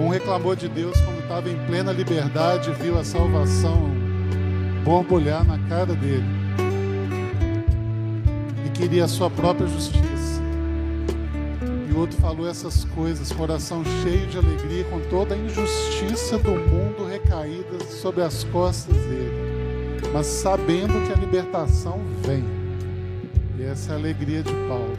Um 0.00 0.08
reclamou 0.08 0.56
de 0.56 0.70
Deus 0.70 0.98
quando 1.02 1.20
estava 1.20 1.50
em 1.50 1.66
plena 1.66 1.92
liberdade, 1.92 2.72
viu 2.80 2.98
a 2.98 3.04
salvação 3.04 3.90
borbulhar 4.82 5.44
na 5.44 5.58
cara 5.68 5.94
dele 5.94 6.24
e 8.64 8.70
queria 8.70 9.04
a 9.04 9.08
sua 9.08 9.28
própria 9.28 9.66
justiça. 9.66 10.15
Luto 11.96 12.14
falou 12.16 12.46
essas 12.46 12.84
coisas, 12.84 13.32
coração 13.32 13.82
cheio 14.02 14.26
de 14.26 14.36
alegria, 14.36 14.84
com 14.84 15.00
toda 15.08 15.34
a 15.34 15.38
injustiça 15.38 16.36
do 16.36 16.50
mundo 16.50 17.08
recaída 17.08 17.82
sobre 17.86 18.22
as 18.22 18.44
costas 18.44 18.94
dele, 18.94 20.02
mas 20.12 20.26
sabendo 20.26 21.06
que 21.06 21.12
a 21.14 21.16
libertação 21.16 21.98
vem. 22.22 22.44
E 23.58 23.62
essa 23.62 23.92
é 23.92 23.94
a 23.94 23.98
alegria 23.98 24.42
de 24.42 24.52
Paulo. 24.68 24.94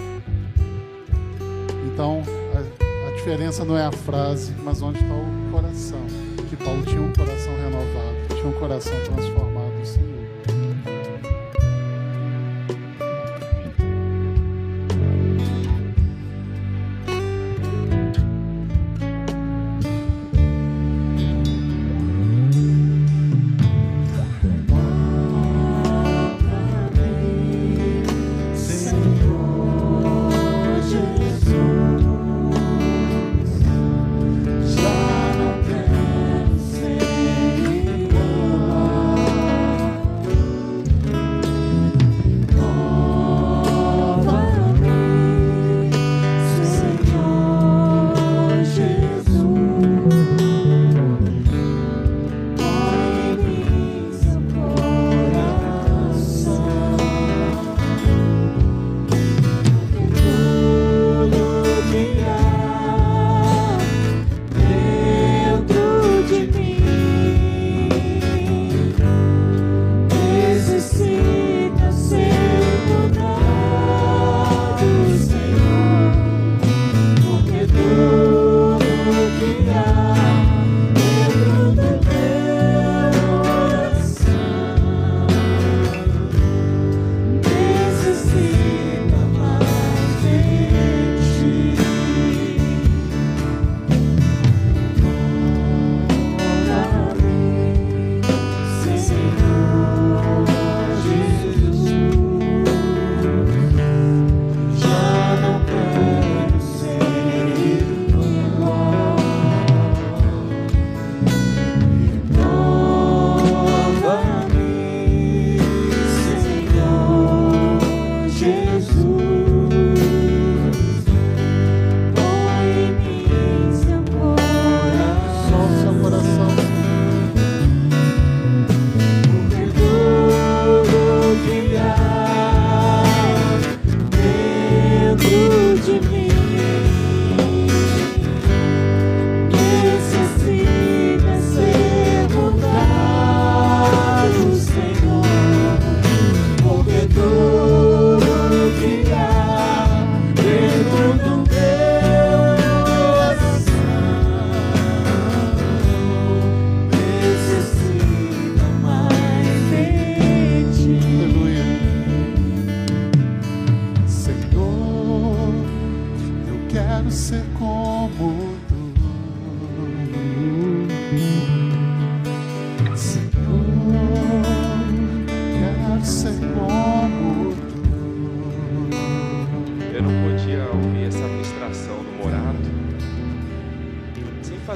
Então, 1.93 2.23
a, 2.55 3.09
a 3.09 3.15
diferença 3.15 3.63
não 3.63 3.77
é 3.77 3.85
a 3.85 3.91
frase, 3.91 4.55
mas 4.63 4.81
onde 4.81 4.99
está 4.99 5.13
o 5.13 5.51
coração. 5.51 6.03
Que 6.49 6.55
Paulo 6.55 6.81
tinha 6.83 7.01
um 7.01 7.13
coração 7.13 7.53
renovado, 7.57 8.35
tinha 8.35 8.47
um 8.47 8.59
coração 8.59 8.93
transformado. 9.05 9.46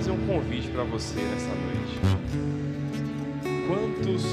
fazer 0.01 0.11
um 0.13 0.25
convite 0.25 0.67
para 0.69 0.83
você 0.83 1.19
nessa 1.19 1.49
noite. 1.49 1.99
Quantos 3.67 4.25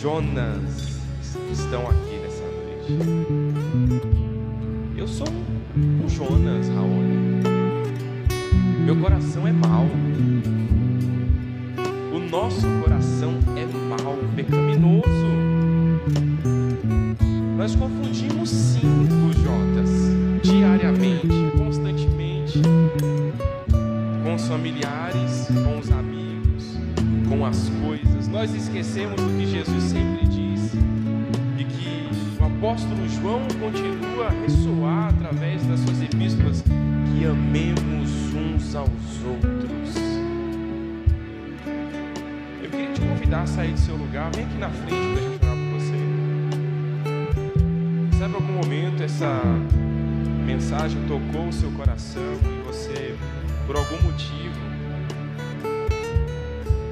Jonas 0.00 1.00
estão 1.50 1.88
aqui 1.88 2.20
nessa 2.22 2.44
noite? 2.44 2.96
Eu 4.96 5.08
sou 5.08 5.26
um 5.76 6.08
Jonas, 6.08 6.68
Raoni. 6.68 7.42
Meu 8.84 8.94
coração 9.00 9.44
é 9.44 9.50
mau. 9.52 9.86
O 12.14 12.20
nosso 12.30 12.68
coração 12.84 13.34
é 13.56 13.66
mau, 13.88 14.16
pecaminoso. 14.36 15.02
Nós 17.56 17.74
confundimos 17.74 18.50
sim 18.50 19.17
familiares, 24.48 25.46
com 25.62 25.78
os 25.78 25.92
amigos, 25.92 26.78
com 27.28 27.44
as 27.44 27.68
coisas. 27.82 28.26
Nós 28.28 28.54
esquecemos 28.54 29.20
do 29.20 29.28
que 29.38 29.46
Jesus 29.46 29.84
sempre 29.84 30.26
diz 30.26 30.72
e 31.58 31.64
que 31.64 32.08
o 32.40 32.46
apóstolo 32.46 33.06
João 33.10 33.42
continua 33.60 34.28
a 34.28 34.30
ressoar 34.30 35.10
através 35.10 35.62
das 35.66 35.80
suas 35.80 36.00
epístolas: 36.02 36.62
que 36.62 37.26
amemos 37.26 38.32
uns 38.34 38.74
aos 38.74 38.88
outros. 39.26 39.94
Eu 42.62 42.70
queria 42.70 42.94
te 42.94 43.02
convidar 43.02 43.42
a 43.42 43.46
sair 43.46 43.72
do 43.72 43.80
seu 43.80 43.96
lugar, 43.96 44.30
vem 44.34 44.46
aqui 44.46 44.56
na 44.56 44.70
frente 44.70 44.88
para 44.88 45.18
a 45.18 45.20
gente 45.30 45.44
orar 45.44 45.56
por 45.56 45.68
você. 45.78 45.98
Sabe, 48.18 48.34
algum 48.34 48.54
momento 48.54 49.02
essa 49.02 49.42
mensagem 50.46 51.02
tocou 51.06 51.48
o 51.48 51.52
seu 51.52 51.70
coração 51.72 52.22
e 52.42 52.62
você 52.66 53.14
por 53.68 53.76
algum 53.76 54.00
motivo, 54.02 54.58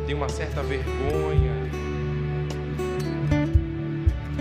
tem 0.06 0.14
uma 0.14 0.28
certa 0.28 0.62
vergonha, 0.62 1.54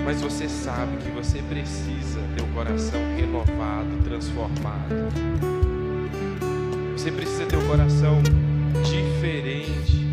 mas 0.04 0.20
você 0.20 0.50
sabe 0.50 0.98
que 0.98 1.10
você 1.12 1.42
precisa 1.44 2.20
ter 2.36 2.44
o 2.44 2.48
coração 2.48 3.00
renovado, 3.16 4.04
transformado. 4.04 4.94
Você 6.98 7.10
precisa 7.10 7.46
ter 7.46 7.56
o 7.56 7.66
coração 7.68 8.22
diferente. 8.84 10.06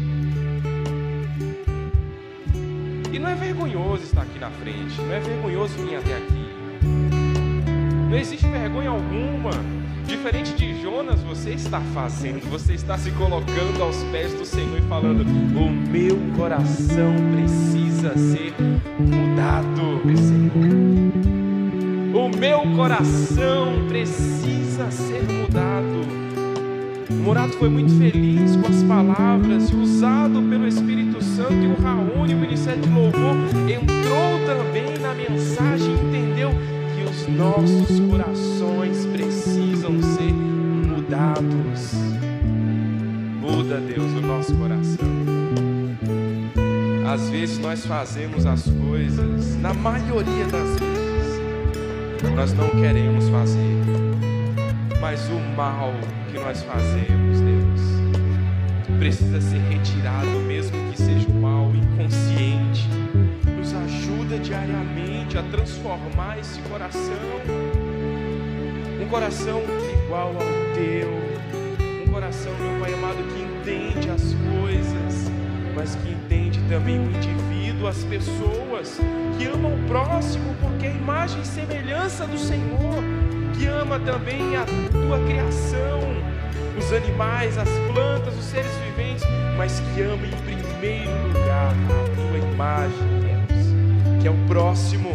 E 3.12 3.18
não 3.18 3.28
é 3.28 3.34
vergonhoso 3.34 4.04
estar 4.04 4.22
aqui 4.22 4.38
na 4.38 4.50
frente, 4.50 5.02
não 5.02 5.12
é 5.12 5.18
vergonhoso 5.18 5.74
vir 5.74 5.96
até 5.96 6.16
aqui. 6.16 6.48
Não 8.08 8.16
existe 8.16 8.46
vergonha 8.46 8.90
alguma 8.90 9.71
diferente 10.22 10.54
de 10.54 10.80
Jonas, 10.80 11.20
você 11.20 11.50
está 11.50 11.80
fazendo, 11.92 12.48
você 12.48 12.74
está 12.74 12.96
se 12.96 13.10
colocando 13.10 13.82
aos 13.82 13.96
pés 14.04 14.32
do 14.34 14.44
Senhor 14.44 14.78
e 14.78 14.82
falando: 14.82 15.22
O 15.22 15.68
meu 15.68 16.16
coração 16.36 17.12
precisa 17.32 18.16
ser 18.16 18.54
mudado, 19.00 20.00
Senhor. 20.16 20.52
O 22.14 22.38
meu 22.38 22.60
coração 22.76 23.84
precisa 23.88 24.92
ser 24.92 25.24
mudado. 25.24 26.06
Morato 27.24 27.54
foi 27.54 27.68
muito 27.68 27.92
feliz 27.98 28.54
com 28.54 28.68
as 28.68 28.80
palavras 28.84 29.70
e 29.70 29.74
usado 29.74 30.40
pelo 30.42 30.68
Espírito 30.68 31.20
Santo 31.20 31.54
e 31.54 31.66
o 31.66 31.82
Raoni, 31.82 32.34
o 32.34 32.38
ministério 32.38 32.80
de 32.80 32.88
louvor, 32.90 33.36
entrou 33.68 34.38
também 34.46 34.98
na 35.00 35.14
mensagem, 35.14 35.90
e 35.90 36.06
entendeu 36.06 36.50
os 37.12 37.28
nossos 37.28 38.00
corações 38.08 39.04
precisam 39.06 40.02
ser 40.02 40.32
mudados. 40.32 41.92
Muda, 43.38 43.78
Deus, 43.80 44.10
o 44.12 44.20
nosso 44.26 44.56
coração. 44.56 45.12
Às 47.06 47.28
vezes 47.28 47.58
nós 47.58 47.84
fazemos 47.84 48.46
as 48.46 48.62
coisas, 48.62 49.56
na 49.60 49.74
maioria 49.74 50.46
das 50.46 50.80
vezes, 50.80 51.42
nós 52.34 52.54
não 52.54 52.70
queremos 52.70 53.28
fazer, 53.28 53.82
mas 54.98 55.28
o 55.28 55.38
mal 55.54 55.92
que 56.30 56.38
nós 56.38 56.62
fazemos, 56.62 57.40
Deus, 57.40 58.98
precisa 58.98 59.38
ser 59.38 59.58
retirado, 59.68 60.30
mesmo 60.46 60.78
que 60.90 61.02
seja 61.02 61.28
um 61.28 61.40
mal 61.42 61.70
inconsciente 61.74 63.01
Ajuda 64.32 64.38
diariamente 64.38 65.36
a 65.36 65.42
transformar 65.42 66.38
esse 66.38 66.58
coração, 66.62 67.02
um 69.00 69.06
coração 69.08 69.60
igual 70.04 70.28
ao 70.28 70.74
teu, 70.74 71.10
um 72.06 72.10
coração, 72.10 72.52
meu 72.58 72.80
Pai 72.80 72.94
amado, 72.94 73.18
que 73.34 73.42
entende 73.42 74.08
as 74.08 74.34
coisas, 74.58 75.30
mas 75.74 75.94
que 75.96 76.12
entende 76.12 76.60
também 76.68 76.98
o 76.98 77.10
indivíduo, 77.10 77.86
as 77.86 78.02
pessoas, 78.04 78.98
que 79.36 79.46
ama 79.46 79.68
o 79.68 79.78
próximo, 79.86 80.54
porque 80.62 80.86
é 80.86 80.92
imagem 80.92 81.42
e 81.42 81.46
semelhança 81.46 82.26
do 82.26 82.38
Senhor, 82.38 83.02
que 83.54 83.66
ama 83.66 84.00
também 84.00 84.56
a 84.56 84.64
tua 84.64 85.18
criação, 85.26 86.00
os 86.78 86.90
animais, 86.90 87.58
as 87.58 87.68
plantas, 87.92 88.34
os 88.38 88.44
seres 88.44 88.72
viventes, 88.86 89.24
mas 89.58 89.80
que 89.80 90.00
ama 90.00 90.26
em 90.26 90.36
primeiro 90.42 91.28
lugar 91.28 91.70
a 91.70 92.14
tua 92.14 92.38
imagem, 92.50 93.31
que 94.22 94.28
é 94.28 94.30
o 94.30 94.36
próximo. 94.46 95.10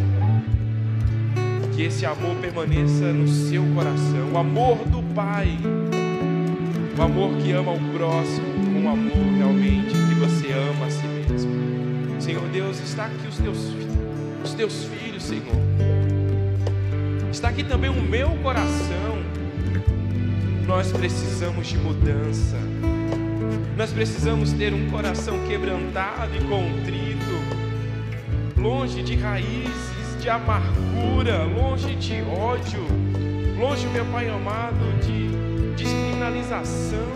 Que 1.73 1.83
esse 1.83 2.05
amor 2.05 2.35
permaneça 2.41 3.13
no 3.13 3.27
seu 3.27 3.63
coração, 3.73 4.31
o 4.33 4.37
amor 4.37 4.77
do 4.85 5.01
Pai, 5.13 5.57
o 6.97 7.01
amor 7.01 7.37
que 7.37 7.51
ama 7.51 7.71
o 7.71 7.79
próximo, 7.93 8.47
um 8.75 8.89
amor 8.89 9.37
realmente 9.37 9.91
que 9.91 10.15
você 10.15 10.51
ama 10.51 10.87
a 10.87 10.89
si 10.89 11.07
mesmo. 11.07 12.19
Senhor 12.19 12.43
Deus, 12.49 12.79
está 12.81 13.05
aqui 13.05 13.27
os 13.27 13.37
teus, 13.37 13.73
os 14.43 14.53
teus 14.53 14.85
filhos, 14.85 15.23
Senhor. 15.23 15.55
Está 17.31 17.49
aqui 17.49 17.63
também 17.63 17.89
o 17.89 18.01
meu 18.01 18.29
coração. 18.43 19.17
Nós 20.67 20.91
precisamos 20.91 21.67
de 21.67 21.77
mudança. 21.77 22.57
Nós 23.77 23.93
precisamos 23.93 24.51
ter 24.53 24.73
um 24.73 24.89
coração 24.89 25.37
quebrantado 25.47 26.35
e 26.35 26.39
contrito, 26.39 27.06
longe 28.67 29.01
de 29.01 29.15
raízes 29.15 30.21
de 30.21 30.29
amargura, 30.29 31.45
longe 31.45 31.95
de 31.95 32.21
ódio, 32.37 32.85
longe, 33.57 33.87
meu 33.87 34.03
Pai 34.07 34.27
amado, 34.27 34.83
de 34.99 35.29
descriminalização. 35.81 37.07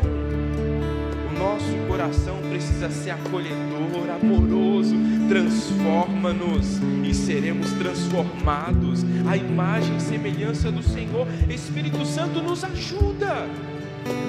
O 1.30 1.38
nosso 1.38 1.76
coração 1.90 2.38
precisa 2.50 2.90
ser 2.90 3.12
acolhedor, 3.12 4.10
amoroso. 4.22 4.96
Transforma-nos 5.28 6.80
e 7.04 7.14
seremos 7.14 7.70
transformados. 7.74 9.04
A 9.28 9.36
imagem 9.36 9.98
e 9.98 10.02
semelhança 10.02 10.72
do 10.72 10.82
Senhor. 10.82 11.28
Espírito 11.50 12.06
Santo 12.06 12.42
nos 12.42 12.64
ajuda. 12.64 13.46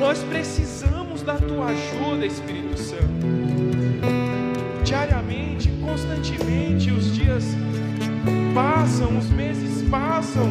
Nós 0.01 0.25
precisamos 0.25 1.23
da 1.23 1.35
tua 1.35 1.67
ajuda, 1.67 2.27
Espírito 2.27 2.77
Santo. 2.77 3.42
Diariamente, 5.05 5.69
constantemente, 5.81 6.93
os 6.93 7.13
dias 7.13 7.45
passam, 8.55 9.19
os 9.19 9.29
meses 9.31 9.83
passam, 9.91 10.49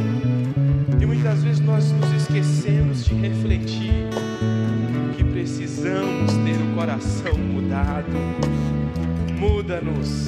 e 1.00 1.06
muitas 1.06 1.42
vezes 1.42 1.62
nós 1.62 1.90
nos 1.94 2.12
esquecemos 2.12 3.06
de 3.06 3.16
refletir 3.16 4.10
que 5.16 5.24
precisamos 5.24 6.34
ter 6.34 6.58
o 6.62 6.76
coração 6.76 7.38
mudado. 7.38 8.12
Muda-nos, 9.40 10.28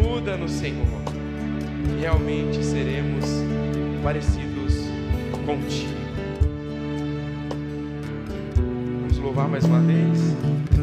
muda-nos, 0.00 0.52
Senhor. 0.52 1.02
Realmente 2.00 2.64
seremos 2.64 3.24
parecidos 4.04 4.72
contigo. 5.44 5.92
Vamos 9.00 9.18
louvar 9.18 9.48
mais 9.48 9.64
uma 9.64 9.80
vez. 9.80 10.73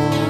Ser 0.00 0.23